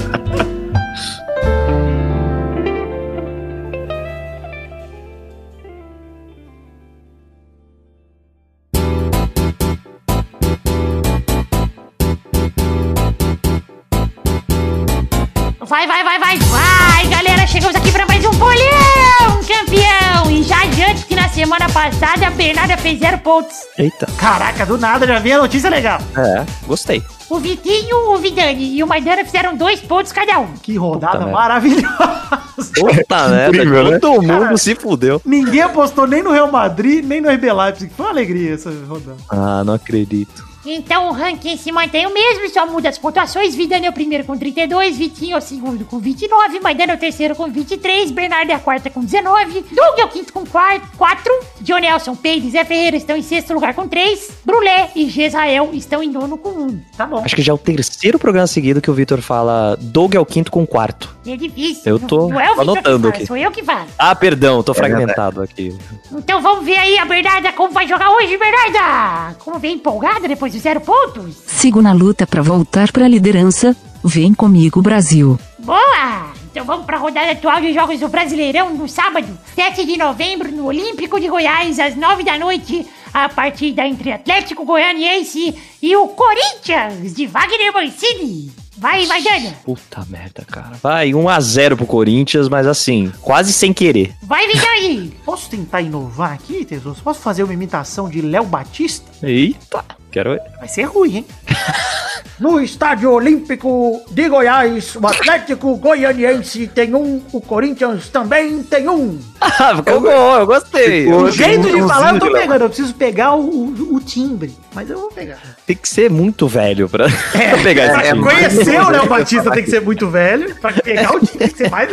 Vai, 15.73 15.87
vai, 15.87 16.05
vai, 16.05 16.19
vai, 16.19 16.39
vai, 16.39 17.09
galera, 17.09 17.47
chegamos 17.47 17.75
aqui 17.75 17.91
pra 17.91 18.05
mais 18.05 18.23
um 18.27 18.31
bolão, 18.33 19.41
campeão! 19.49 20.31
E 20.31 20.43
já 20.43 20.65
adiante 20.65 21.07
que 21.07 21.17
na 21.17 21.31
semana 21.31 21.67
passada 21.71 22.27
a 22.27 22.31
Bernarda 22.31 22.77
fez 22.77 22.99
zero 22.99 23.17
pontos. 23.21 23.57
Eita. 23.79 24.07
Caraca, 24.19 24.67
do 24.67 24.77
nada 24.77 25.07
já 25.07 25.19
veio 25.19 25.39
a 25.39 25.41
notícia 25.41 25.71
legal. 25.71 25.99
É, 26.15 26.45
gostei. 26.67 27.03
O 27.31 27.39
Vitinho, 27.39 28.13
o 28.13 28.19
Vidani 28.19 28.77
e 28.77 28.85
o 28.85 28.87
Maidana 28.87 29.25
fizeram 29.25 29.57
dois 29.57 29.81
pontos 29.81 30.13
cada 30.13 30.41
um. 30.41 30.53
Que 30.63 30.77
rodada 30.77 31.21
Puta 31.21 31.31
maravilhosa. 31.31 32.43
Puta 32.79 33.29
merda, 33.29 33.91
né? 33.93 33.99
todo 33.99 34.23
mundo 34.23 34.59
se 34.59 34.75
fudeu. 34.75 35.23
Ninguém 35.25 35.63
apostou 35.63 36.07
nem 36.07 36.23
no 36.23 36.33
Real 36.33 36.53
Madrid, 36.53 37.03
nem 37.03 37.23
no 37.23 37.31
RB 37.31 37.51
Leipzig. 37.51 37.91
Foi 37.97 38.05
uma 38.05 38.13
alegria 38.13 38.53
essa 38.53 38.71
rodada. 38.87 39.17
Ah, 39.31 39.65
não 39.65 39.73
acredito. 39.73 40.52
Então 40.65 41.09
o 41.09 41.13
ranking 41.13 41.57
se 41.57 41.73
mantém 41.73 42.07
o 42.07 42.15
mesmo, 42.15 42.49
só 42.49 42.67
muda 42.67 42.89
as 42.89 42.99
pontuações. 42.99 43.55
Vidani 43.55 43.87
é 43.87 43.91
o 43.91 43.93
primeiro 43.93 44.25
com 44.25 44.37
32, 44.37 44.97
Vitinho 44.97 45.35
é 45.35 45.39
o 45.39 45.41
segundo 45.41 45.85
com 45.85 45.99
29, 45.99 46.61
Maidana 46.61 46.93
é 46.93 46.97
o 46.97 46.99
terceiro 46.99 47.35
com 47.35 47.49
23, 47.49 48.11
Bernardo 48.11 48.51
é 48.51 48.55
a 48.55 48.59
quarta 48.59 48.89
com 48.89 49.01
19, 49.01 49.65
Doug 49.73 49.99
é 49.99 50.05
o 50.05 50.09
quinto 50.09 50.33
com 50.33 50.45
4, 50.47 51.41
John 51.61 51.79
Nelson, 51.79 52.15
Peide 52.15 52.47
e 52.47 52.51
Zé 52.51 52.65
Ferreira 52.65 52.97
estão 52.97 53.17
em 53.17 53.23
sexto 53.23 53.53
lugar 53.53 53.75
com 53.75 53.89
3, 53.89 54.31
Brulé 54.45 54.91
e 54.95 55.09
Gesael 55.09 55.71
estão 55.73 56.03
em 56.03 56.11
nono 56.11 56.39
com 56.39 56.51
1. 56.51 56.81
Tá 56.97 57.07
bom. 57.07 57.23
Acho 57.25 57.35
que 57.35 57.43
já 57.43 57.53
é 57.53 57.55
o 57.55 57.59
terceiro 57.59 58.19
programa 58.19 58.47
seguido 58.47 58.81
que 58.81 58.91
o 58.91 58.95
Vitor 58.95 59.21
fala 59.21 59.77
Doug 59.81 60.15
é 60.15 60.21
o 60.21 60.27
quinto 60.27 60.51
com 60.51 60.67
quarto. 60.67 61.17
É 61.27 61.37
difícil. 61.37 61.83
Eu 61.85 61.99
tô 61.99 62.29
Não 62.29 62.41
é 62.41 62.47
o 62.47 62.57
Vitor 62.57 62.61
anotando 62.61 63.09
aqui. 63.09 63.27
Sou 63.27 63.37
eu 63.37 63.51
que 63.51 63.63
falo. 63.63 63.87
Ah, 63.99 64.15
perdão, 64.15 64.63
tô 64.63 64.75
fragmentado 64.75 65.43
aqui. 65.43 65.77
Então 66.13 66.41
vamos 66.41 66.65
ver 66.65 66.77
aí 66.77 66.99
a 66.99 67.05
Bernarda 67.05 67.53
como 67.53 67.73
vai 67.73 67.87
jogar 67.87 68.11
hoje, 68.11 68.37
Bernarda! 68.37 69.37
Como 69.39 69.59
vem 69.59 69.75
empolgada 69.75 70.29
depois 70.29 70.52
dos 70.53 70.63
zero 70.63 70.81
pontos? 70.81 71.35
Sigo 71.47 71.81
na 71.83 71.93
luta 71.93 72.27
pra 72.27 72.43
voltar 72.43 72.93
pra 72.93 73.09
liderança. 73.09 73.75
Vem 74.05 74.35
comigo, 74.35 74.83
Brasil. 74.83 75.39
Boa! 75.59 76.33
Então 76.51 76.67
vamos 76.67 76.85
para 76.85 76.99
a 76.99 77.01
rodada 77.01 77.33
atual 77.33 77.61
de 77.61 77.73
jogos 77.73 77.99
do 77.99 78.09
Brasileirão 78.09 78.75
no 78.75 78.87
sábado, 78.87 79.27
7 79.55 79.87
de 79.87 79.97
novembro, 79.97 80.53
no 80.53 80.67
Olímpico 80.67 81.19
de 81.19 81.29
Goiás, 81.29 81.79
às 81.79 81.97
9 81.97 82.23
da 82.23 82.39
noite. 82.39 82.87
A 83.15 83.29
partida 83.29 83.87
entre 83.87 84.13
Atlético 84.13 84.65
Goianiense 84.65 85.55
e 85.81 85.97
o 85.97 86.09
Corinthians 86.09 87.15
de 87.15 87.27
Wagner 87.27 87.73
Mancini. 87.73 88.53
Vai, 88.77 89.07
Maidana! 89.07 89.55
Puta 89.65 90.05
merda, 90.09 90.45
cara. 90.45 90.77
Vai, 90.83 91.11
1x0 91.11 91.77
pro 91.77 91.87
Corinthians, 91.87 92.49
mas 92.49 92.67
assim, 92.67 93.13
quase 93.21 93.53
sem 93.53 93.73
querer. 93.73 94.15
Vai, 94.23 94.47
Vidani! 94.49 95.13
Posso 95.25 95.49
tentar 95.49 95.83
inovar 95.83 96.33
aqui, 96.33 96.65
Tesouro? 96.65 96.99
Posso 97.03 97.21
fazer 97.21 97.45
uma 97.45 97.53
imitação 97.55 98.09
de 98.09 98.21
Léo 98.21 98.45
Batista? 98.45 99.11
Eita, 99.23 99.85
quero 100.13 100.31
ver. 100.31 100.43
Vai 100.59 100.69
ser 100.69 100.85
ruim, 100.85 101.17
hein? 101.19 101.27
No 102.41 102.59
Estádio 102.61 103.13
Olímpico 103.13 104.03
de 104.11 104.29
Goiás, 104.29 104.97
o 104.97 105.07
Atlético 105.07 105.77
Goianiense 105.77 106.67
tem 106.67 106.93
um, 106.93 107.23
o 107.33 107.41
Corinthians 107.41 108.09
também 108.09 108.63
tem 108.65 108.89
um. 108.89 109.19
Ah, 109.41 109.77
ficou 109.77 110.01
bom, 110.01 110.37
eu 110.39 110.47
gostei. 110.47 111.05
Ficou- 111.05 111.23
O 111.25 111.31
jeito 111.31 111.71
de 111.71 111.81
falar 111.83 112.15
eu 112.15 112.19
tô 112.19 112.33
pegando, 112.33 112.63
eu 112.65 112.69
preciso 112.69 112.95
pegar 112.95 113.35
o, 113.35 113.45
o- 113.49 113.95
o 113.97 114.01
timbre, 114.01 114.57
mas 114.75 114.91
eu 114.91 114.99
vou 114.99 115.13
pegar. 115.13 115.39
Tem 115.67 115.77
que 115.77 115.89
ser 115.89 116.11
muito 116.11 116.49
velho 116.49 116.89
pra, 116.89 117.05
pra 117.31 117.59
pegar 117.63 117.85
esse 117.85 117.93
Pra 117.95 118.03
time. 118.03 118.23
conhecer 118.23 118.81
o 118.81 118.89
Léo 118.89 119.07
Batista 119.07 119.51
tem 119.53 119.63
que 119.63 119.71
ser 119.71 119.81
muito 119.83 120.09
velho, 120.09 120.55
pra 120.57 120.73
pegar 120.73 121.15
o 121.15 121.21
timbre 121.21 121.39
tem 121.39 121.49
que 121.49 121.57
ser 121.59 121.71
mais. 121.71 121.91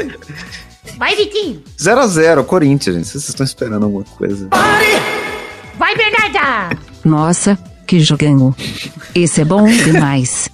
Vai, 0.98 1.16
Vitinho! 1.16 1.62
0x0, 1.78 2.44
Corinthians, 2.46 2.96
gente. 2.96 3.08
Vocês 3.08 3.30
estão 3.30 3.46
esperando 3.46 3.84
alguma 3.84 4.04
coisa. 4.18 4.48
Vai, 5.78 5.96
Bernarda! 5.96 6.76
Nossa, 7.06 7.58
que 7.90 8.00
jogão. 8.00 8.54
Esse 9.16 9.42
é 9.42 9.46
bom 9.46 9.66
demais. 9.66 10.48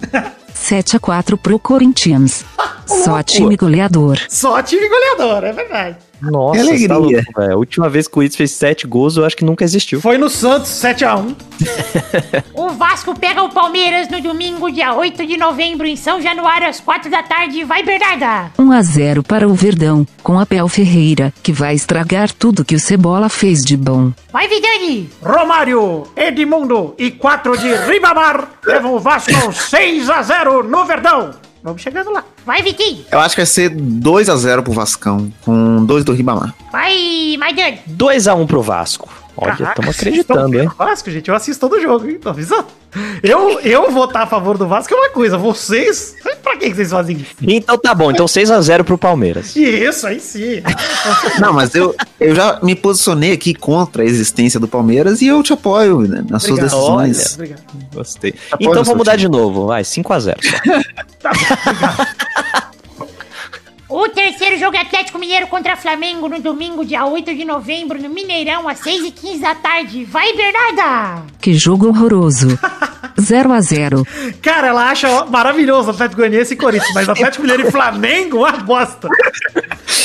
7 0.54 0.96
a 0.96 0.98
4 0.98 1.36
pro 1.36 1.58
Corinthians. 1.58 2.42
Só 2.86 3.22
time 3.22 3.56
goleador. 3.58 4.18
Só 4.26 4.62
time 4.62 4.88
goleador, 4.88 5.44
é 5.44 5.52
verdade. 5.52 5.96
Nossa, 6.22 6.58
Que 6.58 6.64
você 6.64 6.70
alegria. 6.70 6.88
tá 6.88 6.96
louco. 6.98 7.52
A 7.52 7.56
última 7.56 7.88
vez 7.88 8.06
que 8.06 8.12
o 8.12 8.14
Corinthians 8.14 8.36
fez 8.36 8.50
7 8.52 8.86
gols, 8.86 9.16
eu 9.16 9.24
acho 9.24 9.36
que 9.36 9.44
nunca 9.44 9.64
existiu. 9.64 10.00
Foi 10.00 10.16
no 10.18 10.28
Santos, 10.30 10.70
7x1. 10.70 11.34
O 12.54 12.70
Vasco 12.70 13.18
pega 13.18 13.42
o 13.42 13.50
Palmeiras 13.50 14.08
no 14.08 14.20
domingo, 14.20 14.70
dia 14.70 14.94
8 14.94 15.26
de 15.26 15.36
novembro, 15.36 15.86
em 15.86 15.96
São 15.96 16.20
Januário, 16.20 16.66
às 16.68 16.80
4 16.80 17.10
da 17.10 17.22
tarde. 17.22 17.64
Vai, 17.64 17.82
Bernarda! 17.82 18.50
1 18.58 18.72
a 18.72 18.82
0 18.82 19.22
para 19.22 19.46
o 19.48 19.54
Verdão, 19.54 20.06
com 20.22 20.38
Abel 20.38 20.68
Ferreira, 20.68 21.32
que 21.42 21.52
vai 21.52 21.74
estragar 21.74 22.32
tudo 22.32 22.64
que 22.64 22.74
o 22.74 22.80
Cebola 22.80 23.28
fez 23.28 23.64
de 23.64 23.76
bom. 23.76 24.12
Vai, 24.32 24.48
Vidani! 24.48 25.08
Romário, 25.22 26.04
Edmundo 26.16 26.94
e 26.98 27.10
4 27.10 27.56
de 27.58 27.74
Ribamar 27.74 28.48
levam 28.64 28.94
o 28.94 29.00
Vasco 29.00 29.30
6x0 29.32 30.62
no 30.64 30.84
Verdão. 30.84 31.30
Vamos 31.66 31.82
chegando 31.82 32.12
lá. 32.12 32.22
Vai, 32.44 32.62
Vitinho! 32.62 33.04
Eu 33.10 33.18
acho 33.18 33.34
que 33.34 33.40
vai 33.40 33.46
ser 33.46 33.72
2x0 33.74 34.62
pro 34.62 34.72
Vascão, 34.72 35.32
com 35.44 35.84
dois 35.84 36.04
do 36.04 36.12
Ribamar. 36.12 36.54
Vai, 36.70 37.34
Maidana! 37.36 37.78
2x1 37.90 38.46
pro 38.46 38.62
Vasco. 38.62 39.08
Olha, 39.36 39.52
estamos 39.52 39.96
acreditando, 39.96 40.58
hein? 40.60 40.70
Vasco, 40.78 41.10
gente, 41.10 41.28
eu 41.28 41.34
assisto 41.34 41.68
todo 41.68 41.80
jogo, 41.80 42.08
hein? 42.08 42.18
Tô 42.20 42.30
avisando. 42.30 42.66
Eu, 43.22 43.60
eu 43.60 43.90
votar 43.90 44.22
a 44.22 44.26
favor 44.26 44.56
do 44.56 44.66
Vasco 44.66 44.94
é 44.94 44.96
uma 44.96 45.10
coisa, 45.10 45.36
vocês. 45.36 46.14
Pra 46.42 46.56
que 46.56 46.72
vocês 46.72 46.90
fazem 46.90 47.16
isso? 47.16 47.34
Então 47.42 47.76
tá 47.76 47.94
bom, 47.94 48.10
então 48.10 48.24
6x0 48.26 48.84
pro 48.84 48.96
Palmeiras. 48.96 49.54
Isso, 49.54 50.06
aí 50.06 50.18
sim. 50.20 50.62
Não, 51.38 51.52
mas 51.52 51.74
eu, 51.74 51.94
eu 52.18 52.34
já 52.34 52.58
me 52.62 52.74
posicionei 52.74 53.32
aqui 53.32 53.52
contra 53.52 54.02
a 54.02 54.06
existência 54.06 54.58
do 54.58 54.66
Palmeiras 54.68 55.20
e 55.20 55.26
eu 55.26 55.42
te 55.42 55.52
apoio 55.52 56.00
né, 56.02 56.24
nas 56.30 56.42
suas 56.44 56.58
Obrigado. 56.58 56.78
decisões. 57.04 57.34
Obrigado. 57.34 57.62
Gostei. 57.92 58.34
Apoio 58.50 58.70
Então 58.70 58.80
no 58.80 58.84
seu 58.84 58.84
vamos 58.84 58.98
mudar 58.98 59.18
time. 59.18 59.22
de 59.22 59.28
novo, 59.28 59.66
vai, 59.66 59.82
5x0. 59.82 60.36
Tá 61.20 61.32
bom, 61.32 61.70
obrigado. 61.70 62.75
O 63.98 64.10
terceiro 64.10 64.58
jogo 64.58 64.76
é 64.76 64.80
Atlético 64.82 65.18
Mineiro 65.18 65.46
contra 65.46 65.74
Flamengo 65.74 66.28
no 66.28 66.38
domingo, 66.38 66.84
dia 66.84 67.06
8 67.06 67.34
de 67.34 67.46
novembro, 67.46 67.98
no 67.98 68.10
Mineirão, 68.10 68.68
às 68.68 68.80
6h15 68.80 69.40
da 69.40 69.54
tarde. 69.54 70.04
Vai, 70.04 70.34
Bernarda! 70.36 71.22
Que 71.40 71.54
jogo 71.54 71.88
horroroso. 71.88 72.58
0 73.18 73.52
a 73.54 73.60
0 73.62 74.06
Cara, 74.42 74.66
ela 74.66 74.90
acha 74.90 75.24
maravilhoso 75.24 75.88
o 75.88 75.90
Atlético 75.92 76.20
Goianiense 76.20 76.52
e 76.52 76.56
Corinthians, 76.58 76.92
mas 76.92 77.08
Atlético 77.08 77.44
Mineiro 77.44 77.68
e 77.68 77.70
Flamengo, 77.70 78.40
uma 78.40 78.52
bosta. 78.52 79.08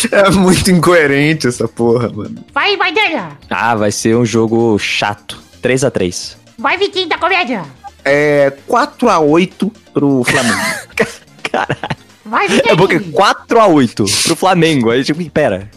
É 0.09 0.31
muito 0.31 0.71
incoerente 0.71 1.47
essa 1.47 1.67
porra, 1.67 2.09
mano. 2.09 2.43
Vai, 2.53 2.77
Maidana! 2.77 3.37
Ah, 3.49 3.75
vai 3.75 3.91
ser 3.91 4.15
um 4.15 4.25
jogo 4.25 4.79
chato. 4.79 5.37
3x3. 5.61 6.37
Vai, 6.57 6.77
Vitinho 6.77 7.09
da 7.09 7.17
Comédia! 7.17 7.63
É 8.05 8.53
4x8 8.69 9.71
pro 9.93 10.23
Flamengo. 10.23 10.61
Caralho. 11.51 12.00
Vai, 12.31 12.45
É 12.65 12.75
porque 12.77 12.97
Vidani! 12.97 13.13
4x8 13.49 14.23
pro 14.23 14.35
Flamengo. 14.37 14.89
Aí, 14.89 15.03
tipo, 15.03 15.29
pera. 15.29 15.69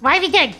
Vai, 0.00 0.20
Vidani! 0.20 0.54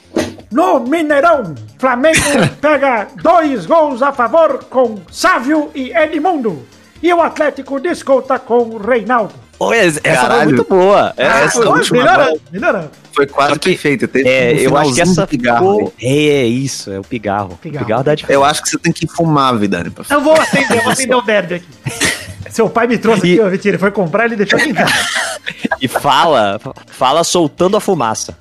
No 0.51 0.81
Mineirão, 0.81 1.55
Flamengo 1.79 2.19
pega 2.61 3.07
dois 3.23 3.65
gols 3.65 4.03
a 4.03 4.13
favor 4.13 4.65
com 4.65 4.99
Sávio 5.11 5.71
e 5.75 5.93
Edmundo. 5.97 6.67
E 7.01 7.13
o 7.15 7.21
Atlético 7.23 7.79
desconta 7.81 8.39
com 8.39 8.77
Reinaldo. 8.79 9.33
Olha, 9.61 9.77
essa 9.77 10.01
foi 10.01 10.11
Caralho. 10.13 10.45
muito 10.51 10.65
boa. 10.69 11.15
Ah, 11.17 11.41
Essa 11.45 11.69
última 11.71 11.99
melhorando, 12.03 12.41
melhorando. 12.51 12.91
Foi 13.15 13.27
quase 13.29 13.59
que- 13.61 13.71
perfeito. 13.71 14.11
É, 14.27 14.55
um 14.55 14.59
eu 14.59 14.77
acho 14.77 14.95
que 14.95 15.01
essa 15.01 15.27
ficou... 15.27 15.93
É, 16.03 16.45
isso, 16.45 16.91
é 16.91 16.99
o 16.99 17.05
pigarro. 17.05 17.57
Pigarro. 17.63 17.85
Pigarro, 17.85 18.03
dá 18.05 18.15
diferença. 18.17 18.37
Eu 18.37 18.45
acho 18.45 18.61
que 18.63 18.71
você 18.71 18.79
tem 18.79 18.93
que 18.93 19.07
fumar, 19.07 19.57
Vidani. 19.57 19.93
Eu 20.11 20.21
vou 20.21 20.35
atender, 20.35 20.79
eu 20.79 20.83
vou 20.83 20.93
atender 20.93 21.15
o 21.15 21.21
derby 21.23 21.55
aqui. 21.55 21.67
Seu 22.51 22.69
pai 22.69 22.87
me 22.87 22.99
trouxe 22.99 23.27
E- 23.27 23.33
aqui, 23.35 23.41
ó, 23.43 23.49
Vitinho. 23.51 23.71
Ele 23.73 23.79
foi 23.79 23.91
comprar, 23.91 24.25
ele 24.27 24.37
deixou 24.37 24.59
aqui 24.59 24.71
em 24.71 24.75
casa. 24.75 24.93
E 25.81 25.89
fala, 25.89 26.61
fala 26.87 27.25
soltando 27.25 27.77
a 27.77 27.81
fumaça. 27.81 28.39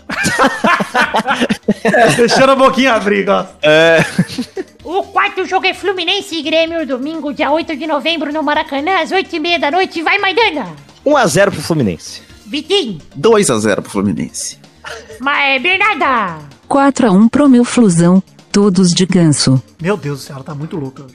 Deixando 2.15 2.51
a 2.51 2.55
boquinha 2.55 2.93
abrir, 2.93 3.27
ó. 3.27 3.45
É. 3.63 4.05
O 4.83 5.01
quarto 5.03 5.43
jogo 5.45 5.65
é 5.65 5.73
Fluminense 5.73 6.35
e 6.35 6.43
Grêmio, 6.43 6.85
domingo, 6.85 7.33
dia 7.33 7.49
8 7.51 7.75
de 7.75 7.87
novembro, 7.87 8.31
no 8.31 8.43
Maracanã, 8.43 9.01
às 9.01 9.09
8h30 9.11 9.59
da 9.59 9.71
noite. 9.71 10.03
Vai, 10.03 10.19
Maidana! 10.19 10.67
1x0 11.03 11.51
pro 11.51 11.61
Fluminense. 11.61 12.21
Vitinho! 12.45 12.99
2x0 13.19 13.81
pro 13.81 13.89
Fluminense. 13.89 14.59
Mas, 15.19 15.61
Bernarda! 15.61 16.39
4 16.67 17.07
a 17.07 17.11
1 17.11 17.27
pro 17.27 17.49
meu 17.49 17.63
Flusão, 17.65 18.21
todos 18.51 18.93
de 18.93 19.05
ganso. 19.07 19.61
Meu 19.81 19.97
Deus 19.97 20.19
do 20.19 20.23
céu, 20.25 20.35
ela 20.35 20.45
tá 20.45 20.53
muito 20.53 20.77
louca. 20.77 21.05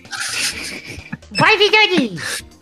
Vai, 1.30 1.56
Vidani! 1.56 2.18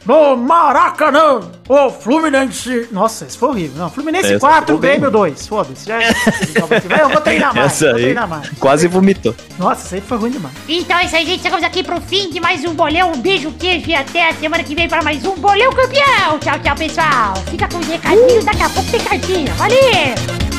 No 0.06 0.36
Maracanã, 0.36 1.40
o 1.66 1.90
Fluminense... 1.90 2.88
Nossa, 2.92 3.24
esse 3.24 3.38
foi 3.38 3.48
horrível. 3.48 3.78
Não, 3.78 3.90
Fluminense 3.90 4.34
Essa 4.34 4.38
4, 4.40 4.60
ficou 4.60 4.78
bem 4.78 4.90
Grêmio 4.92 5.10
2. 5.10 5.46
Foda-se. 5.46 5.86
Já... 5.86 5.98
Eu 6.02 7.08
vou 7.08 7.20
treinar 7.22 7.54
mais, 7.56 7.72
Essa 7.72 7.86
vou 7.86 7.94
aí 7.96 8.02
treinar 8.02 8.28
mais. 8.28 8.50
quase 8.60 8.86
vomitou. 8.86 9.34
Nossa, 9.58 9.86
isso 9.86 9.94
aí 9.94 10.00
foi 10.02 10.18
ruim 10.18 10.30
demais. 10.30 10.54
Então 10.68 10.98
é 10.98 11.04
isso 11.06 11.16
aí, 11.16 11.24
gente. 11.24 11.42
Chegamos 11.42 11.64
aqui 11.64 11.82
pro 11.82 12.00
fim 12.02 12.28
de 12.30 12.38
mais 12.38 12.64
um 12.64 12.74
bolão. 12.74 13.12
Um 13.12 13.18
beijo, 13.18 13.50
queijo 13.52 13.88
e 13.88 13.94
até 13.94 14.28
a 14.28 14.34
semana 14.34 14.62
que 14.62 14.74
vem 14.74 14.88
para 14.88 15.02
mais 15.02 15.24
um 15.24 15.36
bolão 15.36 15.72
campeão. 15.72 16.38
Tchau, 16.38 16.58
tchau, 16.62 16.76
pessoal. 16.76 17.34
Fica 17.50 17.66
com 17.68 17.78
os 17.78 17.86
recadinhos, 17.86 18.44
daqui 18.44 18.62
a 18.62 18.68
pouco 18.68 18.90
tem 18.90 19.00
cartinha. 19.00 19.54
Valeu! 19.54 20.53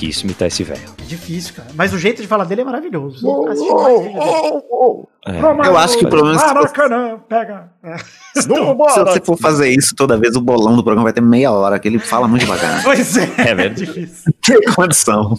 Difícil 0.00 0.24
imitar 0.24 0.48
esse 0.48 0.64
velho. 0.64 0.88
É 0.98 1.04
difícil, 1.04 1.54
cara. 1.54 1.68
Mas 1.74 1.92
o 1.92 1.98
jeito 1.98 2.22
de 2.22 2.28
falar 2.28 2.44
dele 2.44 2.62
é 2.62 2.64
maravilhoso. 2.64 3.48
Assiste 3.48 3.74
mais 3.74 4.00
vídeo 4.02 4.22
dele. 4.22 5.66
Eu 5.66 5.76
acho 5.76 5.98
que 5.98 6.06
o 6.06 6.08
problema 6.08 6.36
é 6.36 6.38
se 6.38 6.54
Maracanã, 6.54 7.18
pega. 7.28 7.70
É. 7.82 7.96
Se 8.40 8.48
você 8.48 9.20
for 9.20 9.36
fazer 9.36 9.68
isso 9.68 9.94
toda 9.94 10.16
vez, 10.16 10.36
o 10.36 10.40
bolão 10.40 10.76
do 10.76 10.82
programa 10.82 11.04
vai 11.04 11.12
ter 11.12 11.20
meia 11.20 11.50
hora, 11.52 11.78
que 11.78 11.86
ele 11.86 11.98
fala 11.98 12.26
muito 12.26 12.42
devagar. 12.42 12.82
Pois 12.90 13.16
é. 13.16 13.24
É 13.38 13.54
verdade. 13.54 13.84
difícil. 13.84 14.32
Tem 14.40 14.62
condição. 14.74 15.38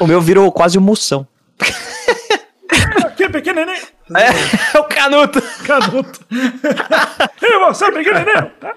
O 0.00 0.06
meu 0.06 0.20
virou 0.20 0.50
quase 0.50 0.78
um 0.78 0.80
moção. 0.80 1.26
Que 3.16 3.28
pequenininho. 3.28 3.82
É, 4.16 4.28
é 4.76 4.80
o 4.80 4.84
canuto. 4.84 5.42
Canuto. 5.66 6.20
e 6.30 7.58
você, 7.58 7.90
pequenininho. 7.92 8.50
Tá? 8.60 8.74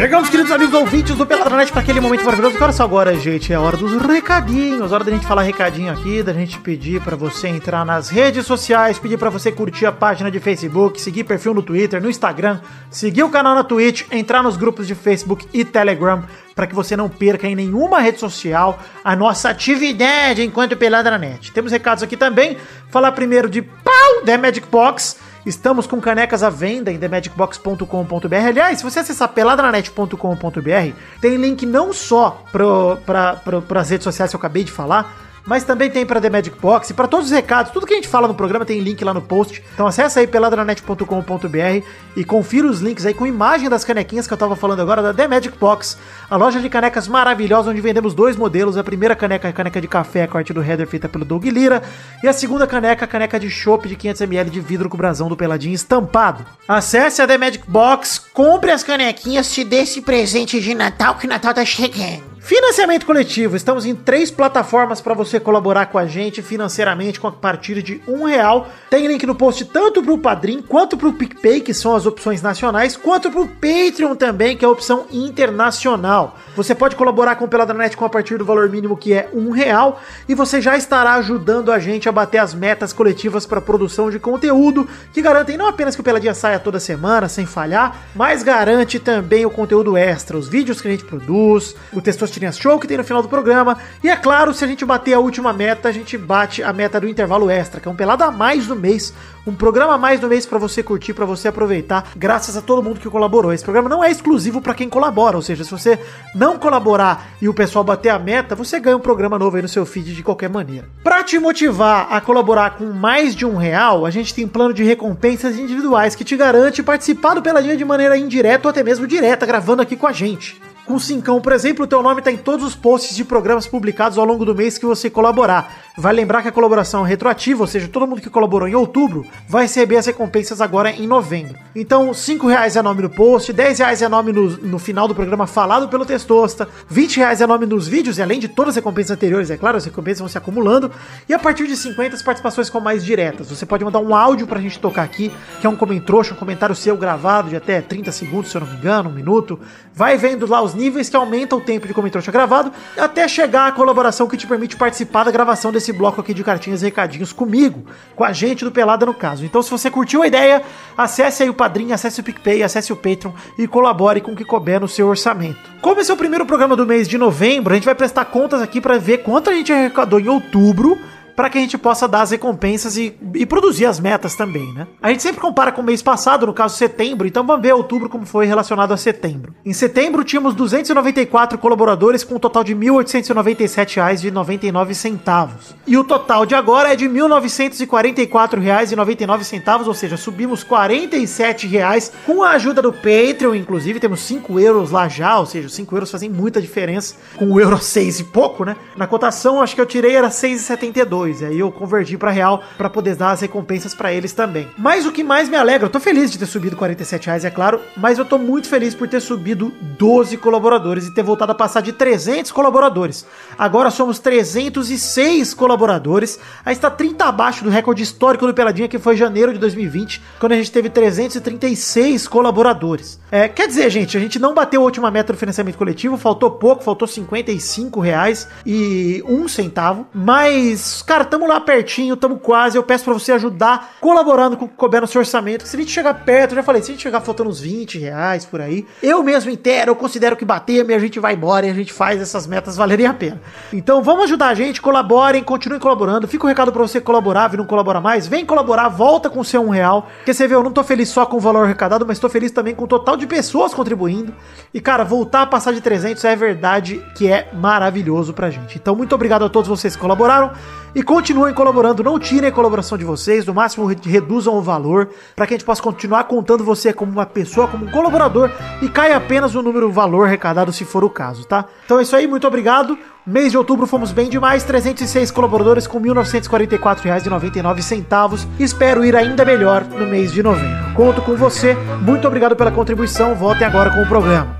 Chegamos, 0.00 0.30
queridos 0.30 0.50
amigos 0.50 0.72
ouvintes 0.72 1.14
do 1.14 1.26
Peladranet, 1.26 1.70
para 1.70 1.82
aquele 1.82 2.00
momento 2.00 2.24
maravilhoso. 2.24 2.56
Agora 2.56 2.72
só 2.72 2.84
agora, 2.84 3.14
gente, 3.16 3.52
é 3.52 3.58
hora 3.58 3.76
dos 3.76 4.00
recadinhos. 4.00 4.92
Hora 4.92 5.04
da 5.04 5.10
gente 5.10 5.26
falar 5.26 5.42
recadinho 5.42 5.92
aqui, 5.92 6.22
da 6.22 6.32
gente 6.32 6.58
pedir 6.58 7.02
para 7.02 7.14
você 7.14 7.48
entrar 7.48 7.84
nas 7.84 8.08
redes 8.08 8.46
sociais, 8.46 8.98
pedir 8.98 9.18
para 9.18 9.28
você 9.28 9.52
curtir 9.52 9.84
a 9.84 9.92
página 9.92 10.30
de 10.30 10.40
Facebook, 10.40 10.98
seguir 10.98 11.24
perfil 11.24 11.52
no 11.52 11.62
Twitter, 11.62 12.00
no 12.00 12.08
Instagram, 12.08 12.60
seguir 12.90 13.24
o 13.24 13.28
canal 13.28 13.54
na 13.54 13.62
Twitch, 13.62 14.06
entrar 14.10 14.42
nos 14.42 14.56
grupos 14.56 14.86
de 14.86 14.94
Facebook 14.94 15.46
e 15.52 15.66
Telegram, 15.66 16.24
para 16.54 16.66
que 16.66 16.74
você 16.74 16.96
não 16.96 17.10
perca 17.10 17.46
em 17.46 17.54
nenhuma 17.54 18.00
rede 18.00 18.20
social 18.20 18.82
a 19.04 19.14
nossa 19.14 19.50
atividade 19.50 20.42
enquanto 20.42 20.78
Peladranet. 20.78 21.52
Temos 21.52 21.72
recados 21.72 22.02
aqui 22.02 22.16
também. 22.16 22.56
Falar 22.88 23.12
primeiro 23.12 23.50
de 23.50 23.60
pau, 23.60 24.22
The 24.24 24.38
Magic 24.38 24.66
Box. 24.66 25.18
Estamos 25.44 25.86
com 25.86 26.00
canecas 26.00 26.42
à 26.42 26.50
venda 26.50 26.92
em 26.92 26.98
themagicbox.com.br. 26.98 28.34
Aliás, 28.46 28.78
se 28.78 28.84
você 28.84 29.00
acessar 29.00 29.28
peladranet.com.br, 29.28 30.94
tem 31.20 31.36
link 31.36 31.64
não 31.64 31.92
só 31.92 32.44
para 32.52 33.80
as 33.80 33.90
redes 33.90 34.04
sociais 34.04 34.30
que 34.30 34.36
eu 34.36 34.38
acabei 34.38 34.64
de 34.64 34.72
falar, 34.72 35.29
mas 35.46 35.64
também 35.64 35.90
tem 35.90 36.04
para 36.06 36.20
The 36.20 36.30
Magic 36.30 36.58
Box 36.60 36.90
e 36.90 36.94
para 36.94 37.08
todos 37.08 37.26
os 37.26 37.32
recados, 37.32 37.72
tudo 37.72 37.86
que 37.86 37.92
a 37.92 37.96
gente 37.96 38.08
fala 38.08 38.28
no 38.28 38.34
programa 38.34 38.64
tem 38.64 38.80
link 38.80 39.02
lá 39.04 39.14
no 39.14 39.22
post. 39.22 39.62
Então 39.74 39.86
acessa 39.86 40.20
aí 40.20 40.26
peladranet.com.br 40.26 41.86
e 42.16 42.24
confira 42.24 42.66
os 42.66 42.80
links 42.80 43.06
aí 43.06 43.14
com 43.14 43.26
imagem 43.26 43.68
das 43.68 43.84
canequinhas 43.84 44.26
que 44.26 44.32
eu 44.32 44.38
tava 44.38 44.56
falando 44.56 44.80
agora 44.80 45.02
da 45.02 45.14
The 45.14 45.28
Magic 45.28 45.56
Box, 45.58 45.96
a 46.28 46.36
loja 46.36 46.60
de 46.60 46.68
canecas 46.68 47.08
maravilhosa 47.08 47.70
onde 47.70 47.80
vendemos 47.80 48.14
dois 48.14 48.36
modelos. 48.36 48.76
A 48.76 48.84
primeira 48.84 49.16
caneca 49.16 49.48
é 49.48 49.52
caneca 49.52 49.80
de 49.80 49.88
café, 49.88 50.26
com 50.26 50.36
a 50.36 50.40
arte 50.40 50.52
do 50.52 50.62
header 50.62 50.86
feita 50.86 51.08
pelo 51.08 51.24
Doug 51.24 51.44
Lira, 51.44 51.82
e 52.22 52.28
a 52.28 52.32
segunda 52.32 52.66
caneca, 52.66 53.04
a 53.04 53.08
caneca 53.08 53.38
de 53.38 53.50
chopp 53.50 53.88
de 53.88 53.96
500ml 53.96 54.50
de 54.50 54.60
vidro 54.60 54.88
com 54.88 54.96
brasão 54.96 55.28
do 55.28 55.36
Peladinho 55.36 55.74
estampado. 55.74 56.44
Acesse 56.68 57.22
a 57.22 57.26
The 57.26 57.38
Magic 57.38 57.64
Box, 57.68 58.20
compre 58.32 58.70
as 58.70 58.82
canequinhas, 58.82 59.52
te 59.52 59.64
dê 59.64 59.82
esse 59.82 60.00
presente 60.00 60.60
de 60.60 60.74
Natal 60.74 61.16
que 61.16 61.26
Natal 61.26 61.54
tá 61.54 61.64
chegando. 61.64 62.29
Financiamento 62.50 63.06
coletivo. 63.06 63.54
Estamos 63.54 63.86
em 63.86 63.94
três 63.94 64.28
plataformas 64.28 65.00
para 65.00 65.14
você 65.14 65.38
colaborar 65.38 65.86
com 65.86 65.96
a 65.96 66.04
gente 66.04 66.42
financeiramente 66.42 67.20
com 67.20 67.28
a 67.28 67.30
partir 67.30 67.80
de 67.80 68.02
um 68.08 68.24
real. 68.24 68.68
Tem 68.90 69.06
link 69.06 69.24
no 69.24 69.36
post 69.36 69.66
tanto 69.66 70.02
para 70.02 70.12
o 70.12 70.18
Padrim 70.18 70.60
quanto 70.60 70.96
para 70.96 71.06
o 71.06 71.12
PicPay, 71.12 71.60
que 71.60 71.72
são 71.72 71.94
as 71.94 72.06
opções 72.06 72.42
nacionais, 72.42 72.96
quanto 72.96 73.30
para 73.30 73.40
o 73.40 73.46
Patreon 73.46 74.16
também, 74.16 74.56
que 74.56 74.64
é 74.64 74.66
a 74.66 74.70
opção 74.72 75.06
internacional. 75.12 76.36
Você 76.56 76.74
pode 76.74 76.96
colaborar 76.96 77.36
com 77.36 77.44
o 77.44 77.48
Peladranet 77.48 77.96
com 77.96 78.04
a 78.04 78.08
partir 78.08 78.36
do 78.36 78.44
valor 78.44 78.68
mínimo 78.68 78.96
que 78.96 79.12
é 79.12 79.28
um 79.32 79.50
real 79.50 80.02
e 80.28 80.34
você 80.34 80.60
já 80.60 80.76
estará 80.76 81.14
ajudando 81.14 81.70
a 81.70 81.78
gente 81.78 82.08
a 82.08 82.12
bater 82.12 82.38
as 82.38 82.52
metas 82.52 82.92
coletivas 82.92 83.46
para 83.46 83.60
produção 83.60 84.10
de 84.10 84.18
conteúdo 84.18 84.88
que 85.12 85.22
garantem 85.22 85.56
não 85.56 85.68
apenas 85.68 85.94
que 85.94 86.00
o 86.00 86.04
Peladinha 86.04 86.34
saia 86.34 86.58
toda 86.58 86.80
semana 86.80 87.28
sem 87.28 87.46
falhar, 87.46 88.08
mas 88.12 88.42
garante 88.42 88.98
também 88.98 89.46
o 89.46 89.50
conteúdo 89.50 89.96
extra, 89.96 90.36
os 90.36 90.48
vídeos 90.48 90.80
que 90.80 90.88
a 90.88 90.90
gente 90.90 91.04
produz, 91.04 91.76
o 91.92 92.00
Testosterinhas 92.40 92.58
Show 92.58 92.78
que 92.78 92.88
tem 92.88 92.96
no 92.96 93.04
final 93.04 93.22
do 93.22 93.28
programa 93.28 93.76
e 94.02 94.08
é 94.08 94.16
claro, 94.16 94.54
se 94.54 94.64
a 94.64 94.66
gente 94.66 94.84
bater 94.84 95.12
a 95.12 95.20
última 95.20 95.52
meta, 95.52 95.88
a 95.88 95.92
gente 95.92 96.16
bate 96.16 96.62
a 96.62 96.72
meta 96.72 96.98
do 96.98 97.08
intervalo 97.08 97.50
extra, 97.50 97.80
que 97.80 97.86
é 97.86 97.90
um 97.90 97.94
pelado 97.94 98.24
a 98.24 98.30
mais 98.30 98.66
do 98.66 98.74
mês, 98.74 99.12
um 99.46 99.54
programa 99.54 99.94
a 99.94 99.98
mais 99.98 100.20
do 100.20 100.28
mês 100.28 100.46
para 100.46 100.58
você 100.58 100.82
curtir, 100.82 101.12
para 101.12 101.26
você 101.26 101.48
aproveitar, 101.48 102.10
graças 102.16 102.56
a 102.56 102.62
todo 102.62 102.82
mundo 102.82 103.00
que 103.00 103.08
colaborou. 103.08 103.52
Esse 103.52 103.64
programa 103.64 103.88
não 103.88 104.02
é 104.02 104.10
exclusivo 104.10 104.60
para 104.60 104.74
quem 104.74 104.88
colabora, 104.88 105.36
ou 105.36 105.42
seja, 105.42 105.64
se 105.64 105.70
você 105.70 105.98
não 106.34 106.58
colaborar 106.58 107.30
e 107.40 107.48
o 107.48 107.54
pessoal 107.54 107.84
bater 107.84 108.10
a 108.10 108.18
meta, 108.18 108.54
você 108.54 108.80
ganha 108.80 108.96
um 108.96 109.00
programa 109.00 109.38
novo 109.38 109.56
aí 109.56 109.62
no 109.62 109.68
seu 109.68 109.84
feed 109.84 110.14
de 110.14 110.22
qualquer 110.22 110.48
maneira. 110.48 110.88
Para 111.02 111.22
te 111.22 111.38
motivar 111.38 112.08
a 112.10 112.20
colaborar 112.20 112.76
com 112.76 112.86
mais 112.86 113.34
de 113.34 113.44
um 113.44 113.56
real, 113.56 114.06
a 114.06 114.10
gente 114.10 114.34
tem 114.34 114.48
plano 114.48 114.72
de 114.72 114.82
recompensas 114.82 115.58
individuais 115.58 116.14
que 116.14 116.24
te 116.24 116.36
garante 116.36 116.82
participar 116.82 117.34
do 117.34 117.42
Peladinha 117.42 117.76
de 117.76 117.84
maneira 117.84 118.16
indireta 118.16 118.68
ou 118.68 118.70
até 118.70 118.82
mesmo 118.82 119.06
direta, 119.06 119.46
gravando 119.46 119.82
aqui 119.82 119.96
com 119.96 120.06
a 120.06 120.12
gente. 120.12 120.69
Com 120.86 120.98
cincão, 120.98 121.40
por 121.40 121.52
exemplo, 121.52 121.84
o 121.84 121.88
teu 121.88 122.02
nome 122.02 122.20
está 122.20 122.32
em 122.32 122.36
todos 122.36 122.66
os 122.66 122.74
posts 122.74 123.14
de 123.14 123.24
programas 123.24 123.66
publicados 123.66 124.18
ao 124.18 124.24
longo 124.24 124.44
do 124.44 124.54
mês 124.54 124.76
que 124.76 124.86
você 124.86 125.08
colaborar. 125.08 125.72
Vai 125.96 126.12
lembrar 126.12 126.42
que 126.42 126.48
a 126.48 126.52
colaboração 126.52 127.04
é 127.04 127.08
retroativa, 127.08 127.62
ou 127.62 127.66
seja, 127.66 127.86
todo 127.86 128.06
mundo 128.06 128.20
que 128.20 128.30
colaborou 128.30 128.66
em 128.66 128.74
outubro 128.74 129.24
vai 129.48 129.62
receber 129.62 129.98
as 129.98 130.06
recompensas 130.06 130.60
agora 130.60 130.90
em 130.90 131.06
novembro. 131.06 131.58
Então, 131.76 132.12
5 132.12 132.46
reais 132.48 132.74
é 132.74 132.82
nome 132.82 133.02
no 133.02 133.10
post, 133.10 133.52
10 133.52 133.78
reais 133.78 134.02
é 134.02 134.08
nome 134.08 134.32
no, 134.32 134.48
no 134.56 134.78
final 134.78 135.06
do 135.06 135.14
programa 135.14 135.46
falado 135.46 135.88
pelo 135.88 136.04
Testosta, 136.04 136.68
20 136.88 137.18
reais 137.18 137.40
é 137.40 137.46
nome 137.46 137.66
nos 137.66 137.86
vídeos, 137.86 138.18
e 138.18 138.22
além 138.22 138.40
de 138.40 138.48
todas 138.48 138.70
as 138.70 138.76
recompensas 138.76 139.12
anteriores, 139.12 139.50
é 139.50 139.56
claro, 139.56 139.76
as 139.76 139.84
recompensas 139.84 140.20
vão 140.20 140.28
se 140.28 140.38
acumulando, 140.38 140.90
e 141.28 141.34
a 141.34 141.38
partir 141.38 141.66
de 141.66 141.76
50 141.76 142.16
as 142.16 142.22
participações 142.22 142.68
ficam 142.68 142.80
mais 142.80 143.04
diretas. 143.04 143.50
Você 143.50 143.66
pode 143.66 143.84
mandar 143.84 144.00
um 144.00 144.14
áudio 144.14 144.46
pra 144.46 144.60
gente 144.60 144.80
tocar 144.80 145.02
aqui, 145.02 145.30
que 145.60 145.66
é 145.66 145.70
um 145.70 145.76
comentário, 145.76 146.32
um 146.32 146.36
comentário 146.36 146.74
seu 146.74 146.96
gravado 146.96 147.50
de 147.50 147.56
até 147.56 147.80
30 147.80 148.10
segundos, 148.10 148.50
se 148.50 148.56
eu 148.56 148.62
não 148.62 148.68
me 148.68 148.76
engano, 148.76 149.10
um 149.10 149.12
minuto. 149.12 149.60
Vai 149.94 150.16
vendo 150.16 150.46
lá 150.48 150.62
os 150.62 150.74
níveis 150.80 151.08
que 151.08 151.16
aumenta 151.16 151.54
o 151.54 151.60
tempo 151.60 151.86
de 151.86 151.92
comentário 151.92 152.32
gravado, 152.32 152.72
até 152.96 153.28
chegar 153.28 153.66
a 153.66 153.72
colaboração 153.72 154.26
que 154.26 154.36
te 154.36 154.46
permite 154.46 154.76
participar 154.76 155.24
da 155.24 155.30
gravação 155.30 155.70
desse 155.70 155.92
bloco 155.92 156.20
aqui 156.20 156.32
de 156.32 156.42
cartinhas 156.42 156.82
e 156.82 156.86
recadinhos 156.86 157.32
comigo, 157.32 157.84
com 158.16 158.24
a 158.24 158.32
gente 158.32 158.64
do 158.64 158.72
Pelada 158.72 159.04
no 159.04 159.14
caso. 159.14 159.44
Então, 159.44 159.62
se 159.62 159.70
você 159.70 159.90
curtiu 159.90 160.22
a 160.22 160.26
ideia, 160.26 160.62
acesse 160.96 161.42
aí 161.42 161.50
o 161.50 161.54
Padrinho, 161.54 161.94
acesse 161.94 162.20
o 162.20 162.24
PicPay, 162.24 162.62
acesse 162.62 162.92
o 162.92 162.96
Patreon 162.96 163.32
e 163.58 163.66
colabore 163.66 164.20
com 164.20 164.32
o 164.32 164.36
que 164.36 164.44
couber 164.44 164.80
no 164.80 164.88
seu 164.88 165.06
orçamento. 165.08 165.58
Como 165.82 166.00
esse 166.00 166.10
é 166.10 166.14
o 166.14 166.16
primeiro 166.16 166.46
programa 166.46 166.74
do 166.74 166.86
mês 166.86 167.06
de 167.06 167.18
novembro, 167.18 167.72
a 167.72 167.76
gente 167.76 167.84
vai 167.84 167.94
prestar 167.94 168.24
contas 168.24 168.62
aqui 168.62 168.80
para 168.80 168.98
ver 168.98 169.18
quanto 169.18 169.50
a 169.50 169.52
gente 169.52 169.72
arrecadou 169.72 170.18
em 170.18 170.28
outubro 170.28 170.98
para 171.36 171.50
que 171.50 171.58
a 171.58 171.60
gente 171.60 171.78
possa 171.78 172.06
dar 172.06 172.22
as 172.22 172.30
recompensas 172.30 172.96
e, 172.96 173.16
e, 173.34 173.44
produzir 173.46 173.86
as 173.86 174.00
metas 174.00 174.34
também, 174.34 174.72
né? 174.72 174.86
A 175.00 175.10
gente 175.10 175.22
sempre 175.22 175.40
compara 175.40 175.70
com 175.72 175.82
o 175.82 175.84
mês 175.84 176.02
passado, 176.02 176.46
no 176.46 176.52
caso 176.52 176.76
setembro, 176.76 177.26
então 177.26 177.46
vamos 177.46 177.62
ver 177.62 177.72
outubro 177.72 178.08
como 178.08 178.26
foi 178.26 178.46
relacionado 178.46 178.92
a 178.92 178.96
setembro. 178.96 179.54
Em 179.64 179.72
setembro 179.72 180.24
tínhamos 180.24 180.54
294 180.54 181.56
colaboradores 181.58 182.24
com 182.24 182.34
um 182.36 182.38
total 182.38 182.64
de 182.64 182.74
R$ 182.74 182.86
1.897,99. 182.86 185.50
E 185.86 185.96
o 185.96 186.04
total 186.04 186.44
de 186.46 186.54
agora 186.54 186.92
é 186.92 186.96
de 186.96 187.06
R$ 187.06 187.20
1.944,99, 187.20 189.86
ou 189.86 189.94
seja, 189.94 190.16
subimos 190.16 190.64
47 190.64 191.66
reais 191.66 192.10
com 192.26 192.42
a 192.42 192.50
ajuda 192.50 192.82
do 192.82 192.92
Patreon, 192.92 193.54
inclusive 193.54 194.00
temos 194.00 194.20
5 194.20 194.60
euros 194.60 194.90
lá 194.90 195.08
já, 195.08 195.38
ou 195.38 195.46
seja, 195.46 195.68
5 195.68 195.94
euros 195.94 196.10
fazem 196.10 196.28
muita 196.28 196.60
diferença 196.60 197.14
com 197.36 197.52
o 197.52 197.60
euro 197.60 197.78
6 197.78 198.20
e 198.20 198.24
pouco, 198.24 198.64
né? 198.64 198.76
Na 198.96 199.06
cotação, 199.06 199.62
acho 199.62 199.74
que 199.74 199.80
eu 199.80 199.86
tirei 199.86 200.16
era 200.16 200.28
6,72 200.28 201.19
e 201.28 201.44
aí 201.44 201.58
eu 201.58 201.70
converti 201.70 202.16
para 202.16 202.30
real 202.30 202.62
para 202.76 202.90
poder 202.90 203.16
dar 203.16 203.32
as 203.32 203.40
recompensas 203.40 203.94
para 203.94 204.12
eles 204.12 204.32
também. 204.32 204.68
Mas 204.76 205.06
o 205.06 205.12
que 205.12 205.22
mais 205.22 205.48
me 205.48 205.56
alegra, 205.56 205.86
eu 205.86 205.90
tô 205.90 206.00
feliz 206.00 206.30
de 206.30 206.38
ter 206.38 206.46
subido 206.46 206.76
47 206.76 207.26
reais, 207.26 207.44
é 207.44 207.50
claro, 207.50 207.80
mas 207.96 208.18
eu 208.18 208.24
tô 208.24 208.38
muito 208.38 208.68
feliz 208.68 208.94
por 208.94 209.08
ter 209.08 209.20
subido 209.20 209.72
12 209.80 210.36
colaboradores 210.36 211.06
e 211.06 211.14
ter 211.14 211.22
voltado 211.22 211.52
a 211.52 211.54
passar 211.54 211.80
de 211.80 211.92
300 211.92 212.52
colaboradores. 212.52 213.26
Agora 213.58 213.90
somos 213.90 214.18
306 214.18 215.54
colaboradores, 215.54 216.38
aí 216.64 216.72
está 216.72 216.90
30 216.90 217.24
abaixo 217.24 217.64
do 217.64 217.70
recorde 217.70 218.02
histórico 218.02 218.46
do 218.46 218.54
Peladinha, 218.54 218.88
que 218.88 218.98
foi 218.98 219.16
janeiro 219.16 219.52
de 219.52 219.58
2020, 219.58 220.22
quando 220.38 220.52
a 220.52 220.56
gente 220.56 220.72
teve 220.72 220.88
336 220.88 222.26
colaboradores. 222.28 223.20
É, 223.30 223.48
quer 223.48 223.68
dizer, 223.68 223.88
gente, 223.90 224.16
a 224.16 224.20
gente 224.20 224.38
não 224.38 224.54
bateu 224.54 224.80
a 224.80 224.84
última 224.84 225.10
meta 225.10 225.32
do 225.32 225.38
financiamento 225.38 225.76
coletivo, 225.76 226.16
faltou 226.16 226.50
pouco, 226.50 226.82
faltou 226.82 227.06
55 227.06 228.00
reais 228.00 228.48
e 228.64 229.22
um 229.26 229.46
centavo, 229.48 230.06
mas, 230.12 231.02
cara, 231.10 231.24
tamo 231.24 231.44
lá 231.44 231.60
pertinho, 231.60 232.16
tamo 232.16 232.38
quase, 232.38 232.78
eu 232.78 232.84
peço 232.84 233.02
para 233.02 233.12
você 233.12 233.32
ajudar 233.32 233.96
colaborando 234.00 234.56
com 234.56 234.66
o 234.66 234.68
que 234.68 234.76
couber 234.76 235.00
no 235.00 235.08
seu 235.08 235.20
orçamento, 235.20 235.66
se 235.66 235.74
a 235.74 235.80
gente 235.80 235.90
chegar 235.90 236.14
perto, 236.14 236.52
eu 236.52 236.56
já 236.56 236.62
falei, 236.62 236.80
se 236.82 236.92
a 236.92 236.94
gente 236.94 237.02
chegar 237.02 237.20
faltando 237.20 237.50
uns 237.50 237.58
20 237.58 237.98
reais 237.98 238.44
por 238.44 238.60
aí, 238.60 238.86
eu 239.02 239.20
mesmo 239.20 239.50
inteiro, 239.50 239.90
eu 239.90 239.96
considero 239.96 240.36
que 240.36 240.44
bater, 240.44 240.88
a 240.88 240.98
gente 241.00 241.18
vai 241.18 241.34
embora 241.34 241.66
e 241.66 241.70
a 241.70 241.74
gente 241.74 241.92
faz 241.92 242.20
essas 242.20 242.46
metas 242.46 242.76
valerem 242.76 243.06
a 243.06 243.12
pena. 243.12 243.40
Então 243.72 244.04
vamos 244.04 244.26
ajudar 244.26 244.50
a 244.50 244.54
gente, 244.54 244.80
colaborem, 244.80 245.42
continuem 245.42 245.80
colaborando. 245.80 246.28
Fica 246.28 246.44
o 246.44 246.46
um 246.46 246.48
recado 246.48 246.70
pra 246.70 246.80
você 246.80 247.00
colaborar, 247.00 247.52
e 247.52 247.56
não 247.56 247.64
colabora 247.64 248.00
mais. 248.00 248.28
Vem 248.28 248.46
colaborar, 248.46 248.88
volta 248.88 249.28
com 249.28 249.40
o 249.40 249.44
seu 249.44 249.62
um 249.62 249.70
real. 249.70 250.08
Porque 250.18 250.32
você 250.32 250.46
vê, 250.46 250.54
eu 250.54 250.62
não 250.62 250.70
tô 250.70 250.84
feliz 250.84 251.08
só 251.08 251.26
com 251.26 251.38
o 251.38 251.40
valor 251.40 251.64
arrecadado, 251.64 252.06
mas 252.06 252.20
tô 252.20 252.28
feliz 252.28 252.52
também 252.52 252.72
com 252.72 252.84
o 252.84 252.88
total 252.88 253.16
de 253.16 253.26
pessoas 253.26 253.74
contribuindo. 253.74 254.32
E 254.72 254.80
cara, 254.80 255.02
voltar 255.02 255.42
a 255.42 255.46
passar 255.46 255.72
de 255.72 255.80
300 255.80 256.24
é 256.24 256.36
verdade 256.36 257.04
que 257.16 257.26
é 257.26 257.48
maravilhoso 257.52 258.32
pra 258.32 258.48
gente. 258.48 258.78
Então 258.78 258.94
muito 258.94 259.12
obrigado 259.12 259.44
a 259.44 259.48
todos 259.48 259.68
vocês 259.68 259.96
que 259.96 260.00
colaboraram. 260.00 260.52
E 260.94 261.02
continuem 261.02 261.54
colaborando, 261.54 262.02
não 262.02 262.18
tirem 262.18 262.48
a 262.48 262.52
colaboração 262.52 262.98
de 262.98 263.04
vocês, 263.04 263.46
no 263.46 263.54
máximo 263.54 263.86
reduzam 263.86 264.54
o 264.54 264.62
valor, 264.62 265.08
para 265.36 265.46
que 265.46 265.54
a 265.54 265.56
gente 265.56 265.64
possa 265.64 265.82
continuar 265.82 266.24
contando 266.24 266.64
você 266.64 266.92
como 266.92 267.12
uma 267.12 267.26
pessoa, 267.26 267.68
como 267.68 267.86
um 267.86 267.90
colaborador, 267.90 268.50
e 268.82 268.88
caia 268.88 269.16
apenas 269.16 269.54
o 269.54 269.62
número, 269.62 269.88
o 269.88 269.92
valor 269.92 270.26
arrecadado, 270.26 270.72
se 270.72 270.84
for 270.84 271.04
o 271.04 271.10
caso, 271.10 271.46
tá? 271.46 271.64
Então 271.84 271.98
é 271.98 272.02
isso 272.02 272.16
aí, 272.16 272.26
muito 272.26 272.46
obrigado. 272.46 272.98
Mês 273.26 273.52
de 273.52 273.58
outubro 273.58 273.86
fomos 273.86 274.12
bem 274.12 274.28
demais, 274.28 274.64
306 274.64 275.30
colaboradores 275.30 275.86
com 275.86 275.98
R$ 275.98 276.10
1.944,99. 276.10 278.46
Espero 278.58 279.04
ir 279.04 279.14
ainda 279.14 279.44
melhor 279.44 279.84
no 279.84 280.06
mês 280.06 280.32
de 280.32 280.42
novembro. 280.42 280.94
Conto 280.94 281.22
com 281.22 281.36
você, 281.36 281.74
muito 282.00 282.26
obrigado 282.26 282.56
pela 282.56 282.72
contribuição, 282.72 283.34
voltem 283.34 283.66
agora 283.66 283.90
com 283.90 284.02
o 284.02 284.08
programa. 284.08 284.58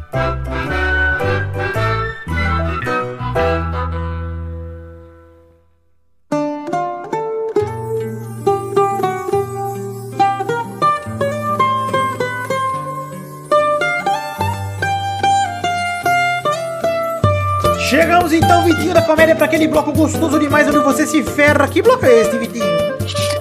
Chegamos 17.91 18.33
então, 18.33 18.63
Vitinho 18.63 18.95
da 18.95 19.03
Comédia, 19.03 19.35
para 19.35 19.47
aquele 19.47 19.67
bloco 19.67 19.93
gostoso 19.93 20.39
demais 20.39 20.69
onde 20.69 20.79
você 20.79 21.05
se 21.05 21.25
ferra. 21.25 21.67
Que 21.67 21.83
bloco 21.83 22.07
é 22.07 22.21
esse, 22.21 22.39
Vitinho? 22.39 22.65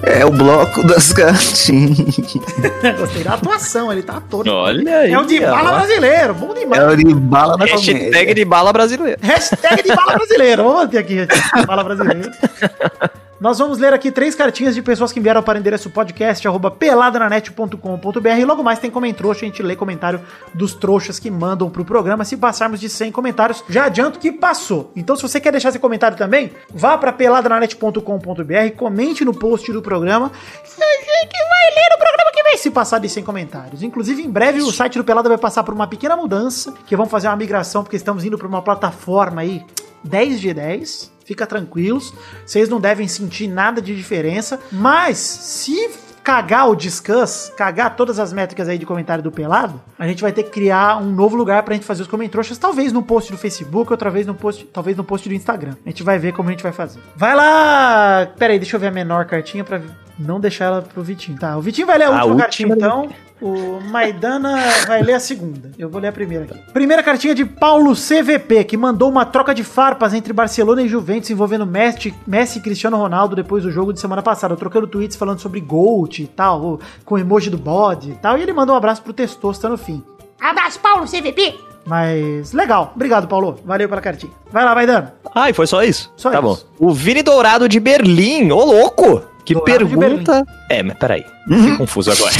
É 0.02 0.26
o 0.26 0.30
bloco 0.32 0.84
das 0.88 1.12
cartinhas. 1.12 2.16
Gostei 2.98 3.22
da 3.22 3.34
atuação, 3.34 3.92
ele 3.92 4.02
tá 4.02 4.16
ator. 4.16 4.48
Olha 4.48 4.98
aí. 4.98 5.12
É 5.12 5.18
o 5.20 5.24
de 5.24 5.38
bala 5.38 5.78
brasileiro, 5.78 6.34
bom 6.34 6.52
demais. 6.52 6.82
É 6.82 6.86
o 6.88 6.96
de 6.96 7.14
bala 7.14 7.56
na 7.56 7.64
Hashtag 7.64 8.10
comédia. 8.10 8.34
de 8.34 8.44
bala 8.44 8.72
brasileira. 8.72 9.18
Hashtag 9.22 9.82
de 9.84 9.94
bala 9.94 10.14
brasileiro. 10.14 10.64
Vamos 10.64 10.80
manter 10.80 10.98
aqui, 10.98 11.14
hashtag 11.14 11.60
de 11.60 11.66
bala 11.66 11.84
brasileiro. 11.84 12.30
Nós 13.40 13.58
vamos 13.58 13.78
ler 13.78 13.94
aqui 13.94 14.10
três 14.10 14.34
cartinhas 14.34 14.74
de 14.74 14.82
pessoas 14.82 15.12
que 15.12 15.18
enviaram 15.18 15.42
para 15.42 15.56
o 15.56 15.60
endereço 15.60 15.88
podcast, 15.88 16.46
arroba 16.46 16.70
peladranet.com.br. 16.70 18.28
E 18.38 18.44
logo 18.44 18.62
mais 18.62 18.78
tem 18.78 18.90
comentrouxa, 18.90 19.46
a 19.46 19.48
gente 19.48 19.62
lê 19.62 19.74
comentário 19.74 20.20
dos 20.52 20.74
trouxas 20.74 21.18
que 21.18 21.30
mandam 21.30 21.70
pro 21.70 21.82
programa. 21.82 22.22
Se 22.24 22.36
passarmos 22.36 22.78
de 22.78 22.88
100 22.90 23.10
comentários, 23.12 23.64
já 23.66 23.86
adianto 23.86 24.18
que 24.18 24.30
passou. 24.30 24.92
Então, 24.94 25.16
se 25.16 25.22
você 25.22 25.40
quer 25.40 25.52
deixar 25.52 25.72
seu 25.72 25.80
comentário 25.80 26.18
também, 26.18 26.52
vá 26.68 26.98
para 26.98 27.12
peladranet.com.br, 27.12 28.76
comente 28.76 29.24
no 29.24 29.32
post 29.32 29.72
do 29.72 29.80
programa. 29.80 30.30
E 30.64 30.70
gente 30.70 31.48
vai 31.48 31.74
ler 31.74 31.88
no 31.92 31.98
programa 31.98 32.30
que 32.34 32.42
vem 32.42 32.58
se 32.58 32.70
passar 32.70 32.98
de 32.98 33.08
100 33.08 33.24
comentários. 33.24 33.82
Inclusive, 33.82 34.22
em 34.22 34.30
breve, 34.30 34.60
o 34.60 34.70
site 34.70 34.98
do 34.98 35.04
Pelada 35.04 35.30
vai 35.30 35.38
passar 35.38 35.62
por 35.62 35.72
uma 35.72 35.86
pequena 35.86 36.14
mudança, 36.14 36.74
que 36.86 36.94
vamos 36.94 37.10
fazer 37.10 37.28
uma 37.28 37.36
migração, 37.36 37.82
porque 37.82 37.96
estamos 37.96 38.22
indo 38.22 38.36
para 38.36 38.46
uma 38.48 38.60
plataforma 38.60 39.40
aí 39.40 39.64
10 40.04 40.40
de 40.40 40.52
10. 40.52 41.19
Fica 41.30 41.46
tranquilos, 41.46 42.12
vocês 42.44 42.68
não 42.68 42.80
devem 42.80 43.06
sentir 43.06 43.46
nada 43.46 43.80
de 43.80 43.94
diferença, 43.94 44.58
mas 44.72 45.16
se 45.16 45.88
cagar 46.24 46.68
o 46.68 46.74
Discuss, 46.74 47.52
cagar 47.56 47.94
todas 47.94 48.18
as 48.18 48.32
métricas 48.32 48.68
aí 48.68 48.76
de 48.76 48.84
comentário 48.84 49.22
do 49.22 49.30
Pelado, 49.30 49.80
a 49.96 50.08
gente 50.08 50.22
vai 50.22 50.32
ter 50.32 50.42
que 50.42 50.50
criar 50.50 51.00
um 51.00 51.12
novo 51.12 51.36
lugar 51.36 51.62
pra 51.62 51.74
gente 51.74 51.86
fazer 51.86 52.02
os 52.02 52.08
comentários, 52.08 52.58
talvez 52.58 52.92
no 52.92 53.00
post 53.00 53.30
do 53.30 53.38
Facebook, 53.38 53.92
outra 53.92 54.10
vez 54.10 54.26
no 54.26 54.34
post, 54.34 54.64
talvez 54.72 54.96
no 54.96 55.04
post 55.04 55.28
do 55.28 55.34
Instagram. 55.36 55.76
A 55.86 55.88
gente 55.88 56.02
vai 56.02 56.18
ver 56.18 56.32
como 56.32 56.48
a 56.48 56.52
gente 56.52 56.64
vai 56.64 56.72
fazer. 56.72 56.98
Vai 57.14 57.36
lá! 57.36 58.28
Pera 58.36 58.52
aí, 58.52 58.58
deixa 58.58 58.74
eu 58.74 58.80
ver 58.80 58.88
a 58.88 58.90
menor 58.90 59.24
cartinha 59.26 59.62
pra 59.62 59.80
não 60.18 60.40
deixar 60.40 60.64
ela 60.64 60.82
pro 60.82 61.00
Vitinho. 61.00 61.38
Tá, 61.38 61.56
o 61.56 61.62
Vitinho 61.62 61.86
vai 61.86 61.96
ler 61.96 62.06
a, 62.06 62.08
A 62.08 62.24
última, 62.24 62.26
última 62.26 62.42
cartinha 62.42 62.74
então. 62.74 63.08
O 63.40 63.80
Maidana 63.80 64.58
vai 64.86 65.02
ler 65.02 65.14
a 65.14 65.20
segunda. 65.20 65.70
Eu 65.78 65.88
vou 65.88 66.00
ler 66.00 66.08
a 66.08 66.12
primeira 66.12 66.44
aqui. 66.44 66.72
Primeira 66.72 67.02
cartinha 67.02 67.34
de 67.34 67.44
Paulo 67.44 67.94
CVP, 67.94 68.64
que 68.64 68.76
mandou 68.76 69.08
uma 69.08 69.24
troca 69.24 69.54
de 69.54 69.64
farpas 69.64 70.12
entre 70.12 70.32
Barcelona 70.32 70.82
e 70.82 70.88
Juventus 70.88 71.30
envolvendo 71.30 71.64
Messi, 71.64 72.14
Messi 72.26 72.58
e 72.58 72.62
Cristiano 72.62 72.98
Ronaldo 72.98 73.34
depois 73.34 73.62
do 73.62 73.70
jogo 73.70 73.92
de 73.92 74.00
semana 74.00 74.22
passada. 74.22 74.56
Trocando 74.56 74.86
tweets 74.86 75.16
falando 75.16 75.38
sobre 75.38 75.60
Gold 75.60 76.22
e 76.22 76.26
tal, 76.26 76.78
com 77.04 77.18
emoji 77.18 77.48
do 77.48 77.56
bode 77.56 78.10
e 78.10 78.14
tal. 78.14 78.36
E 78.36 78.42
ele 78.42 78.52
mandou 78.52 78.74
um 78.74 78.78
abraço 78.78 79.02
pro 79.02 79.12
Testosta 79.12 79.68
no 79.68 79.78
fim. 79.78 80.04
Abraço, 80.40 80.78
Paulo, 80.80 81.06
CVP. 81.06 81.54
Mas 81.86 82.52
legal. 82.52 82.92
Obrigado, 82.94 83.26
Paulo. 83.26 83.58
Valeu 83.64 83.88
pela 83.88 84.00
cartinha. 84.00 84.32
Vai 84.50 84.64
lá, 84.64 84.74
Maidana. 84.74 85.14
Ah, 85.34 85.48
e 85.48 85.54
foi 85.54 85.66
só 85.66 85.82
isso? 85.82 86.12
Só 86.16 86.30
tá 86.30 86.38
isso. 86.38 86.68
bom. 86.78 86.86
O 86.86 86.92
Vini 86.92 87.22
Dourado 87.22 87.68
de 87.68 87.80
Berlim, 87.80 88.50
ô 88.50 88.64
louco! 88.64 89.29
Que 89.54 89.60
pergunta. 89.62 90.44
É, 90.68 90.80
mas 90.80 90.96
peraí. 90.96 91.24
Fiquei 91.48 91.76
confuso 91.76 92.12
agora. 92.12 92.32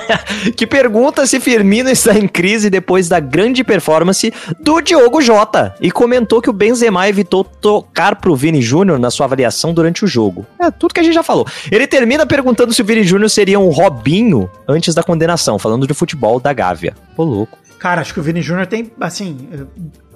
que 0.56 0.66
pergunta 0.66 1.26
se 1.26 1.38
Firmino 1.38 1.90
está 1.90 2.18
em 2.18 2.26
crise 2.26 2.70
depois 2.70 3.06
da 3.06 3.20
grande 3.20 3.62
performance 3.62 4.32
do 4.60 4.80
Diogo 4.80 5.20
Jota. 5.20 5.74
E 5.78 5.90
comentou 5.90 6.40
que 6.40 6.48
o 6.48 6.52
Benzema 6.54 7.06
evitou 7.06 7.44
tocar 7.44 8.16
pro 8.16 8.34
Vini 8.34 8.62
Júnior 8.62 8.98
na 8.98 9.10
sua 9.10 9.26
avaliação 9.26 9.74
durante 9.74 10.04
o 10.04 10.08
jogo. 10.08 10.46
É 10.58 10.70
tudo 10.70 10.94
que 10.94 11.00
a 11.00 11.02
gente 11.02 11.14
já 11.14 11.22
falou. 11.22 11.46
Ele 11.70 11.86
termina 11.86 12.24
perguntando 12.24 12.72
se 12.72 12.80
o 12.80 12.84
Vini 12.84 13.04
Júnior 13.04 13.28
seria 13.28 13.60
um 13.60 13.68
Robinho 13.68 14.50
antes 14.66 14.94
da 14.94 15.02
condenação, 15.02 15.58
falando 15.58 15.86
de 15.86 15.92
futebol 15.92 16.40
da 16.40 16.54
Gávea. 16.54 16.94
Ô, 17.14 17.24
louco. 17.24 17.58
Cara, 17.78 18.00
acho 18.00 18.14
que 18.14 18.20
o 18.20 18.22
Vini 18.22 18.40
Júnior 18.40 18.66
tem, 18.66 18.90
assim. 18.98 19.36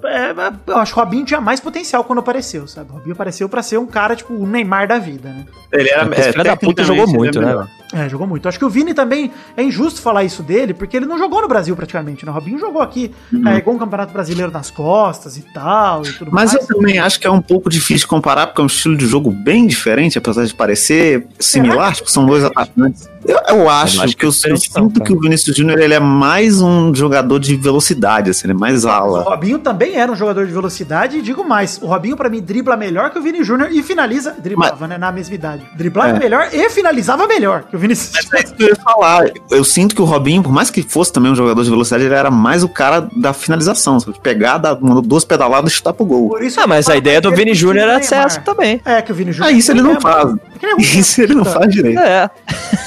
É, 0.03 0.29
é, 0.31 0.53
eu 0.67 0.77
acho 0.77 0.93
que 0.93 0.99
o 0.99 1.03
Robinho 1.03 1.25
tinha 1.25 1.41
mais 1.41 1.59
potencial 1.59 2.03
quando 2.03 2.19
apareceu, 2.19 2.67
sabe? 2.67 2.89
O 2.91 2.93
Robinho 2.93 3.13
apareceu 3.13 3.49
pra 3.49 3.61
ser 3.61 3.77
um 3.77 3.85
cara, 3.85 4.15
tipo, 4.15 4.33
o 4.33 4.45
Neymar 4.45 4.87
da 4.87 4.97
vida, 4.97 5.29
né? 5.29 5.45
Ele 5.71 5.89
era, 5.89 6.03
Esse 6.19 6.31
filho 6.31 6.43
da 6.43 6.55
puta 6.57 6.83
jogou 6.83 7.05
tecnicamente, 7.05 7.39
muito, 7.39 7.39
é 7.39 7.55
né? 7.55 7.67
É, 7.91 8.07
jogou 8.07 8.27
muito. 8.27 8.47
Acho 8.47 8.59
que 8.59 8.65
o 8.65 8.69
Vini 8.69 8.93
também 8.93 9.31
é 9.57 9.63
injusto 9.63 10.01
falar 10.01 10.23
isso 10.23 10.43
dele, 10.43 10.73
porque 10.73 10.95
ele 10.95 11.07
não 11.07 11.17
jogou 11.17 11.41
no 11.41 11.47
Brasil 11.47 11.75
praticamente, 11.75 12.23
né? 12.25 12.31
O 12.31 12.35
Robinho 12.35 12.59
jogou 12.59 12.81
aqui, 12.81 13.11
carregou 13.43 13.73
um 13.73 13.79
campeonato 13.79 14.13
brasileiro 14.13 14.51
nas 14.51 14.69
costas 14.69 15.37
e 15.37 15.41
tal, 15.41 16.03
e 16.05 16.13
tudo 16.13 16.31
Mas 16.31 16.53
mais. 16.53 16.69
eu 16.69 16.75
também 16.75 16.99
acho 16.99 17.19
que 17.19 17.25
é 17.25 17.31
um 17.31 17.41
pouco 17.41 17.69
difícil 17.69 18.01
de 18.01 18.07
comparar, 18.07 18.47
porque 18.47 18.61
é 18.61 18.63
um 18.63 18.67
estilo 18.67 18.95
de 18.95 19.07
jogo 19.07 19.31
bem 19.31 19.65
diferente, 19.65 20.17
apesar 20.17 20.45
de 20.45 20.53
parecer 20.53 21.27
similar, 21.39 21.95
tipo, 21.95 22.09
são 22.11 22.25
dois 22.25 22.43
atacantes. 22.43 23.09
Eu, 23.25 23.39
eu 23.49 23.69
acho, 23.69 24.01
acho 24.01 24.15
que 24.15 24.19
que 24.19 24.25
eu, 24.25 24.31
é 24.45 24.49
não, 24.49 24.57
sinto 24.57 24.93
cara. 24.93 25.05
que 25.05 25.13
o 25.13 25.19
Vinícius 25.19 25.55
Júnior 25.55 25.79
ele 25.79 25.93
é 25.93 25.99
mais 25.99 26.61
um 26.61 26.93
jogador 26.93 27.39
de 27.39 27.55
velocidade, 27.55 28.29
assim, 28.29 28.45
ele 28.45 28.53
é 28.53 28.55
mais 28.55 28.85
O 28.85 28.89
ala. 28.89 29.23
Robinho 29.23 29.59
também 29.59 29.88
era 29.95 30.11
um 30.11 30.15
jogador 30.15 30.45
de 30.45 30.51
velocidade, 30.53 31.17
e 31.17 31.21
digo 31.21 31.43
mais, 31.43 31.79
o 31.81 31.85
Robinho 31.87 32.15
pra 32.17 32.29
mim 32.29 32.41
dribla 32.41 32.75
melhor 32.77 33.09
que 33.11 33.19
o 33.19 33.21
Vini 33.21 33.43
Júnior 33.43 33.71
e 33.71 33.81
finaliza, 33.83 34.35
driblava, 34.39 34.87
né, 34.87 34.97
na 34.97 35.11
mesma 35.11 35.35
idade. 35.35 35.65
Driblava 35.75 36.09
É. 36.15 36.19
melhor 36.19 36.49
e 36.51 36.69
finalizava 36.69 37.27
melhor 37.27 37.63
que 37.63 37.75
o 37.75 37.79
Vinícius 37.79 38.29
É 38.33 38.43
isso 38.43 38.53
que 38.55 38.63
eu 38.63 38.67
ia 38.69 38.75
falar. 38.75 39.25
Eu 39.49 39.63
sinto 39.63 39.95
que 39.95 40.01
o 40.01 40.05
Robinho, 40.05 40.41
por 40.43 40.51
mais 40.51 40.69
que 40.69 40.81
fosse 40.83 41.11
também 41.11 41.31
um 41.31 41.35
jogador 41.35 41.63
de 41.63 41.69
velocidade, 41.69 42.03
ele 42.05 42.13
era 42.13 42.31
mais 42.31 42.63
o 42.63 42.69
cara 42.69 43.07
da 43.15 43.33
finalização, 43.33 43.99
sabe? 43.99 44.13
De 44.13 44.19
pegar, 44.19 44.57
dar 44.57 44.73
duas 44.75 45.25
pedaladas 45.25 45.71
e 45.71 45.75
chutar 45.75 45.93
pro 45.93 46.05
gol. 46.05 46.29
Por 46.29 46.43
isso 46.43 46.59
Ah, 46.59 46.67
mas 46.67 46.89
a 46.89 46.95
ideia 46.97 47.21
do 47.21 47.31
Vini 47.31 47.53
Júnior 47.53 47.83
era 47.87 47.93
time 47.95 48.05
ser 48.07 48.15
essa 48.15 48.41
também. 48.41 48.81
É, 48.85 49.01
que 49.01 49.11
o 49.11 49.15
Vini 49.15 49.31
Júnior. 49.31 49.53
Ah, 49.53 49.57
isso 49.57 49.71
ele 49.71 49.81
não 49.81 49.99
faz. 49.99 50.33
É 50.61 50.81
Isso 50.81 51.21
ele 51.21 51.33
não 51.35 51.45
faz 51.45 51.73
direito. 51.73 51.99
É. 51.99 52.29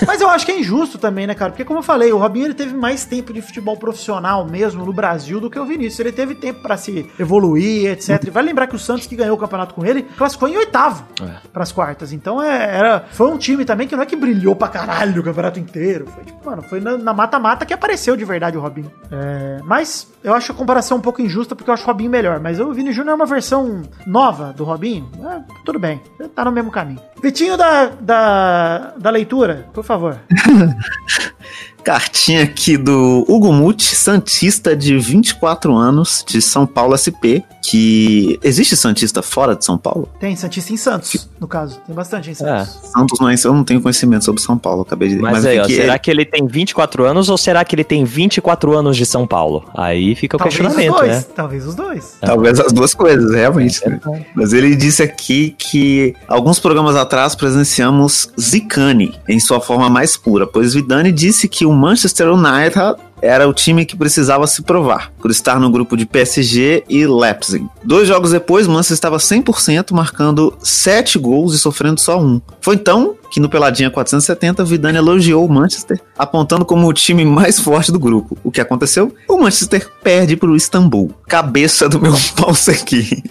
Mas 0.07 0.20
eu 0.20 0.28
acho 0.28 0.44
que 0.44 0.53
é 0.53 0.61
injusto 0.61 0.98
também, 0.98 1.26
né, 1.26 1.34
cara? 1.34 1.50
Porque, 1.50 1.64
como 1.64 1.78
eu 1.78 1.82
falei, 1.82 2.12
o 2.12 2.18
Robinho 2.18 2.46
ele 2.46 2.55
teve 2.55 2.74
mais 2.74 3.05
tempo 3.05 3.32
de 3.32 3.40
futebol 3.40 3.76
profissional 3.76 4.46
mesmo 4.46 4.84
no 4.84 4.92
Brasil 4.92 5.40
do 5.40 5.48
que 5.48 5.59
o 5.59 5.64
Vinícius. 5.64 6.00
Ele 6.00 6.12
teve 6.12 6.34
tempo 6.34 6.61
pra 6.61 6.76
se 6.76 6.91
evoluir, 7.18 7.90
etc. 7.90 8.24
E 8.26 8.30
vai 8.30 8.43
lembrar 8.43 8.66
que 8.66 8.76
o 8.76 8.78
Santos, 8.78 9.07
que 9.07 9.16
ganhou 9.16 9.36
o 9.36 9.38
campeonato 9.38 9.74
com 9.74 9.84
ele, 9.84 10.03
classificou 10.03 10.49
em 10.49 10.57
oitavo 10.57 11.05
É. 11.22 11.36
pras 11.53 11.72
quartas. 11.72 12.12
Então, 12.12 12.43
é, 12.43 12.76
era, 12.76 13.05
foi 13.12 13.28
um 13.28 13.38
time 13.38 13.64
também 13.64 13.86
que 13.88 13.95
não 13.97 14.03
é 14.03 14.07
que 14.07 14.16
brilhou 14.16 14.55
pra 14.57 14.68
caralho 14.68 15.20
o 15.20 15.24
campeonato 15.24 15.59
inteiro. 15.59 16.07
Foi, 16.07 16.24
tipo, 16.24 16.45
mano, 16.49 16.62
foi 16.62 16.80
na 16.80 16.97
na 16.99 17.12
mata-mata 17.12 17.64
que 17.66 17.72
apareceu 17.74 18.16
de 18.16 18.24
verdade 18.24 18.57
o 18.57 18.61
Robinho. 18.61 18.90
É, 19.11 19.61
mas 19.64 20.07
eu 20.22 20.34
acho 20.34 20.53
a 20.53 20.55
comparação 20.55 20.99
um 20.99 21.01
pouco 21.01 21.20
injusta 21.22 21.55
porque 21.57 21.68
eu 21.70 21.74
acho 21.74 21.82
o 21.84 21.86
Robinho 21.86 22.11
melhor. 22.11 22.38
Mas 22.40 22.61
o 22.61 22.72
Vini 22.72 22.93
Júnior 22.93 23.12
é 23.12 23.16
uma 23.16 23.26
versão 23.26 23.82
nova 24.07 24.53
do 24.53 24.64
Robinho. 24.64 25.11
É, 25.24 25.40
tudo 25.64 25.78
bem, 25.78 26.01
tá 26.34 26.45
no 26.45 26.53
mesmo 26.53 26.70
caminho. 26.70 27.01
Vitinho 27.22 27.57
da, 27.57 27.86
da, 28.01 28.95
da 28.99 29.11
leitura, 29.11 29.66
por 29.72 29.84
favor. 29.84 30.18
Cartinha 31.85 32.43
aqui 32.45 32.76
do 32.76 33.24
Hugo 33.28 33.53
Muti, 33.53 33.95
Santista 33.97 34.76
de 34.76 34.97
24 34.99 35.74
anos, 35.74 36.24
de 36.26 36.41
São 36.41 36.66
Paulo 36.66 36.97
SP, 36.97 37.43
que 37.64 38.39
existe 38.43 38.76
Santista 38.76 39.22
fora 39.22 39.55
de 39.55 39.64
São 39.64 39.78
Paulo? 39.78 40.09
Tem 40.20 40.35
Santista 40.37 40.72
em 40.72 40.76
Santos, 40.76 41.28
no 41.41 41.47
caso. 41.47 41.80
Tem 41.87 41.95
bastante 41.95 42.28
em 42.28 42.33
É. 42.33 42.35
Santos. 42.35 42.91
Santos 42.93 43.20
não 43.20 43.28
é, 43.28 43.35
eu 43.45 43.53
não 43.55 43.64
tenho 43.64 43.80
conhecimento 43.80 44.24
sobre 44.24 44.43
São 44.43 44.59
Paulo, 44.59 44.83
acabei 44.83 45.09
de 45.09 45.16
Mas, 45.16 45.45
aí, 45.47 45.57
eu 45.57 45.62
ó, 45.62 45.66
que 45.66 45.74
será 45.74 45.93
ele- 45.95 45.99
que 45.99 46.11
ele 46.11 46.24
tem 46.24 46.47
24 46.47 47.05
anos 47.05 47.28
ou 47.28 47.37
será 47.39 47.64
que 47.64 47.74
ele 47.74 47.85
tem 47.85 48.05
24 48.05 48.76
anos 48.76 48.97
de 48.97 49.07
São 49.07 49.26
Paulo? 49.26 49.64
Aí 49.74 50.14
fica 50.14 50.37
o 50.37 50.39
Talvez 50.39 50.55
os 50.61 50.66
questionamento, 50.66 50.99
dois. 51.01 51.16
né? 51.16 51.24
Talvez 51.35 51.66
os 51.66 51.74
dois. 51.74 52.16
Talvez 52.20 52.61
as 52.61 52.72
duas 52.72 52.95
coisas, 52.95 53.33
realmente. 53.33 53.80
né? 53.89 54.01
Mas 54.35 54.53
ele 54.53 54.74
disse 54.74 55.03
aqui 55.03 55.55
que 55.59 56.14
alguns 56.28 56.59
programas 56.59 56.97
atrás 56.97 57.35
presenciamos 57.35 58.28
Zicane 58.41 59.14
em 59.28 59.39
sua 59.41 59.61
forma 59.61 59.89
mais 59.89 60.16
pura, 60.16 60.47
pois 60.47 60.74
Vidani 60.74 61.12
disse 61.12 61.49
que 61.49 61.64
o 61.64 61.71
Manchester 61.72 62.32
United 62.32 62.96
era 63.22 63.48
o 63.48 63.54
time 63.54 63.86
que 63.86 63.96
precisava 63.96 64.46
se 64.48 64.62
provar, 64.62 65.12
por 65.20 65.30
estar 65.30 65.60
no 65.60 65.70
grupo 65.70 65.96
de 65.96 66.04
PSG 66.04 66.84
e 66.88 67.06
Leipzig. 67.06 67.64
Dois 67.84 68.08
jogos 68.08 68.32
depois, 68.32 68.66
Manchester 68.66 68.94
estava 68.94 69.16
100%, 69.18 69.92
marcando 69.92 70.52
7 70.60 71.18
gols 71.20 71.54
e 71.54 71.58
sofrendo 71.58 72.00
só 72.00 72.20
um. 72.20 72.40
Foi 72.60 72.74
então 72.74 73.14
que 73.30 73.38
no 73.38 73.48
Peladinha 73.48 73.90
470, 73.90 74.64
Vidani 74.64 74.98
elogiou 74.98 75.46
o 75.46 75.48
Manchester, 75.48 76.00
apontando 76.18 76.64
como 76.64 76.86
o 76.86 76.92
time 76.92 77.24
mais 77.24 77.58
forte 77.58 77.92
do 77.92 77.98
grupo. 77.98 78.36
O 78.42 78.50
que 78.50 78.60
aconteceu? 78.60 79.14
O 79.28 79.38
Manchester 79.38 79.88
perde 80.02 80.36
para 80.36 80.50
o 80.50 80.56
Istambul. 80.56 81.14
Cabeça 81.28 81.88
do 81.88 82.00
meu 82.00 82.12
pau 82.36 82.52
aqui. 82.68 83.22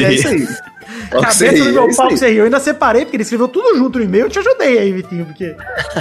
E 0.00 0.04
é 0.04 0.14
isso 0.14 0.28
aí. 0.28 0.48
Cabeça 1.20 1.64
do 1.64 1.72
meu 1.72 1.96
pau 1.96 2.08
que 2.08 2.16
você 2.16 2.28
riu. 2.28 2.38
Eu 2.38 2.44
ainda 2.44 2.60
separei, 2.60 3.04
porque 3.04 3.16
ele 3.16 3.22
escreveu 3.22 3.48
tudo 3.48 3.76
junto 3.76 3.98
no 3.98 4.04
e-mail. 4.04 4.24
Eu 4.26 4.30
te 4.30 4.38
ajudei 4.38 4.78
aí, 4.78 4.92
Vitinho, 4.92 5.26
porque. 5.26 5.54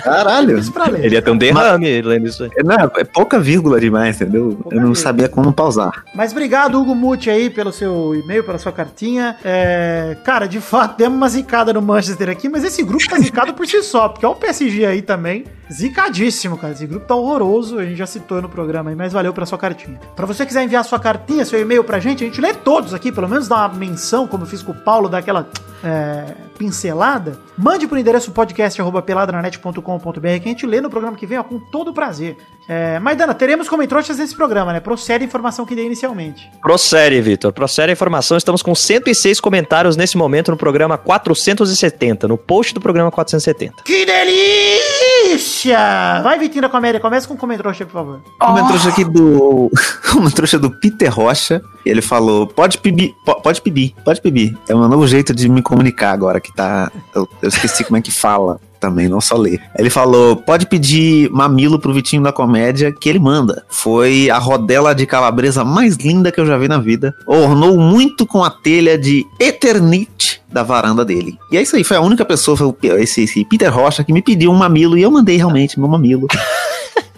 Caralho. 0.03 0.57
Ele 1.01 1.16
ia 1.16 1.22
ter 1.22 1.32
um 1.32 1.38
derrame 1.38 2.01
lendo 2.01 2.28
isso 2.28 2.43
aí. 2.43 2.49
Não, 2.64 2.91
é 2.95 3.03
pouca 3.03 3.39
vírgula 3.39 3.80
demais, 3.80 4.16
entendeu? 4.22 4.57
Pouca 4.62 4.76
Eu 4.76 4.82
não 4.82 4.88
vírgula. 4.88 4.95
sabia 4.95 5.30
como 5.30 5.51
pausar. 5.53 6.03
Mas 6.16 6.32
obrigado, 6.32 6.80
Hugo 6.80 6.95
Muti, 6.95 7.30
aí, 7.30 7.49
pelo 7.49 7.72
seu 7.72 8.16
e-mail, 8.16 8.43
pela 8.43 8.57
sua 8.57 8.72
cartinha. 8.72 9.36
É, 9.43 10.18
cara, 10.24 10.47
de 10.47 10.59
fato, 10.59 10.97
demos 10.97 11.18
uma 11.18 11.30
zicada 11.30 11.74
no 11.74 11.82
Manchester 11.82 12.30
aqui, 12.30 12.47
mas 12.49 12.64
esse 12.64 12.84
grupo 12.84 13.07
tá 13.09 13.18
zicado 13.20 13.53
por 13.53 13.66
si 13.68 13.82
só, 13.84 14.09
porque 14.09 14.26
olha 14.26 14.36
o 14.36 14.39
PSG 14.39 14.86
aí 14.86 15.01
também. 15.01 15.45
Zicadíssimo, 15.72 16.57
cara. 16.57 16.74
Esse 16.74 16.86
grupo 16.86 17.05
tá 17.07 17.16
horroroso. 17.16 17.80
A 17.80 17.86
gente 17.86 17.97
já 17.97 18.05
citou 18.05 18.41
no 18.41 18.49
programa 18.49 18.89
aí, 18.89 18.95
mas 18.95 19.14
valeu 19.14 19.34
pela 19.34 19.45
sua 19.45 19.57
cartinha. 19.57 19.99
Pra 20.16 20.26
você 20.26 20.45
quiser 20.45 20.64
enviar 20.64 20.84
sua 20.84 20.99
cartinha, 20.99 21.45
seu 21.45 21.59
e-mail 21.62 21.82
pra 21.84 21.97
gente, 21.99 22.24
a 22.24 22.28
gente 22.28 22.41
lê 22.41 22.53
todos 22.53 22.93
aqui, 22.93 23.12
pelo 23.12 23.28
menos 23.30 23.47
dá 23.47 23.55
uma 23.68 23.70
menção, 23.70 24.28
como 24.28 24.43
eu 24.43 24.47
fiz 24.47 24.62
com 24.62 24.74
o 24.74 24.76
Paulo, 24.76 25.01
daquela 25.10 25.47
é, 25.84 26.26
pincelada. 26.58 27.40
Mande 27.58 27.88
pro 27.88 27.98
endereço 27.98 28.32
podcast.peladranet.com.br 28.32 30.20
que 30.20 30.28
a 30.28 30.52
gente 30.52 30.66
lê 30.66 30.82
no 30.82 30.90
programa 30.90 31.16
que 31.18 31.26
vem, 31.26 31.38
ó, 31.38 31.44
com 31.44 31.60
todo 31.60 31.94
prazer. 31.94 32.38
É, 32.68 33.00
Maidana, 33.00 33.34
teremos 33.34 33.68
comentroxas 33.68 34.18
nesse 34.18 34.36
programa, 34.36 34.72
né? 34.74 34.80
Procede 34.80 35.24
a 35.24 35.28
informação 35.28 35.66
que 35.66 35.76
dei 35.76 35.86
inicialmente. 35.86 36.50
Procede, 36.62 37.20
Vitor. 37.22 37.52
Procede 37.52 37.90
a 37.90 37.94
informação. 37.94 38.38
Estamos 38.38 38.62
com 38.62 38.74
106 38.74 39.40
comentários 39.40 39.98
nesse 39.98 40.18
momento 40.18 40.52
no 40.52 40.58
programa 40.58 40.98
470, 40.98 42.28
no 42.28 42.38
post 42.38 42.74
do 42.74 42.82
programa 42.82 43.12
470. 43.12 43.84
Que 43.84 44.06
delícia! 44.06 46.22
Vai, 46.24 46.40
Vitinho 46.40 46.62
da 46.62 46.70
Comédia, 46.70 47.00
começa 47.00 47.28
com 47.28 47.34
um 47.34 47.38
comentroxa, 47.38 47.86
por 47.86 47.94
favor. 47.94 48.22
Uma 48.42 48.68
trouxa 48.68 48.90
aqui 48.90 49.04
do. 49.04 49.70
Uma 50.16 50.32
trouxa 50.32 50.60
do 50.60 50.70
Peter 50.70 51.10
Rocha. 51.14 51.62
Ele 51.86 52.02
falou: 52.02 52.46
pode 52.48 52.78
pedir, 52.78 53.14
po- 53.26 53.42
pode 53.42 53.62
pedir, 53.62 53.96
pode 54.04 54.22
pedir. 54.22 54.58
É 54.68 54.76
um 54.76 54.88
novo 54.88 55.08
jeito 55.08 55.34
de 55.34 55.48
me 55.50 55.62
comunicar 55.72 56.12
agora 56.12 56.42
que 56.42 56.54
tá. 56.54 56.92
Eu, 57.16 57.28
eu 57.42 57.48
esqueci 57.48 57.86
como 57.86 57.96
é 57.96 58.02
que 58.02 58.12
fala 58.12 58.60
também, 58.78 59.08
não 59.08 59.22
só 59.22 59.38
ler. 59.38 59.62
Ele 59.78 59.90
falou: 59.90 60.36
pode 60.36 60.66
pedir 60.66 61.30
mamilo 61.32 61.80
pro 61.80 61.94
Vitinho 61.94 62.22
da 62.22 62.34
comédia 62.34 62.92
que 62.92 63.08
ele 63.08 63.20
manda. 63.20 63.64
Foi 63.70 64.30
a 64.30 64.38
rodela 64.38 64.94
de 64.94 65.06
calabresa 65.06 65.64
mais 65.64 65.96
linda 65.96 66.32
que 66.32 66.42
eu 66.42 66.46
já 66.46 66.58
vi 66.58 66.68
na 66.68 66.80
vida. 66.80 67.16
Ornou 67.26 67.78
muito 67.78 68.26
com 68.26 68.44
a 68.44 68.50
telha 68.50 68.98
de 68.98 69.26
Eternite 69.40 70.42
da 70.52 70.64
varanda 70.64 71.06
dele. 71.06 71.38
E 71.50 71.58
é 71.58 71.62
isso 71.62 71.78
aí, 71.78 71.84
foi 71.84 71.96
a 71.96 72.02
única 72.02 72.26
pessoa, 72.26 72.58
foi 72.58 72.76
esse, 73.00 73.24
esse 73.24 73.46
Peter 73.46 73.74
Rocha, 73.74 74.04
que 74.04 74.12
me 74.12 74.22
pediu 74.22 74.52
um 74.52 74.56
mamilo 74.56 74.98
e 74.98 75.02
eu 75.02 75.10
mandei 75.10 75.38
realmente 75.38 75.80
meu 75.80 75.88
mamilo. 75.88 76.28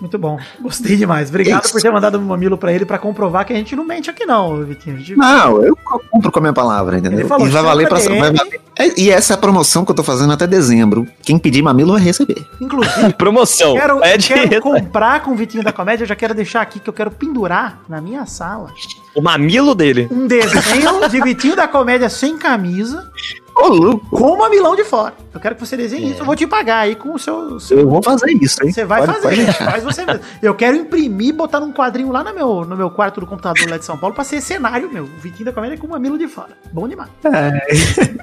Muito 0.02 0.18
bom. 0.18 0.38
Gostei 0.60 0.98
demais. 0.98 1.30
Obrigado 1.30 1.64
Isso. 1.64 1.74
por 1.74 1.82
ter 1.82 1.90
mandado 1.92 2.18
um 2.20 2.22
mamilo 2.22 2.58
pra 2.58 2.74
ele 2.74 2.86
pra 2.86 2.98
comprovar 2.98 3.46
que 3.46 3.54
a 3.54 3.56
gente 3.56 3.74
não 3.76 3.86
mente 3.86 4.10
aqui, 4.10 4.26
não, 4.26 4.64
Vitinho. 4.66 4.96
A 4.98 5.00
gente- 5.00 5.16
Não, 5.16 5.64
eu 5.64 5.78
cumpro 6.12 6.32
com 6.32 6.40
a 6.40 6.42
minha 6.42 6.54
palavra, 6.54 6.98
entendeu? 6.98 7.20
Ele 7.20 7.28
falou, 7.28 7.48
e 7.48 7.50
vai 7.50 7.64
valer 7.64 7.88
pra. 7.88 8.00
DM. 8.00 8.20
vai 8.20 8.34
valer- 8.34 8.62
É, 8.78 9.00
e 9.00 9.10
essa 9.10 9.34
é 9.34 9.36
a 9.36 9.38
promoção 9.38 9.86
que 9.86 9.92
eu 9.92 9.96
tô 9.96 10.04
fazendo 10.04 10.34
até 10.34 10.46
dezembro. 10.46 11.08
Quem 11.22 11.38
pedir 11.40 11.62
mamilo 11.62 11.94
vai 11.94 12.02
receber. 12.02 12.46
Inclusive, 12.60 13.14
Promoção. 13.14 13.74
quero, 13.76 14.04
é 14.04 14.18
quero 14.18 14.62
comprar 14.62 15.22
com 15.22 15.32
o 15.32 15.36
Vitinho 15.36 15.64
da 15.64 15.72
Comédia. 15.72 16.04
Eu 16.04 16.08
já 16.08 16.16
quero 16.16 16.34
deixar 16.34 16.62
aqui 16.62 16.80
que 16.80 16.90
eu 16.90 16.94
quero 16.94 17.12
pendurar 17.12 17.80
na 17.88 18.02
minha 18.02 18.26
sala 18.26 18.72
O 19.16 19.22
mamilo 19.22 19.74
dele. 19.74 20.08
um 20.12 20.28
desenho 20.28 21.08
de 21.10 21.22
Vitinho 21.22 21.56
da 21.56 21.68
Comédia 21.68 22.10
sem 22.10 22.38
camisa 22.38 23.10
Ô, 23.56 23.68
louco, 23.68 24.06
com 24.10 24.32
o 24.32 24.38
mamilão 24.38 24.76
de 24.76 24.84
fora. 24.84 25.14
Eu 25.34 25.40
quero 25.40 25.56
que 25.56 25.66
você 25.66 25.78
desenhe 25.78 26.12
isso. 26.12 26.22
Eu 26.22 26.26
vou 26.26 26.36
te 26.36 26.46
pagar 26.48 26.80
aí 26.80 26.96
com 26.96 27.14
o 27.14 27.20
seu. 27.20 27.60
seu- 27.60 27.80
eu 27.80 27.90
vou 27.90 28.02
fazer 28.04 28.32
isso, 28.32 28.64
hein? 28.64 28.72
Você 28.72 28.84
vai 28.84 29.06
Pode- 29.06 29.22
fazer, 29.22 29.46
pode. 29.46 29.58
Faz 29.58 29.84
você 29.84 30.06
mesmo. 30.06 30.22
Eu 30.42 30.56
quero 30.56 30.76
imprimir 30.76 31.34
botar 31.34 31.60
num 31.60 31.72
quadrinho 31.72 32.12
lá 32.12 32.24
no 32.24 32.34
meu, 32.34 32.66
no 32.66 32.76
meu 32.76 32.90
quarto 32.90 33.20
do 33.20 33.28
computador 33.28 33.70
lá 33.70 33.78
de 33.78 33.86
São 33.86 33.98
Paulo 33.98 34.16
pra 34.16 34.24
ser 34.24 34.42
cenário 34.42 34.92
meu. 34.92 35.04
O 35.04 35.08
Vitinho 35.22 35.46
da 35.46 35.54
Comédia 35.54 35.78
com 35.78 35.86
o 35.88 35.90
mamilo 35.90 36.18
de 36.18 36.28
fora. 36.28 36.58
Bom 36.72 36.88
demais. 36.88 37.10
É, 37.26 38.16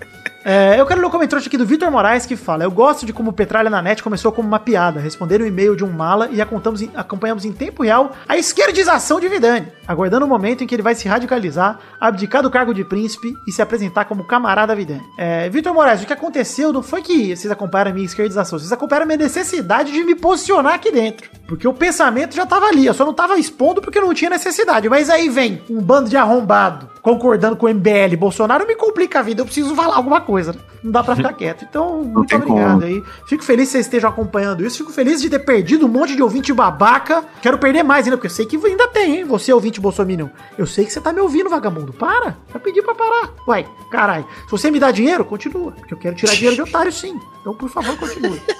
eu 0.79 0.87
quero 0.87 1.01
ler 1.01 1.07
o 1.07 1.11
comentário 1.11 1.45
aqui 1.45 1.59
do 1.59 1.67
Vitor 1.67 1.91
Moraes 1.91 2.25
que 2.25 2.35
fala: 2.35 2.65
Eu 2.65 2.71
gosto 2.71 3.05
de 3.05 3.13
como 3.13 3.33
Petralha 3.33 3.69
na 3.69 3.83
net 3.83 4.03
começou 4.03 4.33
como 4.33 4.49
uma 4.49 4.59
piada, 4.59 4.99
responder 4.99 5.41
o 5.41 5.47
e-mail 5.47 5.77
de 5.77 5.85
um 5.85 5.91
mala 5.91 6.31
e 6.33 6.41
acompanhamos 6.41 7.45
em 7.45 7.53
tempo 7.53 7.83
real 7.83 8.13
a 8.27 8.39
esquerdização 8.39 9.21
de 9.21 9.29
Vidani, 9.29 9.69
aguardando 9.87 10.25
o 10.25 10.29
momento 10.29 10.65
em 10.65 10.67
que 10.67 10.75
ele 10.75 10.83
vai 10.83 10.95
se 10.95 11.07
radicalizar, 11.07 11.79
abdicar 12.01 12.43
do 12.43 12.51
cargo 12.51 12.73
de 12.73 12.83
príncipe 12.85 13.35
e 13.47 13.53
se 13.53 13.61
apresentar 13.61 14.07
como 14.07 14.25
camarada 14.25 14.75
Vidani. 14.75 15.03
É, 15.19 15.49
Vitor 15.51 15.75
Moraes, 15.75 16.03
o 16.03 16.07
que 16.07 16.13
aconteceu 16.13 16.73
não 16.73 16.83
foi 16.83 17.03
que 17.03 17.37
vocês 17.37 17.51
acompanharam 17.51 17.91
a 17.91 17.95
minha 17.95 18.07
esquerdização, 18.07 18.59
vocês 18.59 18.73
acompanharam 18.73 19.05
a 19.05 19.09
minha 19.09 19.19
necessidade 19.19 19.93
de 19.93 20.03
me 20.05 20.15
posicionar 20.15 20.75
aqui 20.75 20.91
dentro. 20.91 21.29
Porque 21.47 21.69
o 21.69 21.75
pensamento 21.75 22.35
já 22.35 22.47
tava 22.47 22.67
ali, 22.67 22.87
eu 22.87 22.95
só 22.95 23.05
não 23.05 23.13
tava 23.13 23.39
expondo 23.39 23.83
porque 23.83 24.01
não 24.01 24.15
tinha 24.15 24.31
necessidade. 24.31 24.89
Mas 24.89 25.11
aí 25.11 25.29
vem 25.29 25.63
um 25.69 25.83
bando 25.83 26.09
de 26.09 26.17
arrombado 26.17 26.89
concordando 27.03 27.57
com 27.57 27.67
o 27.67 27.69
MBL 27.69 28.17
Bolsonaro, 28.19 28.67
me 28.67 28.77
complica 28.77 29.21
a 29.21 29.23
vida, 29.23 29.41
eu 29.41 29.47
preciso 29.47 29.75
falar 29.75 29.97
alguma 29.97 30.21
coisa. 30.21 30.30
Né? 30.33 30.55
Não 30.83 30.91
dá 30.93 31.03
pra 31.03 31.17
ficar 31.17 31.33
quieto. 31.33 31.65
Então, 31.69 32.03
muito 32.03 32.35
obrigado 32.35 32.81
como. 32.81 32.85
aí. 32.85 33.03
Fico 33.27 33.45
feliz 33.45 33.69
que 33.69 33.73
vocês 33.73 33.87
estejam 33.87 34.09
acompanhando 34.11 34.65
isso. 34.65 34.79
Fico 34.79 34.93
feliz 34.93 35.21
de 35.21 35.29
ter 35.29 35.41
perdido 35.41 35.87
um 35.87 35.89
monte 35.89 36.17
de 36.17 36.23
ouvinte 36.23 36.53
babaca. 36.53 37.25
Quero 37.43 37.59
perder 37.59 37.83
mais 37.83 38.07
ainda, 38.07 38.17
porque 38.17 38.27
eu 38.29 38.31
sei 38.31 38.47
que 38.47 38.57
ainda 38.65 38.89
tem, 38.89 39.19
hein? 39.19 39.25
Você, 39.25 39.53
ouvinte 39.53 39.81
Bolsominion. 39.81 40.29
Eu 40.57 40.67
sei 40.67 40.85
que 40.85 40.93
você 40.93 41.01
tá 41.01 41.13
me 41.13 41.21
ouvindo, 41.21 41.51
vagabundo. 41.51 41.93
Para. 41.93 42.37
Já 42.53 42.59
pedi 42.59 42.83
pra 42.83 42.95
parar. 42.95 43.31
Uai, 43.47 43.67
caralho. 43.91 44.27
Se 44.47 44.51
você 44.51 44.71
me 44.71 44.79
dá 44.81 44.91
dinheiro, 44.91 45.25
continua. 45.25 45.73
Porque 45.73 45.95
eu 45.95 45.99
quero 45.99 46.17
tirar 46.17 46.33
dinheiro 46.37 46.57
de 46.57 46.63
otário, 46.63 46.93
sim. 46.93 47.19
Então, 47.41 47.55
por 47.55 47.69
favor, 47.69 47.97
continue. 47.99 48.41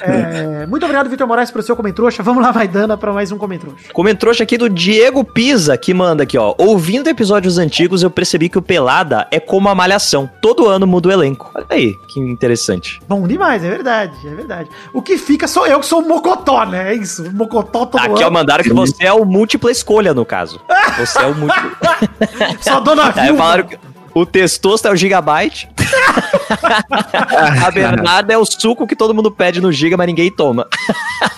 É, 0.00 0.66
muito 0.66 0.82
obrigado, 0.84 1.08
Vitor 1.08 1.26
Moraes, 1.26 1.50
pelo 1.50 1.62
seu 1.62 1.76
comentrouxa. 1.76 2.22
Vamos 2.22 2.42
lá, 2.42 2.50
vai 2.50 2.66
dando 2.66 2.96
pra 2.98 3.12
mais 3.12 3.30
um 3.30 3.38
comentrouxa. 3.38 3.92
Comentrouxa 3.92 4.42
aqui 4.42 4.58
do 4.58 4.68
Diego 4.68 5.22
Pisa, 5.24 5.76
que 5.76 5.94
manda 5.94 6.22
aqui, 6.24 6.36
ó. 6.36 6.54
Ouvindo 6.58 7.08
episódios 7.08 7.58
antigos, 7.58 8.02
eu 8.02 8.10
percebi 8.10 8.48
que 8.48 8.58
o 8.58 8.62
Pelada 8.62 9.26
é 9.30 9.38
como 9.38 9.68
a 9.68 9.74
Malhação. 9.74 10.28
Todo 10.42 10.66
ano 10.68 10.86
muda 10.86 11.08
o 11.08 11.12
elenco. 11.12 11.50
Olha 11.54 11.66
aí, 11.70 11.94
que 12.08 12.18
interessante. 12.20 13.00
Bom 13.08 13.26
demais, 13.26 13.62
é 13.64 13.70
verdade, 13.70 14.14
é 14.26 14.34
verdade. 14.34 14.68
O 14.92 15.00
que 15.02 15.16
fica 15.18 15.46
sou 15.46 15.66
eu 15.66 15.80
que 15.80 15.86
sou 15.86 16.00
o 16.02 16.08
Mocotó, 16.08 16.64
né? 16.64 16.92
É 16.92 16.94
isso. 16.94 17.22
o 17.24 17.32
Mocotó 17.32 17.86
todo 17.86 18.00
Aqui, 18.00 18.22
ó, 18.22 18.26
ano. 18.26 18.32
mandaram 18.32 18.64
que 18.64 18.72
você 18.72 19.04
é 19.04 19.12
o 19.12 19.24
múltipla 19.24 19.70
escolha, 19.70 20.12
no 20.12 20.24
caso. 20.24 20.60
Você 20.98 21.18
é 21.18 21.26
o 21.26 21.34
múltiplo. 21.34 21.70
Só 22.60 22.80
dona 22.80 23.10
Vilma. 23.12 23.38
falaram 23.38 23.64
que 23.64 23.78
o 24.16 24.24
testosto 24.24 24.88
é 24.88 24.90
o 24.90 24.96
gigabyte. 24.96 25.68
a 27.62 27.70
Bernarda 27.70 28.32
é 28.32 28.38
o 28.38 28.46
suco 28.46 28.86
que 28.86 28.96
todo 28.96 29.14
mundo 29.14 29.30
pede 29.30 29.60
no 29.60 29.70
giga, 29.70 29.94
mas 29.94 30.06
ninguém 30.06 30.30
toma. 30.30 30.66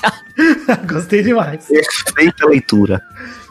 Gostei 0.87 1.25
demais. 1.25 1.67
Perfeita 1.67 2.47
leitura. 2.47 3.03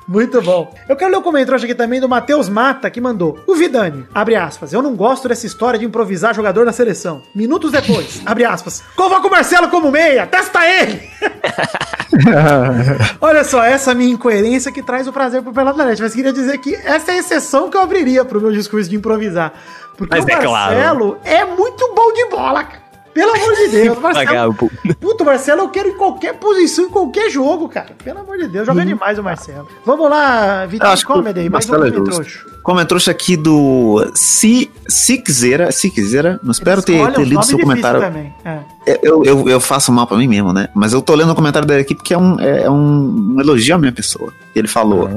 Muito 0.08 0.42
bom. 0.42 0.74
Eu 0.88 0.96
quero 0.96 1.12
ler 1.12 1.18
o 1.18 1.22
comentário 1.22 1.62
aqui 1.62 1.76
também 1.76 2.00
do 2.00 2.08
Matheus 2.08 2.48
Mata, 2.48 2.90
que 2.90 3.02
mandou. 3.02 3.44
O 3.46 3.54
Vidani, 3.54 4.06
abre 4.14 4.38
aspas, 4.38 4.72
eu 4.72 4.82
não 4.82 4.96
gosto 4.96 5.28
dessa 5.28 5.46
história 5.46 5.78
de 5.78 5.84
improvisar 5.84 6.34
jogador 6.34 6.66
na 6.66 6.72
seleção. 6.72 7.22
Minutos 7.36 7.74
depois, 7.74 8.22
abre 8.26 8.46
aspas, 8.46 8.82
convoca 8.96 9.28
o 9.28 9.32
Marcelo 9.32 9.68
como 9.68 9.92
meia, 9.92 10.26
testa 10.26 10.66
ele! 10.66 11.02
Olha 13.22 13.44
só, 13.44 13.64
essa 13.64 13.94
minha 13.94 14.14
incoerência 14.14 14.72
que 14.72 14.82
traz 14.82 15.08
o 15.08 15.14
prazer 15.14 15.42
pro 15.42 15.54
Net. 15.86 16.02
Mas 16.02 16.14
queria 16.14 16.34
dizer 16.34 16.58
que 16.60 16.76
essa 16.76 17.12
é 17.12 17.16
a 17.16 17.18
exceção 17.18 17.70
que 17.70 17.78
eu 17.78 17.82
abriria 17.82 18.24
pro 18.24 18.42
meu 18.42 18.52
discurso 18.52 18.90
de 18.90 18.96
improvisar. 18.96 19.54
Porque 19.98 20.16
Mas 20.16 20.26
o 20.26 20.30
é 20.30 20.36
claro. 20.36 20.76
Marcelo 20.76 21.18
é 21.24 21.44
muito 21.46 21.94
bom 21.96 22.14
de 22.14 22.26
bola, 22.30 22.64
cara. 22.64 22.87
Pelo 23.18 23.34
amor 23.34 23.56
de 23.56 23.68
Deus, 23.70 24.00
Marcelo. 24.00 24.54
Puta, 25.00 25.24
o 25.24 25.26
Marcelo 25.26 25.62
eu 25.64 25.70
quero 25.70 25.90
em 25.90 25.98
qualquer 25.98 26.36
posição, 26.36 26.86
em 26.86 26.90
qualquer 26.90 27.32
jogo, 27.32 27.68
cara. 27.68 27.90
Pelo 28.04 28.20
amor 28.20 28.38
de 28.38 28.48
Deus, 28.48 28.68
joga 28.68 28.86
demais 28.86 29.18
o 29.18 29.24
Marcelo. 29.24 29.68
Vamos 29.84 30.08
lá, 30.08 30.68
Vitor 30.68 30.88
acho 30.90 31.06
que 31.06 31.12
Comedy 31.12 31.40
aí, 31.40 31.50
mais 31.50 31.68
um 31.68 31.72
Marcelo 31.72 31.88
é 31.88 31.92
comentrouxo. 31.98 32.46
Comentrouxa 32.62 33.12
aqui 33.12 33.36
do 33.36 34.12
Si 34.14 34.70
Sixera, 34.88 35.72
Sixera, 35.72 36.40
não 36.44 36.52
espero 36.52 36.84
ter, 36.84 37.12
ter 37.14 37.26
lido 37.26 37.44
seu 37.44 37.58
comentário. 37.58 38.02
Também. 38.02 38.32
É. 38.46 38.60
Eu, 39.02 39.24
eu, 39.24 39.50
eu 39.50 39.60
faço 39.60 39.92
mal 39.92 40.06
pra 40.06 40.16
mim 40.16 40.28
mesmo, 40.28 40.54
né? 40.54 40.70
Mas 40.76 40.94
eu 40.94 41.02
tô 41.02 41.16
lendo 41.16 41.32
o 41.32 41.36
comentário 41.36 41.68
dele 41.68 41.82
aqui 41.82 41.96
porque 41.96 42.14
é 42.14 42.18
um, 42.18 42.40
é 42.40 42.70
um, 42.70 43.36
um 43.36 43.42
elogio 43.42 43.74
à 43.74 43.78
minha 43.80 43.92
pessoa. 43.92 44.32
Ele 44.56 44.68
falou: 44.68 45.10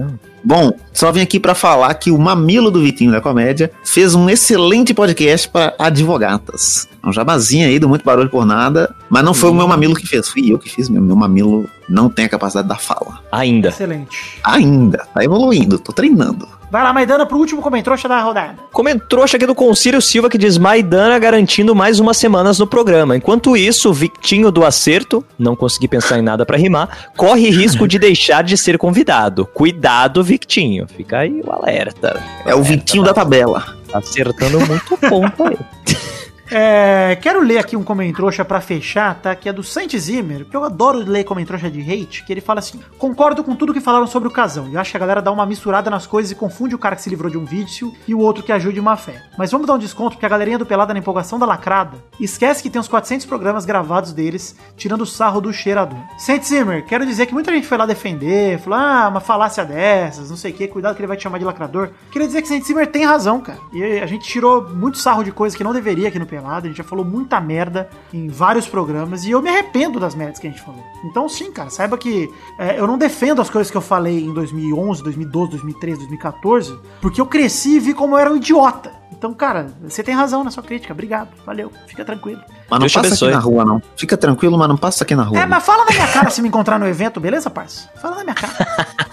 Bom, 0.43 0.73
só 0.93 1.13
vim 1.13 1.21
aqui 1.21 1.39
pra 1.39 1.55
falar 1.55 1.93
que 1.95 2.11
o 2.11 2.19
mamilo 2.19 2.71
do 2.71 2.81
Vitinho 2.81 3.13
da 3.13 3.21
Comédia 3.21 3.71
fez 3.85 4.15
um 4.15 4.29
excelente 4.31 4.95
podcast 4.95 5.49
pra 5.49 5.75
advogatas. 5.79 6.89
É 7.03 7.09
um 7.09 7.13
jabazinho 7.13 7.67
aí, 7.67 7.79
do 7.79 7.89
muito 7.89 8.05
barulho 8.05 8.29
por 8.29 8.45
nada, 8.45 8.95
mas 9.09 9.25
não 9.25 9.33
foi 9.33 9.51
o 9.51 9.55
meu 9.55 9.67
mamilo 9.67 9.95
que 9.95 10.07
fez, 10.07 10.29
fui 10.29 10.53
eu 10.53 10.59
que 10.59 10.69
fiz 10.69 10.89
mesmo. 10.89 11.07
Meu 11.07 11.17
mamilo 11.17 11.69
não 11.89 12.09
tem 12.09 12.27
a 12.27 12.29
capacidade 12.29 12.69
da 12.69 12.77
fala. 12.77 13.21
Ainda. 13.33 13.69
Excelente. 13.69 14.39
Ainda, 14.45 15.07
tá 15.13 15.25
evoluindo, 15.25 15.79
tô 15.79 15.93
treinando. 15.93 16.47
Vai 16.71 16.85
lá, 16.85 16.93
Maidana, 16.93 17.27
pro 17.27 17.37
último 17.37 17.61
comentrouxa 17.61 18.09
da 18.09 18.21
rodada. 18.21 18.55
Comentrouxa 18.71 19.37
aqui 19.37 19.45
do 19.45 19.57
Concílio 19.57 20.01
Silva 20.01 20.31
que 20.31 20.39
diz 20.39 20.57
Maidana 20.57 21.19
garantindo 21.19 21.75
mais 21.75 21.99
umas 21.99 22.17
semanas 22.17 22.61
no 22.61 22.67
programa. 22.67 23.17
Enquanto 23.17 23.57
isso, 23.57 23.91
o 23.91 23.93
Victinho 23.93 24.53
do 24.53 24.65
Acerto, 24.65 25.25
não 25.37 25.57
consegui 25.57 25.89
pensar 25.89 26.19
em 26.19 26.23
nada 26.23 26.47
pra 26.47 26.57
rimar, 26.57 27.11
corre 27.17 27.51
risco 27.51 27.89
de 27.89 27.99
deixar 27.99 28.45
de 28.45 28.57
ser 28.57 28.79
convidado. 28.79 29.47
Cuidado, 29.47 30.23
Victinho. 30.23 30.87
Fica 30.87 31.19
aí 31.19 31.43
o 31.45 31.51
alerta. 31.51 32.23
É 32.47 32.55
o 32.55 32.63
Vitinho 32.63 33.03
da 33.03 33.13
tabela. 33.13 33.65
Tá 33.91 33.99
acertando 33.99 34.61
muito 34.61 34.97
ponto 34.97 35.49
aí. 35.49 35.59
É, 36.51 37.17
quero 37.23 37.41
ler 37.41 37.59
aqui 37.59 37.77
um 37.77 37.85
comentrouxa 37.85 38.45
pra 38.45 38.61
fechar, 38.61 39.15
tá? 39.15 39.37
Que 39.37 39.49
é 39.49 39.53
do 39.53 39.63
Saint 39.63 39.97
Zimmer, 39.97 40.45
que 40.45 40.57
eu 40.57 40.65
adoro 40.65 40.99
ler 40.99 41.23
comentrouxa 41.23 41.71
de 41.71 41.81
hate, 41.81 42.25
que 42.25 42.33
ele 42.33 42.41
fala 42.41 42.59
assim: 42.59 42.81
Concordo 42.99 43.45
com 43.45 43.55
tudo 43.55 43.73
que 43.73 43.81
falaram 43.81 44.07
sobre 44.07 44.29
o 44.29 44.33
casão. 44.33 44.69
E 44.69 44.75
eu 44.75 44.81
acho 44.81 44.91
que 44.91 44.97
a 44.97 45.01
galera 45.01 45.23
dá 45.23 45.31
uma 45.31 45.47
misturada 45.47 45.89
nas 45.89 46.07
coisas 46.09 46.33
e 46.33 46.35
confunde 46.35 46.75
o 46.75 46.79
cara 46.79 46.97
que 46.97 47.03
se 47.03 47.11
livrou 47.11 47.31
de 47.31 47.39
um 47.39 47.45
vício 47.45 47.95
e 48.07 48.15
o 48.15 48.19
outro 48.19 48.43
que 48.43 48.51
ajude 48.51 48.81
uma 48.81 48.97
fé. 48.97 49.23
Mas 49.39 49.53
vamos 49.53 49.67
dar 49.67 49.75
um 49.75 49.79
desconto, 49.79 50.17
porque 50.17 50.27
a 50.27 50.29
galerinha 50.29 50.59
do 50.59 50.67
Pelada 50.67 50.93
na 50.93 50.99
empolgação 50.99 51.39
da 51.39 51.47
lacrada 51.47 51.99
esquece 52.19 52.63
que 52.63 52.69
tem 52.69 52.81
uns 52.81 52.89
400 52.89 53.27
programas 53.27 53.65
gravados 53.65 54.13
deles, 54.13 54.57
tirando 54.77 55.03
o 55.03 55.07
sarro 55.07 55.41
do 55.41 55.53
cheirador. 55.53 56.01
Saint 56.19 56.43
Zimmer, 56.43 56.85
quero 56.85 57.07
dizer 57.07 57.27
que 57.27 57.33
muita 57.33 57.53
gente 57.53 57.69
foi 57.69 57.79
lá 57.79 57.87
defender, 57.87 58.59
falou: 58.59 58.79
ah, 58.81 59.09
uma 59.09 59.21
falácia 59.21 59.65
dessas, 59.65 60.31
não 60.31 60.37
sei 60.37 60.51
o 60.51 60.55
que, 60.55 60.67
cuidado 60.67 60.97
que 60.97 61.01
ele 61.01 61.07
vai 61.07 61.17
te 61.17 61.23
chamar 61.23 61.39
de 61.39 61.45
lacrador. 61.45 61.91
Queria 62.11 62.27
dizer 62.27 62.43
que 62.43 62.49
Saint 62.49 62.65
Zimmer 62.65 62.89
tem 62.89 63.05
razão, 63.05 63.41
cara. 63.41 63.59
E 63.73 64.01
a 64.01 64.07
gente 64.07 64.27
tirou 64.27 64.69
muito 64.69 64.99
sarro 64.99 65.23
de 65.23 65.31
coisa 65.31 65.57
que 65.57 65.63
não 65.63 65.73
deveria 65.73 66.09
aqui 66.09 66.19
no 66.19 66.27
Pelada. 66.27 66.40
Pelada. 66.41 66.67
A 66.67 66.69
gente 66.69 66.79
já 66.79 66.85
falou 66.85 67.05
muita 67.05 67.41
merda 67.41 67.89
em 68.13 68.29
vários 68.29 68.67
programas 68.67 69.25
e 69.25 69.31
eu 69.31 69.43
me 69.43 69.49
arrependo 69.51 70.01
das 70.01 70.15
merdas 70.15 70.39
que 70.39 70.47
a 70.47 70.51
gente 70.51 70.63
falou. 70.63 70.83
Então, 71.05 71.29
sim, 71.29 71.53
cara, 71.53 71.69
saiba 71.71 71.99
que 71.99 72.29
é, 72.59 72.79
eu 72.81 72.87
não 72.87 72.97
defendo 72.97 73.43
as 73.43 73.51
coisas 73.51 73.71
que 73.71 73.77
eu 73.77 73.81
falei 73.83 74.25
em 74.25 74.33
2011, 74.33 75.03
2012, 75.03 75.51
2013, 75.51 75.99
2014, 75.99 76.79
porque 77.01 77.21
eu 77.21 77.27
cresci 77.27 77.77
e 77.77 77.81
vi 77.81 77.95
como 77.95 78.15
eu 78.15 78.19
era 78.19 78.33
um 78.33 78.37
idiota. 78.37 78.93
Então, 79.13 79.35
cara, 79.35 79.67
você 79.83 80.03
tem 80.03 80.15
razão 80.15 80.43
na 80.43 80.51
sua 80.51 80.63
crítica. 80.63 80.95
Obrigado. 80.95 81.29
Valeu. 81.45 81.71
Fica 81.87 82.03
tranquilo. 82.03 82.41
Mas 82.71 82.71
não 82.71 82.79
Deus 82.79 82.95
passa 82.95 83.07
abençoe. 83.09 83.29
aqui 83.29 83.37
na 83.37 83.43
rua, 83.43 83.65
não. 83.67 83.83
Fica 83.95 84.17
tranquilo, 84.17 84.57
mas 84.57 84.67
não 84.67 84.79
passa 84.79 85.05
aqui 85.05 85.15
na 85.15 85.25
rua. 85.25 85.39
É, 85.41 85.45
mas 85.45 85.63
fala 85.63 85.85
na 85.85 85.91
minha 85.91 86.07
cara 86.09 86.31
se 86.31 86.41
me 86.41 86.49
encontrar 86.49 86.79
no 86.79 86.87
evento, 86.89 87.21
beleza, 87.21 87.51
parça? 87.51 87.91
Fala 88.01 88.17
na 88.17 88.25
minha 88.25 88.35
cara. 88.35 88.55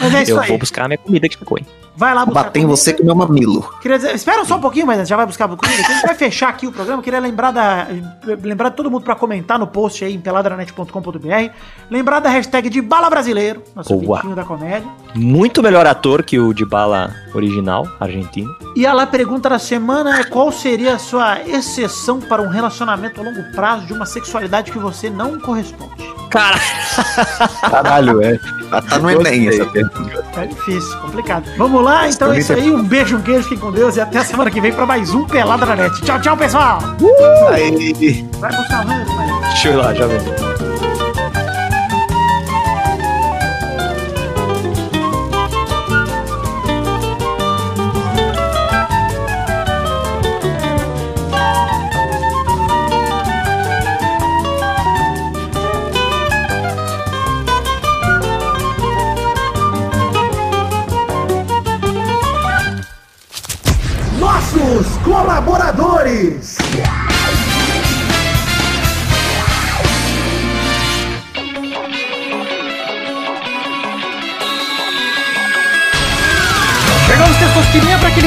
Mas 0.00 0.14
é 0.14 0.22
isso 0.22 0.32
Eu 0.32 0.40
aí. 0.40 0.48
vou 0.48 0.58
buscar 0.58 0.84
a 0.84 0.88
minha 0.88 0.98
comida 0.98 1.28
que 1.28 1.36
ficou, 1.36 1.58
hein? 1.58 1.66
Vai 1.96 2.14
lá 2.14 2.24
buscar. 2.24 2.44
bater 2.44 2.60
em 2.60 2.66
você 2.66 2.92
com 2.92 3.04
meu 3.04 3.14
mamilo. 3.14 3.62
Queria 3.80 3.98
dizer, 3.98 4.14
espera 4.14 4.44
só 4.44 4.56
um 4.56 4.60
pouquinho, 4.60 4.86
mas 4.86 5.06
já 5.06 5.16
vai 5.16 5.26
buscar 5.26 5.46
comida. 5.48 5.82
A 5.82 5.92
gente 5.92 6.06
vai 6.06 6.14
fechar 6.14 6.48
aqui 6.48 6.66
o 6.66 6.72
programa. 6.72 7.02
Queria 7.02 7.20
lembrar 7.20 7.50
da 7.50 7.86
lembrar 8.42 8.70
de 8.70 8.76
todo 8.76 8.90
mundo 8.90 9.04
pra 9.04 9.14
comentar 9.14 9.58
no 9.58 9.66
post 9.66 10.04
aí 10.04 10.14
em 10.14 10.20
peladranet.com.br. 10.20 11.50
Lembrar 11.90 12.20
da 12.20 12.30
hashtag 12.30 12.70
de 12.70 12.80
Bala 12.80 13.10
Brasileiro, 13.10 13.62
nosso 13.74 13.94
Boa. 13.96 14.22
da 14.34 14.44
comédia. 14.44 14.88
Muito 15.14 15.62
melhor 15.62 15.86
ator 15.86 16.22
que 16.22 16.38
o 16.38 16.52
de 16.54 16.64
bala 16.64 17.14
original, 17.34 17.86
argentino. 18.00 18.54
E 18.74 18.86
a 18.86 18.92
lá 18.92 19.06
pergunta 19.06 19.48
da 19.50 19.58
semana 19.58 20.20
é 20.20 20.24
qual 20.24 20.50
seria 20.50 20.94
a 20.94 20.98
sua 20.98 21.40
exceção 21.42 22.20
para 22.20 22.40
um 22.40 22.48
relacionamento 22.48 23.20
a 23.20 23.24
longo 23.24 23.42
prazo 23.52 23.86
de 23.86 23.92
uma 23.92 24.06
sexualidade 24.06 24.72
que 24.72 24.78
você 24.78 25.10
não 25.10 25.38
corresponde. 25.38 26.12
Cara, 26.30 26.58
Caralho, 27.68 28.22
é. 28.22 28.38
Tá 28.88 28.98
no 28.98 29.10
Enem 29.10 29.48
essa 29.48 29.66
pergunta. 29.66 30.24
É 30.34 30.46
difícil, 30.46 30.98
complicado. 31.00 31.44
Vamos 31.58 31.81
lá, 31.82 32.08
então 32.08 32.32
é 32.32 32.38
isso 32.38 32.52
aí. 32.52 32.70
Um 32.70 32.82
beijo, 32.82 33.16
um 33.16 33.22
queijo, 33.22 33.42
fiquem 33.44 33.58
com 33.58 33.72
Deus 33.72 33.96
e 33.96 34.00
até 34.00 34.18
a 34.18 34.24
semana 34.24 34.50
que 34.50 34.60
vem 34.60 34.72
pra 34.72 34.86
mais 34.86 35.12
um 35.14 35.24
Pelada 35.26 35.66
na 35.66 35.76
Net. 35.76 36.00
Tchau, 36.02 36.20
tchau, 36.20 36.36
pessoal! 36.36 36.78
Aí. 37.50 38.26
Vai 38.38 38.52
deixa 39.48 39.68
eu 39.68 39.72
ir 39.72 39.76
lá, 39.76 39.94
já 39.94 40.06
vem. 40.06 40.71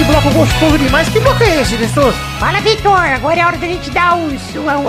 Bloco 0.06 0.32
gostoso 0.32 0.78
demais. 0.78 1.10
Que 1.10 1.20
bloco 1.20 1.44
é 1.44 1.62
esse, 1.62 1.78
Testos? 1.78 2.16
Fala, 2.40 2.60
Vitor. 2.62 2.98
Agora 2.98 3.40
é 3.40 3.46
hora 3.46 3.58
da 3.58 3.68
gente 3.68 3.90
dar 3.90 4.18
os, 4.18 4.42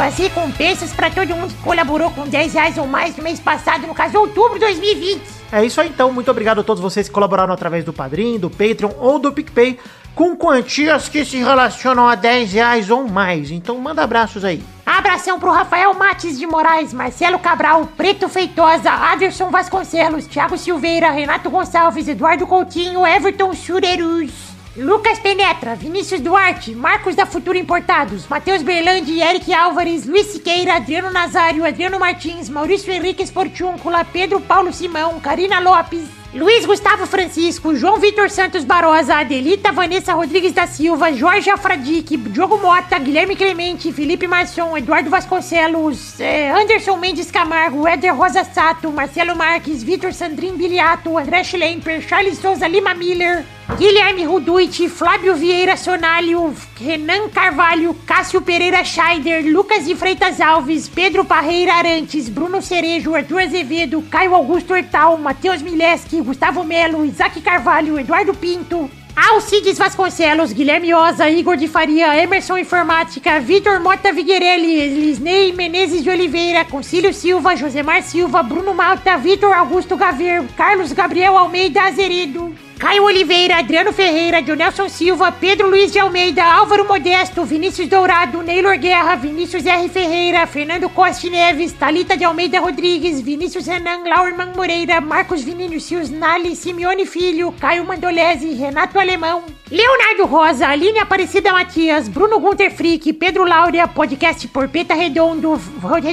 as 0.03 0.19
recompensas 0.19 0.93
pra 0.93 1.11
todo 1.11 1.35
mundo 1.35 1.53
que 1.55 1.63
colaborou 1.63 2.11
com 2.11 2.27
10 2.27 2.55
reais 2.55 2.79
ou 2.79 2.87
mais 2.87 3.17
no 3.17 3.23
mês 3.23 3.41
passado, 3.41 3.87
no 3.87 3.95
caso, 3.95 4.19
outubro 4.19 4.55
de 4.55 4.61
2020. 4.61 5.23
É 5.53 5.65
isso 5.65 5.81
aí, 5.81 5.89
então. 5.89 6.13
Muito 6.13 6.31
obrigado 6.31 6.61
a 6.61 6.65
todos 6.65 6.83
vocês 6.83 7.09
que 7.09 7.15
colaboraram 7.15 7.53
através 7.53 7.85
do 7.85 7.93
Padrim, 7.93 8.39
do 8.39 8.51
Patreon 8.51 8.91
ou 8.99 9.19
do 9.19 9.33
PicPay 9.33 9.79
com 10.15 10.35
quantias 10.35 11.11
que 11.11 11.25
se 11.27 11.37
relacionam 11.37 12.09
a 12.09 12.15
10 12.15 12.53
reais 12.53 12.91
ou 12.91 13.07
mais. 13.07 13.51
Então, 13.51 13.79
manda 13.79 14.03
abraços 14.03 14.45
aí. 14.45 14.63
Abração 14.85 15.39
pro 15.39 15.51
Rafael 15.51 15.93
Mates 15.95 16.39
de 16.39 16.47
Moraes, 16.47 16.93
Marcelo 16.93 17.39
Cabral, 17.39 17.87
Preto 17.97 18.29
Feitosa, 18.29 18.91
Aderson 18.91 19.51
Vasconcelos, 19.51 20.27
Thiago 20.27 20.57
Silveira, 20.57 21.11
Renato 21.11 21.51
Gonçalves, 21.51 22.09
Eduardo 22.09 22.47
Coutinho, 22.47 23.07
Everton 23.07 23.53
Churerus, 23.53 24.56
Lucas 24.77 25.19
Penetra, 25.19 25.75
Vinícius 25.75 26.21
Duarte, 26.21 26.75
Marcos 26.75 27.15
da 27.15 27.25
Futura 27.25 27.57
Importados, 27.57 28.27
Matheus 28.29 28.63
Berlandi, 28.63 29.23
Eric 29.23 29.51
Álvares, 29.51 30.05
Luiz 30.05 30.27
Siqueira, 30.27 30.77
Adriano 30.77 31.11
Nazário, 31.11 31.65
Adriano 31.65 31.99
Martins, 31.99 32.51
Maurício 32.51 32.93
Henrique 32.93 33.23
Esportiúncula, 33.23 34.05
Pedro 34.05 34.39
Paulo 34.39 34.75
Simão, 34.75 35.19
Karina 35.19 35.61
Lopes, 35.61 36.07
Luiz 36.35 36.67
Gustavo 36.67 37.07
Francisco, 37.07 37.75
João 37.75 37.99
Vitor 37.99 38.29
Santos 38.29 38.65
Barosa, 38.65 39.15
Adelita 39.15 39.73
Vanessa 39.73 40.13
Rodrigues 40.13 40.53
da 40.53 40.67
Silva, 40.67 41.11
Jorge 41.11 41.49
Afradique, 41.49 42.19
Diogo 42.19 42.59
Mota, 42.59 42.99
Guilherme 42.99 43.35
Clemente, 43.35 43.91
Felipe 43.91 44.27
Marçom, 44.27 44.77
Eduardo 44.77 45.09
Vasconcelos, 45.09 46.21
eh, 46.21 46.51
Anderson 46.51 46.99
Mendes 46.99 47.31
Camargo, 47.31 47.89
Éder 47.89 48.15
Rosa 48.15 48.45
Sato, 48.45 48.93
Marcelo 48.93 49.35
Marques, 49.35 49.83
Vitor 49.83 50.13
Sandrin 50.13 50.55
Biliato, 50.59 51.17
André 51.17 51.43
Schlemper, 51.43 52.07
Charles 52.07 52.39
Souza 52.39 52.69
Lima 52.69 52.93
Miller, 52.93 53.43
Guilherme 53.75 54.25
Ruduit, 54.25 54.89
Flávio 54.89 55.35
Vieira 55.35 55.77
Sonalho, 55.77 56.55
Renan 56.81 57.29
Carvalho, 57.29 57.95
Cássio 58.07 58.41
Pereira 58.41 58.83
Scheider, 58.85 59.45
Lucas 59.45 59.85
de 59.85 59.95
Freitas 59.95 60.41
Alves, 60.41 60.89
Pedro 60.89 61.25
Parreira 61.25 61.75
Arantes, 61.75 62.29
Bruno 62.29 62.63
Cerejo, 62.63 63.15
Arthur 63.15 63.41
Azevedo, 63.41 64.01
Caio 64.09 64.35
Augusto 64.35 64.73
Hortal, 64.73 65.19
Matheus 65.19 65.61
Mileski, 65.61 66.21
Gustavo 66.21 66.65
Melo, 66.65 67.05
Isaac 67.05 67.41
Carvalho, 67.43 67.99
Eduardo 67.99 68.33
Pinto, 68.33 68.89
Alcides 69.15 69.77
Vasconcelos, 69.77 70.53
Guilherme 70.53 70.95
Oza, 70.95 71.29
Igor 71.29 71.57
de 71.57 71.67
Faria, 71.67 72.17
Emerson 72.17 72.57
Informática, 72.59 73.41
Vitor 73.41 73.81
Mota 73.81 74.13
Viguerelli, 74.13 74.81
Elisnei 74.81 75.53
Menezes 75.53 76.05
de 76.05 76.09
Oliveira, 76.09 76.65
Concílio 76.65 77.13
Silva, 77.13 77.57
Josemar 77.57 78.03
Silva, 78.03 78.43
Bruno 78.43 78.73
Malta, 78.73 79.17
Vitor 79.17 79.53
Augusto 79.53 79.97
Gaver, 79.97 80.45
Carlos 80.57 80.93
Gabriel 80.93 81.37
Almeida 81.37 81.83
Azeredo, 81.83 82.55
Caio 82.79 83.05
Oliveira, 83.05 83.57
Adriano 83.57 83.91
Ferreira, 83.91 84.43
Dionelson 84.43 84.91
Silva, 84.91 85.33
Pedro 85.33 85.71
Luiz 85.71 85.91
de 85.91 85.99
Almeida, 85.99 86.45
Álvaro 86.45 86.87
Modesto, 86.87 87.43
Vinícius 87.43 87.89
Dourado, 87.89 88.43
Neylor 88.43 88.77
Guerra, 88.77 89.17
Vinícius 89.17 89.65
R. 89.65 89.89
Ferreira, 89.89 90.47
Fernando 90.47 90.87
Costa 90.91 91.31
Neves, 91.31 91.73
Talita 91.73 92.19
de 92.19 92.25
Almeida 92.25 92.61
Rodrigues, 92.61 93.23
Vinícius 93.23 93.67
Renan, 93.67 94.05
Laurman 94.05 94.53
Moreira, 94.55 95.01
Marcos 95.01 95.43
Vinícius 95.43 96.11
Nali, 96.11 96.55
Simeone 96.55 97.07
Filho, 97.07 97.51
Caio 97.59 97.83
Mandolese, 97.83 98.53
Renato 98.53 98.99
Alemão, 98.99 99.45
Leonardo 99.71 100.27
Rosa, 100.27 100.69
Aline 100.69 100.99
Aparecida 100.99 101.53
Matias, 101.53 102.09
Bruno 102.09 102.39
Gunter 102.39 102.71
Frick, 102.71 103.11
Pedro 103.15 103.45
Laura, 103.45 103.89
podcast 103.89 104.47
Porpeta 104.49 104.95
Redondo, 104.95 105.59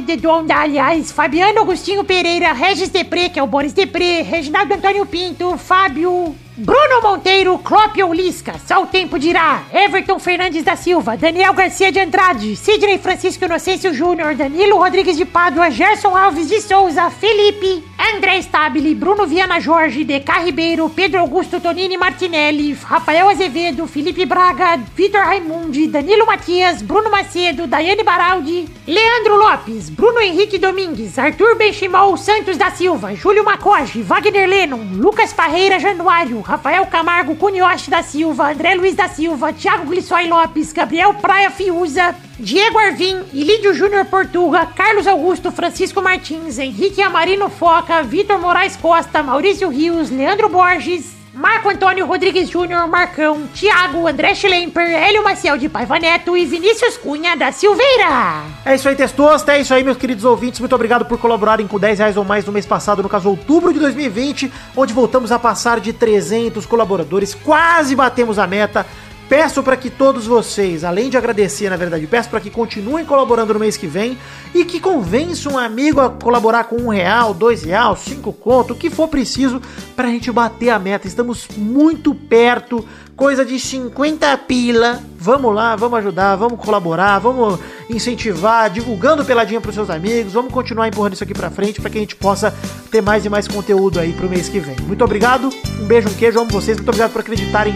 Redonda, 0.07 0.55
aliás, 0.55 1.11
Fabiano 1.11 1.59
Agostinho 1.59 2.05
Pereira, 2.05 2.53
Regis 2.53 2.89
Depré, 2.89 3.28
que 3.28 3.38
é 3.38 3.43
o 3.43 3.47
Boris 3.47 3.74
Depré, 3.74 4.22
Reginaldo 4.22 4.74
Antônio 4.74 5.05
Pinto, 5.05 5.57
Fábio, 5.57 6.34
Bruno 6.56 7.01
Monteiro, 7.01 7.58
Clópio 7.58 8.14
Lisca, 8.14 8.54
só 8.68 8.84
o 8.84 8.86
tempo 8.86 9.18
dirá, 9.18 9.64
Everton 9.74 10.20
Fernandes 10.20 10.64
da 10.64 10.76
Silva, 10.76 11.18
Daniel 11.18 11.51
Garcia 11.51 11.91
de 11.91 11.99
Andrade, 11.99 12.56
Sidney 12.56 12.99
Francisco 12.99 13.43
Inocêncio 13.43 13.91
Júnior, 13.91 14.36
Danilo 14.36 14.78
Rodrigues 14.78 15.18
de 15.18 15.26
Pádua, 15.26 15.72
Gerson 15.72 16.16
Alves 16.16 16.47
de 16.47 16.62
Souza, 16.62 17.10
Felipe, 17.10 17.84
André 17.97 18.39
Stabile, 18.43 18.93
Bruno 18.93 19.26
Viana 19.26 19.60
Jorge, 19.60 20.04
DK 20.04 20.43
Ribeiro, 20.43 20.88
Pedro 20.91 21.22
Augusto 21.22 21.60
Tonini 21.60 21.97
Martinelli, 21.97 22.78
Rafael 22.84 23.30
Azevedo, 23.30 23.88
Felipe 23.88 24.24
Braga, 24.24 24.78
Vitor 24.95 25.22
Raimundi, 25.22 25.88
Danilo 25.88 26.28
Matias, 26.28 26.84
Bruno 26.84 27.10
Macedo, 27.10 27.66
Daiane 27.66 28.04
Baraldi, 28.04 28.70
Leandro 28.86 29.38
Lopes, 29.38 29.89
Bruno 29.89 30.20
Henrique 30.20 30.60
Domingues, 30.60 31.18
Arthur 31.18 31.56
Benchimol 31.56 32.16
Santos 32.16 32.58
da 32.58 32.70
Silva, 32.70 33.16
Júlio 33.16 33.43
Macoge, 33.43 34.04
Wagner 34.04 34.47
Lennon, 34.47 34.97
Lucas 34.97 35.34
Parreira 35.34 35.80
Januário, 35.80 36.43
Rafael 36.44 36.86
Camargo 36.88 37.36
Cunioche 37.36 37.89
da 37.89 38.04
Silva, 38.04 38.52
André 38.52 38.76
Luiz 38.76 38.96
da 38.96 39.08
Silva, 39.08 39.54
Thiago 39.54 39.86
Glissói 39.86 40.28
Lopes, 40.28 40.74
Gabriel 40.74 41.14
Praia 41.16 41.50
Fiuza, 41.50 42.16
Diego 42.38 42.78
Arvim, 42.78 43.24
Ilídio 43.34 43.74
Júnior 43.74 44.06
Portuga, 44.06 44.66
Carlos 44.66 45.08
Augusto 45.08 45.52
Francisco 45.52 46.02
Martins, 46.02 46.60
Henrique 46.60 47.02
Amarino 47.02 47.50
Foca, 47.50 48.04
Vitor 48.04 48.38
Moraes 48.39 48.76
Costa, 48.76 49.24
Maurício 49.24 49.70
Rios, 49.70 50.10
Leandro 50.10 50.50
Borges, 50.50 51.22
Marco 51.34 51.68
Antônio 51.68 52.06
Rodrigues 52.06 52.48
Júnior, 52.48 52.88
Marcão, 52.88 53.48
Thiago, 53.56 54.08
André 54.08 54.36
Schlemper, 54.36 54.88
Hélio 54.88 55.24
Maciel 55.24 55.58
de 55.58 55.68
Paiva 55.68 55.98
Neto 55.98 56.38
e 56.38 56.46
Vinícius 56.46 56.96
Cunha 56.96 57.36
da 57.36 57.52
Silveira. 57.52 58.44
É 58.64 58.76
isso 58.76 58.88
aí, 58.88 58.96
Testosta. 58.96 59.54
É 59.54 59.62
isso 59.62 59.74
aí, 59.74 59.84
meus 59.84 59.98
queridos 59.98 60.26
ouvintes. 60.26 60.60
Muito 60.60 60.76
obrigado 60.76 61.06
por 61.06 61.18
colaborarem 61.18 61.66
com 61.66 61.80
10 61.80 61.98
reais 61.98 62.18
ou 62.18 62.24
mais 62.24 62.46
no 62.46 62.52
mês 62.52 62.68
passado, 62.68 63.02
no 63.02 63.10
caso, 63.10 63.30
outubro 63.30 63.74
de 63.74 63.80
2020, 63.80 64.54
onde 64.78 64.94
voltamos 64.94 65.32
a 65.32 65.40
passar 65.40 65.80
de 65.80 65.92
300 65.92 66.68
colaboradores. 66.68 67.34
Quase 67.34 67.96
batemos 67.96 68.38
a 68.38 68.46
meta. 68.46 68.86
Peço 69.30 69.63
para 69.63 69.78
que 69.78 69.89
todos 69.89 70.28
vocês, 70.28 70.84
além 70.84 71.09
de 71.09 71.17
agradecer, 71.17 71.69
na 71.69 71.78
verdade, 71.78 72.05
peço 72.05 72.30
para 72.30 72.39
que 72.39 72.49
continuem 72.49 73.05
colaborando 73.05 73.53
no 73.53 73.59
mês 73.59 73.78
que 73.78 73.88
vem 73.88 74.17
e 74.53 74.65
que 74.65 74.80
convençam 74.80 75.53
um 75.53 75.57
amigo 75.57 76.01
a 76.01 76.09
colaborar 76.09 76.65
com 76.65 76.76
um 76.76 76.89
real, 76.89 77.34
dois 77.34 77.63
real, 77.63 77.95
cinco 77.95 78.34
conto, 78.34 78.74
o 78.74 78.76
que 78.76 78.89
for 78.89 79.07
preciso 79.07 79.61
para 79.95 80.07
a 80.07 80.11
gente 80.11 80.32
bater 80.32 80.69
a 80.69 80.78
meta. 80.78 81.07
Estamos 81.07 81.47
muito 81.55 82.13
perto, 82.13 82.86
coisa 83.15 83.45
de 83.45 83.59
50 83.59 84.38
pila. 84.39 85.01
Vamos 85.17 85.55
lá, 85.55 85.76
vamos 85.76 85.99
ajudar, 85.99 86.36
vamos 86.36 86.59
colaborar, 86.59 87.17
vamos 87.19 87.59
incentivar, 87.89 88.69
divulgando 88.69 89.24
peladinha 89.24 89.61
para 89.61 89.69
os 89.69 89.76
seus 89.76 89.89
amigos. 89.89 90.34
Vamos 90.34 90.53
continuar 90.53 90.89
empurrando 90.89 91.13
isso 91.13 91.24
aqui 91.24 91.34
para 91.34 91.49
frente 91.49 91.80
para 91.80 91.89
que 91.89 91.97
a 91.97 92.01
gente 92.01 92.15
possa 92.15 92.53
ter 92.91 93.01
mais 93.01 93.26
e 93.26 93.30
mais 93.30 93.47
conteúdo 93.47 93.99
aí 93.99 94.11
pro 94.11 94.30
mês 94.30 94.49
que 94.49 94.59
vem. 94.59 94.76
Muito 94.86 95.03
obrigado, 95.03 95.49
um 95.80 95.86
beijo, 95.86 96.09
um 96.09 96.13
queijo, 96.13 96.39
amo 96.39 96.51
vocês, 96.51 96.78
muito 96.78 96.89
obrigado 96.89 97.11
por 97.11 97.21
acreditarem 97.21 97.74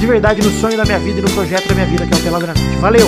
de 0.00 0.06
verdade 0.06 0.40
no 0.40 0.50
sonho 0.50 0.78
da 0.78 0.84
minha 0.84 0.98
vida 0.98 1.18
e 1.18 1.22
no 1.22 1.30
projeto 1.30 1.68
da 1.68 1.74
minha 1.74 1.86
vida, 1.86 2.06
que 2.06 2.14
é 2.14 2.16
o 2.16 2.22
Peladranete. 2.22 2.76
Valeu! 2.80 3.06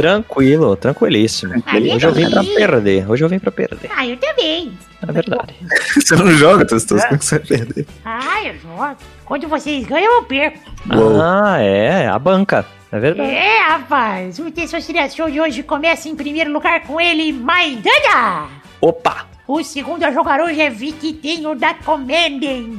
Tranquilo, 0.00 0.76
tranquilíssimo. 0.76 1.62
Aí, 1.66 1.92
Hoje 1.92 2.06
eu 2.06 2.14
vim 2.14 2.30
pra 2.30 2.42
perder. 2.42 3.10
Hoje 3.10 3.22
eu 3.22 3.28
vim 3.28 3.38
pra 3.38 3.52
perder. 3.52 3.90
Ah, 3.94 4.06
eu 4.06 4.16
também. 4.16 4.72
É 5.06 5.12
verdade. 5.12 5.54
Você 5.94 6.16
não 6.16 6.30
joga, 6.32 6.64
Testoso, 6.64 7.02
como 7.02 7.14
é 7.14 7.18
que 7.18 7.24
você 7.24 7.38
vai 7.38 7.46
perder? 7.46 7.86
Ah, 8.02 8.44
eu 8.46 8.54
jogo. 8.58 8.96
Quando 9.26 9.46
vocês 9.46 9.86
ganham, 9.86 10.16
eu 10.16 10.22
perco. 10.22 10.58
Uou. 10.90 11.20
Ah, 11.20 11.58
é. 11.58 12.08
A 12.08 12.18
banca. 12.18 12.64
É 12.90 12.98
verdade. 12.98 13.30
É, 13.30 13.58
rapaz, 13.68 14.38
o 14.38 14.50
Testosterona 14.50 15.08
Show 15.10 15.30
de 15.30 15.38
hoje 15.38 15.62
começa 15.62 16.08
em 16.08 16.16
primeiro 16.16 16.50
lugar 16.50 16.82
com 16.84 16.98
ele, 16.98 17.32
Maidana. 17.32 18.48
Opa! 18.80 19.26
O 19.46 19.62
segundo 19.62 20.02
a 20.02 20.10
jogar 20.10 20.40
hoje 20.40 20.60
é 20.60 20.70
Viquitinho 20.70 21.54
da 21.54 21.74
Comendem. 21.74 22.78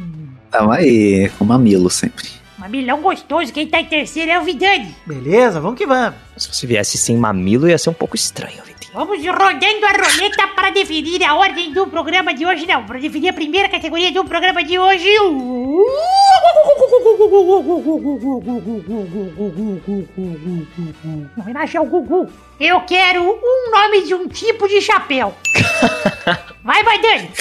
Tamo 0.49 0.71
aí, 0.71 1.31
com 1.37 1.45
mamilo 1.45 1.89
sempre. 1.89 2.40
Mamilão 2.61 3.01
gostoso, 3.01 3.51
quem 3.51 3.65
tá 3.65 3.81
em 3.81 3.85
terceiro 3.85 4.29
é 4.29 4.39
o 4.39 4.43
Vidani. 4.43 4.95
Beleza, 5.07 5.59
vamos 5.59 5.79
que 5.79 5.87
vamos. 5.87 6.13
Se 6.37 6.47
você 6.47 6.67
viesse 6.67 6.95
sem 6.95 7.17
mamilo, 7.17 7.67
ia 7.67 7.75
ser 7.75 7.89
um 7.89 7.93
pouco 7.93 8.15
estranho, 8.15 8.63
Vitinho. 8.63 8.93
Vamos 8.93 9.17
rodando 9.17 9.83
a 9.83 9.91
roleta 9.93 10.47
para 10.49 10.69
definir 10.69 11.23
a 11.23 11.33
ordem 11.33 11.73
do 11.73 11.87
programa 11.87 12.35
de 12.35 12.45
hoje, 12.45 12.67
não, 12.67 12.85
para 12.85 12.99
definir 12.99 13.29
a 13.29 13.33
primeira 13.33 13.67
categoria 13.67 14.11
do 14.11 14.23
programa 14.23 14.63
de 14.63 14.77
hoje. 14.77 15.07
Em 21.35 21.41
homenagem 21.41 21.79
ao 21.79 21.85
Gugu. 21.87 22.31
Eu 22.59 22.81
quero 22.81 23.23
um 23.23 23.71
nome 23.71 24.03
de 24.05 24.13
um 24.13 24.27
tipo 24.27 24.67
de 24.67 24.79
chapéu. 24.81 25.33
Vai, 26.63 26.83
vai, 26.83 27.01
Dani. 27.01 27.31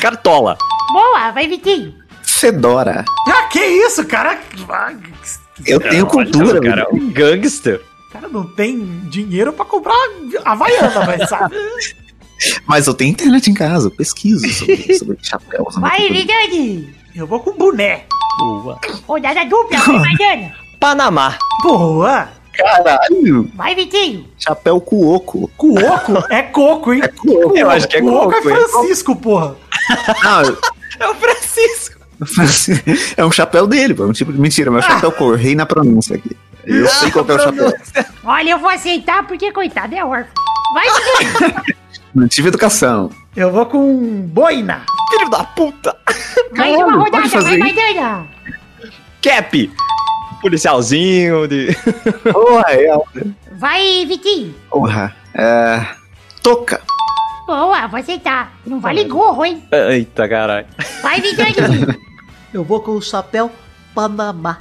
Cartola. 0.00 0.58
Boa, 0.92 1.30
vai, 1.30 1.46
Vitinho. 1.46 2.05
Fedora. 2.40 3.04
Ah, 3.28 3.42
que 3.44 3.58
isso, 3.60 4.04
cara? 4.04 4.38
Ah, 4.68 4.92
Eu 5.66 5.80
tenho 5.80 6.06
cultura, 6.06 6.60
cara, 6.60 6.82
é 6.82 6.94
um 6.94 7.10
gangster. 7.10 7.80
cara 8.12 8.28
não 8.28 8.44
tem 8.44 8.78
dinheiro 9.08 9.52
pra 9.52 9.64
comprar 9.64 9.94
Havaiana, 10.44 11.04
mas 11.06 11.28
sabe? 11.28 11.56
Mas 12.66 12.86
eu 12.86 12.92
tenho 12.92 13.12
internet 13.12 13.50
em 13.50 13.54
casa, 13.54 13.86
eu 13.86 13.90
pesquiso 13.90 14.46
sobre, 14.52 14.92
sobre 14.98 15.16
chapéus. 15.22 15.74
Vai, 15.76 16.06
Vidani. 16.10 16.94
Eu 17.14 17.26
vou 17.26 17.40
com 17.40 17.52
boné. 17.52 18.04
Boa. 18.38 18.78
Rodada 19.08 19.42
dupla, 19.46 19.78
vai, 19.78 19.98
Maidana. 20.00 20.54
Panamá. 20.78 21.38
Boa! 21.62 22.28
Caralho, 22.52 23.50
Vai, 23.54 23.74
Vitinho. 23.74 24.28
chapéu 24.38 24.78
cuoco. 24.82 25.50
Cuoco 25.56 26.12
é 26.30 26.42
coco, 26.42 26.92
hein? 26.92 27.00
Eu 27.54 27.70
acho 27.70 27.88
que 27.88 27.96
é 27.96 28.00
Cuoco 28.02 28.32
é 28.32 28.36
coco, 28.42 28.50
hein? 28.50 28.68
Francisco, 28.68 29.16
porra. 29.16 29.56
Não, 30.22 30.56
É 31.00 31.08
o 31.08 31.14
Francisco. 31.14 31.95
é 33.16 33.24
um 33.24 33.32
chapéu 33.32 33.66
dele, 33.66 33.94
pô. 33.94 34.04
É 34.04 34.06
um 34.06 34.12
tipo 34.12 34.32
de 34.32 34.40
mentira, 34.40 34.70
mas 34.70 34.84
é 34.84 34.88
um 34.88 34.90
chapéu 34.92 35.12
cor, 35.12 35.36
rei 35.36 35.54
na 35.54 35.66
pronúncia 35.66 36.16
aqui. 36.16 36.36
Eu 36.64 36.88
sei 36.88 37.10
qual 37.10 37.24
é 37.28 37.34
o 37.34 37.38
chapéu. 37.38 37.72
Olha, 38.24 38.50
eu 38.50 38.58
vou 38.58 38.68
aceitar 38.68 39.26
porque, 39.26 39.52
coitado, 39.52 39.94
é 39.94 40.04
órfão. 40.04 40.32
Vai, 40.74 40.86
Vidani. 40.88 41.64
Não 42.14 42.26
tive 42.26 42.48
educação. 42.48 43.10
Eu 43.36 43.52
vou 43.52 43.66
com 43.66 44.22
boina. 44.22 44.84
Filho 45.10 45.28
da 45.28 45.44
puta. 45.44 45.94
Mais 46.56 46.74
uma 46.74 46.86
Caralho, 46.86 46.98
rodada, 46.98 47.10
pode 47.10 47.28
fazer 47.28 47.58
vai, 47.58 47.68
isso? 47.68 47.76
Maidana. 47.76 48.26
Cap. 49.22 49.72
Policialzinho 50.40 51.46
de... 51.46 51.76
Porra, 52.32 52.64
é. 52.70 52.98
Vai, 53.58 54.06
Vitinho. 54.06 54.54
Porra. 54.70 55.14
É. 55.34 55.86
Toca. 56.42 56.80
Boa, 57.46 57.86
vou 57.86 58.00
aceitar. 58.00 58.52
Não 58.66 58.80
vale 58.80 59.04
gorro, 59.04 59.44
hein? 59.44 59.62
Eita, 59.70 60.28
caralho. 60.28 60.66
Vai, 61.00 61.20
Vidani. 61.20 61.54
Eu 62.52 62.64
vou 62.64 62.80
com 62.80 62.92
o 62.92 63.02
chapéu 63.02 63.50
Panamá. 63.94 64.56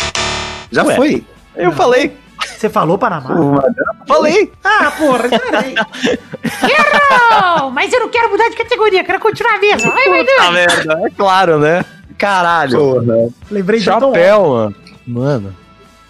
Já 0.72 0.84
Ué. 0.84 0.96
foi. 0.96 1.24
Eu 1.56 1.72
falei. 1.72 2.16
Você 2.46 2.70
falou 2.70 2.98
Panamá? 2.98 3.64
Falei. 4.08 4.52
Ah, 4.64 4.92
porra, 4.98 5.30
peraí. 5.30 5.76
Errou! 6.44 7.72
Mas 7.72 7.92
eu 7.94 8.00
não 8.02 8.10
quero 8.10 8.30
mudar 8.30 8.50
de 8.50 8.56
categoria, 8.56 9.04
quero 9.04 9.20
continuar 9.20 9.56
a 9.56 9.60
mesma. 9.60 9.92
Vai, 9.92 10.04
Puta 10.04 10.52
merda. 10.52 11.02
É 11.06 11.10
claro, 11.12 11.60
né? 11.60 11.84
Caralho. 12.18 12.78
porra. 12.78 13.30
Lembrei 13.50 13.80
de 13.80 13.86
Tom. 13.86 14.00
Chapéu, 14.14 14.50
mano. 14.50 14.76
Mano. 15.08 15.56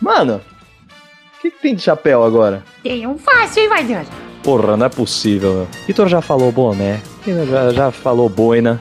Mano. 0.02 0.42
O 1.38 1.42
que, 1.42 1.52
que 1.52 1.62
tem 1.62 1.76
de 1.76 1.84
chapéu 1.84 2.24
agora? 2.24 2.64
Tem 2.84 3.06
um 3.06 3.18
fácil, 3.18 3.64
hein, 3.64 3.86
Vidani? 3.86 4.08
Porra, 4.46 4.78
não 4.78 4.86
é 4.86 4.90
possível, 4.90 5.54
meu. 5.54 5.68
Vitor 5.88 6.08
já 6.08 6.22
falou 6.22 6.52
boné. 6.52 7.02
Vitor 7.26 7.48
Já, 7.48 7.70
já 7.72 7.92
falou 7.92 8.30
boina. 8.30 8.80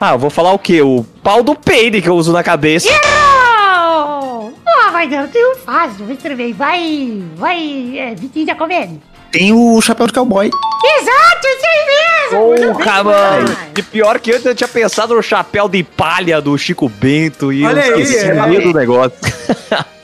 Ah, 0.00 0.12
eu 0.12 0.18
vou 0.20 0.30
falar 0.30 0.52
o 0.52 0.58
quê? 0.58 0.80
O 0.82 1.04
pau 1.20 1.42
do 1.42 1.56
peide 1.56 2.00
que 2.00 2.08
eu 2.08 2.14
uso 2.14 2.32
na 2.32 2.44
cabeça. 2.44 2.88
Errou! 2.88 4.54
Ah, 4.64 5.00
Vidani, 5.00 5.26
tem 5.28 5.52
um 5.52 5.56
fácil. 5.56 6.06
Vou 6.06 6.14
escrever. 6.14 6.52
Vai, 6.52 7.24
vai, 7.34 7.98
é, 7.98 8.14
Vitinho 8.14 8.46
da 8.46 8.54
Comédia. 8.54 8.98
Tem 9.32 9.52
o 9.52 9.80
chapéu 9.80 10.06
de 10.06 10.12
cowboy. 10.12 10.46
Exato, 10.46 11.46
isso 11.46 11.66
aí 11.66 12.60
mesmo! 12.60 12.74
Porra, 12.74 13.04
mano. 13.04 13.56
E 13.76 13.82
pior 13.82 14.18
que 14.20 14.30
antes 14.30 14.46
eu 14.46 14.54
tinha 14.54 14.68
pensado 14.68 15.14
no 15.14 15.22
chapéu 15.22 15.68
de 15.68 15.82
palha 15.82 16.40
do 16.40 16.56
Chico 16.56 16.88
Bento 16.88 17.52
e 17.52 17.64
Olha 17.64 17.84
eu 17.84 17.96
aí, 17.96 18.02
esqueci 18.02 18.26
é. 18.26 18.46
meio 18.46 18.62
do 18.62 18.78
negócio. 18.78 19.12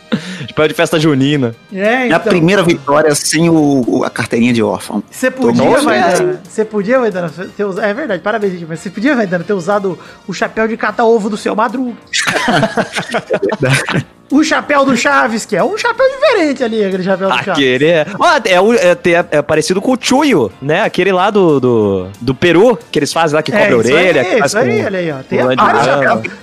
chapéu 0.56 0.68
de 0.68 0.74
festa 0.74 0.98
junina. 0.98 1.54
É, 1.70 1.78
É 1.78 2.02
a 2.04 2.06
então. 2.06 2.20
primeira 2.20 2.62
vitória 2.62 3.14
sem 3.14 3.50
o, 3.50 3.84
o- 3.86 4.04
a 4.04 4.08
carteirinha 4.10 4.54
de 4.54 4.62
órfão. 4.62 5.02
Você 5.10 5.30
podia, 5.30 5.80
Vaidana, 5.82 6.40
você 6.48 6.64
podia, 6.64 6.98
Vaidana, 6.98 7.30
ter 7.54 7.64
usado. 7.64 7.84
É 7.84 7.92
verdade, 7.92 8.22
parabéns, 8.22 8.54
gente, 8.54 8.64
mas 8.66 8.80
você 8.80 8.88
podia, 8.88 9.14
Vaidana, 9.14 9.44
ter 9.44 9.52
usado 9.52 9.98
o 10.26 10.32
chapéu 10.32 10.66
de 10.66 10.76
cata-ovo 10.78 11.28
do 11.28 11.36
seu 11.36 11.54
Madruga. 11.54 11.92
o 14.30 14.42
chapéu 14.42 14.84
do 14.84 14.96
Chaves, 14.96 15.44
que 15.46 15.54
é 15.56 15.62
um 15.62 15.76
chapéu 15.78 16.06
diferente 16.08 16.64
ali, 16.64 16.84
aquele 16.84 17.02
chapéu 17.02 17.28
do 17.28 17.34
Chaves. 17.36 17.48
Aquele 17.52 17.86
é. 17.86 18.06
Ó, 18.18 18.40
é, 18.44 18.60
o- 18.60 18.72
é, 18.74 18.94
tem- 18.94 19.14
é 19.14 19.42
parecido 19.42 19.80
com 19.80 19.92
o 19.92 19.98
Chuyo, 20.00 20.50
né? 20.60 20.82
Aquele 20.82 21.12
lá 21.12 21.30
do, 21.30 21.60
do, 21.60 22.08
do 22.20 22.34
Peru, 22.34 22.78
que 22.90 22.98
eles 22.98 23.12
fazem 23.12 23.36
lá 23.36 23.42
que 23.42 23.52
cobre 23.52 23.66
a 23.66 23.70
É, 23.70 23.74
orelha. 23.74 24.20
aí, 24.22 24.26
que 24.30 24.38
faz 24.38 24.50
isso 24.52 24.58
aí, 24.58 24.84
olha 24.84 24.98
aí, 24.98 25.12
ó. 25.12 25.16
Tem 25.28 25.38
vários 25.56 25.84
chapéus. 25.84 26.34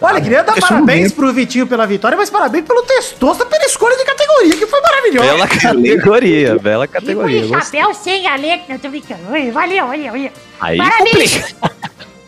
Olha, 0.00 0.20
queria 0.20 0.42
dar 0.42 0.52
Deixa 0.52 0.66
eu 0.66 0.68
parabéns 0.68 1.12
pro 1.12 1.32
Vitinho 1.32 1.66
pela 1.66 1.86
vitória, 1.86 2.16
mas 2.16 2.28
parabéns 2.30 2.64
pelo 2.64 2.82
Testosta 2.82 3.44
pela 3.46 3.64
escolha 3.64 3.96
de 3.96 4.04
categoria, 4.04 4.56
que 4.56 4.66
foi 4.66 4.80
maravilhosa. 4.80 5.28
Bela 5.28 5.48
categoria, 5.48 6.58
bela 6.58 6.84
E 6.84 6.88
categoria. 6.88 7.46
gostei. 7.46 7.80
chapéu 7.80 7.94
sem 7.94 8.26
a 8.26 8.36
letra. 8.36 8.78
Tô 8.78 8.88
brincando. 8.88 9.20
Valeu, 9.52 9.52
valeu, 9.52 10.06
valeu. 10.10 10.30
Aí 10.60 10.76
Parabéns. 10.78 11.54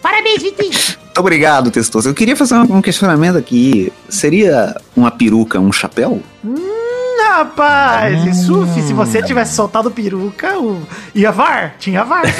Parabéns, 0.03 0.42
Vitinho. 0.42 0.70
Muito 0.72 1.18
obrigado, 1.18 1.70
Testoso. 1.70 2.09
Eu 2.09 2.14
queria 2.14 2.36
fazer 2.36 2.55
um 2.57 2.76
um 2.78 2.82
questionamento 2.82 3.36
aqui. 3.38 3.92
Seria 4.09 4.76
uma 4.96 5.11
peruca 5.11 5.61
um 5.61 5.72
chapéu? 5.72 6.20
Rapaz, 7.32 8.26
isso, 8.26 8.66
fi, 8.74 8.82
se 8.82 8.92
você 8.92 9.22
tivesse 9.22 9.55
soltado 9.55 9.90
peruca, 9.90 10.59
o... 10.59 10.82
ia 11.14 11.32
VAR, 11.32 11.76
tinha 11.78 12.05
VAR. 12.05 12.24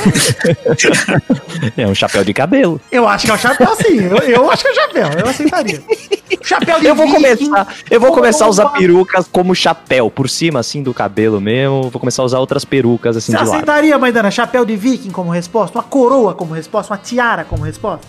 É 1.77 1.87
um 1.87 1.95
chapéu 1.95 2.25
de 2.25 2.35
cabelo. 2.35 2.81
Eu 2.91 3.09
acho 3.09 3.25
que 3.25 3.31
é 3.31 3.35
o 3.35 3.39
chapéu, 3.39 3.75
sim. 3.77 4.03
Eu, 4.03 4.19
eu 4.19 4.51
acho 4.51 4.63
que 4.63 4.69
é 4.69 4.73
o 4.73 4.75
chapéu, 4.75 5.09
eu 5.19 5.29
aceitaria. 5.29 5.83
Chapéu 6.45 6.81
de 6.81 6.87
Eu 6.87 6.95
vou 6.95 7.07
viking. 7.07 7.23
começar, 7.23 7.75
eu 7.91 8.01
vou 8.01 8.13
começar 8.13 8.45
a 8.45 8.49
usar 8.49 8.69
perucas 8.71 9.29
como 9.31 9.55
chapéu, 9.55 10.11
por 10.11 10.29
cima, 10.29 10.61
assim, 10.61 10.83
do 10.83 10.93
cabelo 10.93 11.41
mesmo. 11.41 11.83
Vou 11.91 12.01
começar 12.01 12.23
a 12.23 12.25
usar 12.25 12.39
outras 12.39 12.65
perucas, 12.65 13.17
assim, 13.17 13.33
Você 13.33 13.39
de 13.39 13.45
lado. 13.45 13.53
aceitaria, 13.55 13.99
Maidana, 13.99 14.31
chapéu 14.31 14.65
de 14.65 14.77
viking 14.77 15.11
como 15.11 15.31
resposta? 15.31 15.79
Uma 15.79 15.85
coroa 15.85 16.35
como 16.35 16.55
resposta? 16.55 16.93
Uma 16.93 16.99
tiara 16.99 17.45
como 17.45 17.65
resposta? 17.65 18.07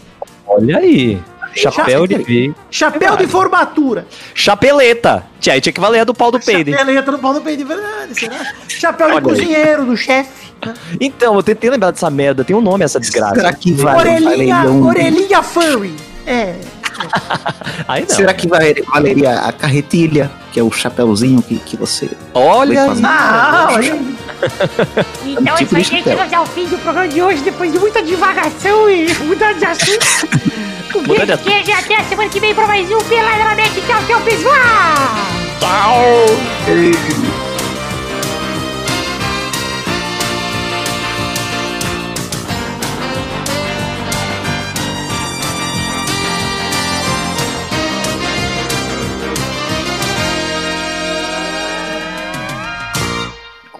Olha 0.48 0.78
aí. 0.78 1.20
Chapéu 1.56 2.08
de 2.08 2.18
veio. 2.18 2.56
Chapéu 2.72 3.16
de 3.16 3.28
formatura. 3.28 4.08
Chapeleta. 4.34 5.24
Tia, 5.40 5.54
aí 5.54 5.62
tinha 5.62 5.72
que 5.72 5.80
valer 5.80 6.00
a 6.00 6.04
do 6.04 6.14
pau 6.14 6.32
do 6.32 6.40
peido. 6.40 6.72
Chapeleta 6.72 7.12
no 7.12 7.20
pau 7.20 7.34
do 7.34 7.42
peito, 7.42 7.60
de 7.60 7.64
verdade, 7.64 8.20
será? 8.20 8.36
Chapéu 8.68 9.08
de 9.10 9.14
aí. 9.18 9.22
cozinheiro, 9.22 9.86
do 9.86 9.96
chefe. 9.96 10.52
Então, 11.00 11.36
eu 11.36 11.44
tentei 11.44 11.70
lembrar 11.70 11.92
dessa 11.92 12.10
merda. 12.10 12.44
Tem 12.44 12.56
um 12.56 12.62
nome 12.62 12.84
essa 12.84 13.00
desgraça. 13.00 13.36
Será 13.36 13.54
que 13.54 13.72
vai? 13.74 13.96
orelhinha, 13.96 14.64
orelhinha 14.68 15.44
furry. 15.44 15.94
É. 16.26 16.56
Aí 17.88 18.06
não. 18.08 18.16
Será 18.16 18.34
que 18.34 18.48
vai, 18.48 18.74
valeria 18.94 19.40
a 19.40 19.52
carretilha, 19.52 20.32
que 20.52 20.60
é 20.60 20.64
o 20.64 20.72
chapéuzinho 20.72 21.42
que, 21.42 21.58
que 21.60 21.78
você. 21.78 22.10
Olha, 22.34 22.86
Foi 22.86 23.02
Ah, 23.04 23.70
olha. 23.72 24.00
Então 25.26 25.56
é 25.56 25.58
tipo 25.58 25.78
isso 25.78 25.96
aí. 25.96 26.04
Chegamos 26.04 26.34
ao 26.34 26.46
fim 26.46 26.66
do 26.68 26.78
programa 26.80 27.08
de 27.08 27.22
hoje, 27.22 27.42
depois 27.44 27.72
de 27.72 27.80
muita 27.80 28.02
divagação 28.02 28.90
e 28.90 29.14
mudança 29.16 29.60
de 29.60 29.66
assunto. 29.66 30.06
Um 30.96 31.04
beijo, 31.04 31.38
queijo 31.40 31.70
e 31.70 31.74
até 31.74 31.96
a 31.96 32.04
semana 32.04 32.30
que 32.30 32.40
vem 32.40 32.54
pra 32.54 32.68
mais 32.68 32.90
um 32.92 33.00
Peladamente. 33.00 33.82
Tchau, 33.82 34.00
tchau, 34.06 34.22
pessoal! 34.22 34.54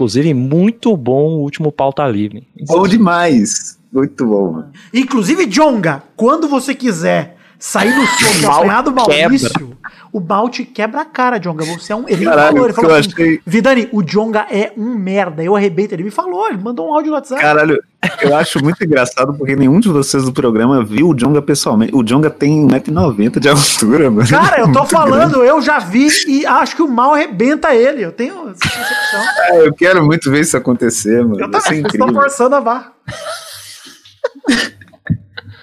Inclusive, 0.04 0.34
muito 0.34 0.96
bom 0.98 1.30
o 1.30 1.42
último 1.42 1.72
pauta 1.72 2.06
livre. 2.08 2.46
Bom 2.68 2.88
demais. 2.88 3.80
Muito 3.92 4.26
bom, 4.26 4.52
mano. 4.52 4.72
Inclusive, 4.94 5.46
Jonga, 5.46 6.04
quando 6.16 6.48
você 6.48 6.76
quiser 6.76 7.38
sair 7.66 7.96
no 7.96 8.06
soco 8.06 8.34
e 8.40 8.42
Mal 8.46 8.58
apanhar 8.58 8.84
do 8.84 8.94
quebra. 8.94 9.20
Maurício, 9.22 9.78
o 10.12 10.20
malte 10.20 10.66
quebra 10.66 11.02
a 11.02 11.06
cara, 11.06 11.38
Jonga. 11.40 11.64
Você 11.64 11.94
é 11.94 11.96
um. 11.96 12.08
Ele 12.10 12.26
Caralho, 12.26 12.48
falou, 12.52 12.66
ele 12.66 12.74
falou 12.74 12.94
assim, 12.96 13.12
achei- 13.14 13.42
Vidani, 13.46 13.88
o 13.94 14.04
Jonga 14.04 14.46
é 14.52 14.74
um 14.78 14.96
merda. 14.98 15.42
Eu 15.42 15.56
arrebento. 15.56 15.96
Ele 15.96 16.04
me 16.04 16.12
falou, 16.12 16.50
ele 16.50 16.58
mandou 16.58 16.90
um 16.90 16.94
áudio 16.94 17.12
no 17.12 17.16
WhatsApp. 17.16 17.42
Caralho, 17.42 17.82
eu 18.22 18.36
acho 18.36 18.62
muito 18.62 18.84
engraçado 18.84 19.34
porque 19.34 19.56
nenhum 19.56 19.80
de 19.80 19.88
vocês 19.88 20.26
do 20.26 20.34
programa 20.34 20.84
viu 20.84 21.08
o 21.08 21.16
Jonga 21.16 21.42
pessoalmente. 21.42 21.96
O 21.96 22.04
Jonga 22.04 22.30
tem 22.30 22.68
1,90m 22.68 23.40
de 23.40 23.48
altura, 23.48 24.12
mano. 24.12 24.28
Cara, 24.30 24.60
eu 24.60 24.66
tô 24.72 24.80
Muito 24.80 24.92
falando, 24.92 25.42
eu 25.42 25.62
já 25.62 25.80
vi 25.80 26.10
e 26.28 26.46
acho 26.46 26.76
que 26.76 26.82
o 26.82 26.88
mal 26.90 27.14
arrebenta 27.14 27.74
ele. 27.74 28.04
Eu 28.04 28.12
tenho 28.12 28.50
essa 28.50 28.60
percepção. 28.60 29.22
grande. 29.22 29.34
É, 29.54 29.68
eu 29.68 29.74
quero 29.74 30.06
muito 30.06 30.30
ver 30.32 30.42
isso 30.42 30.56
acontecer, 30.58 31.24
mano. 31.24 31.40
Eu 31.40 31.50
Isso 31.58 31.72
é 31.74 31.78
incrível. 31.78 32.14
forçando 32.14 32.56
a 32.56 32.62
barra. 32.62 32.92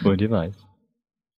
Bom 0.03 0.15
demais. 0.17 0.53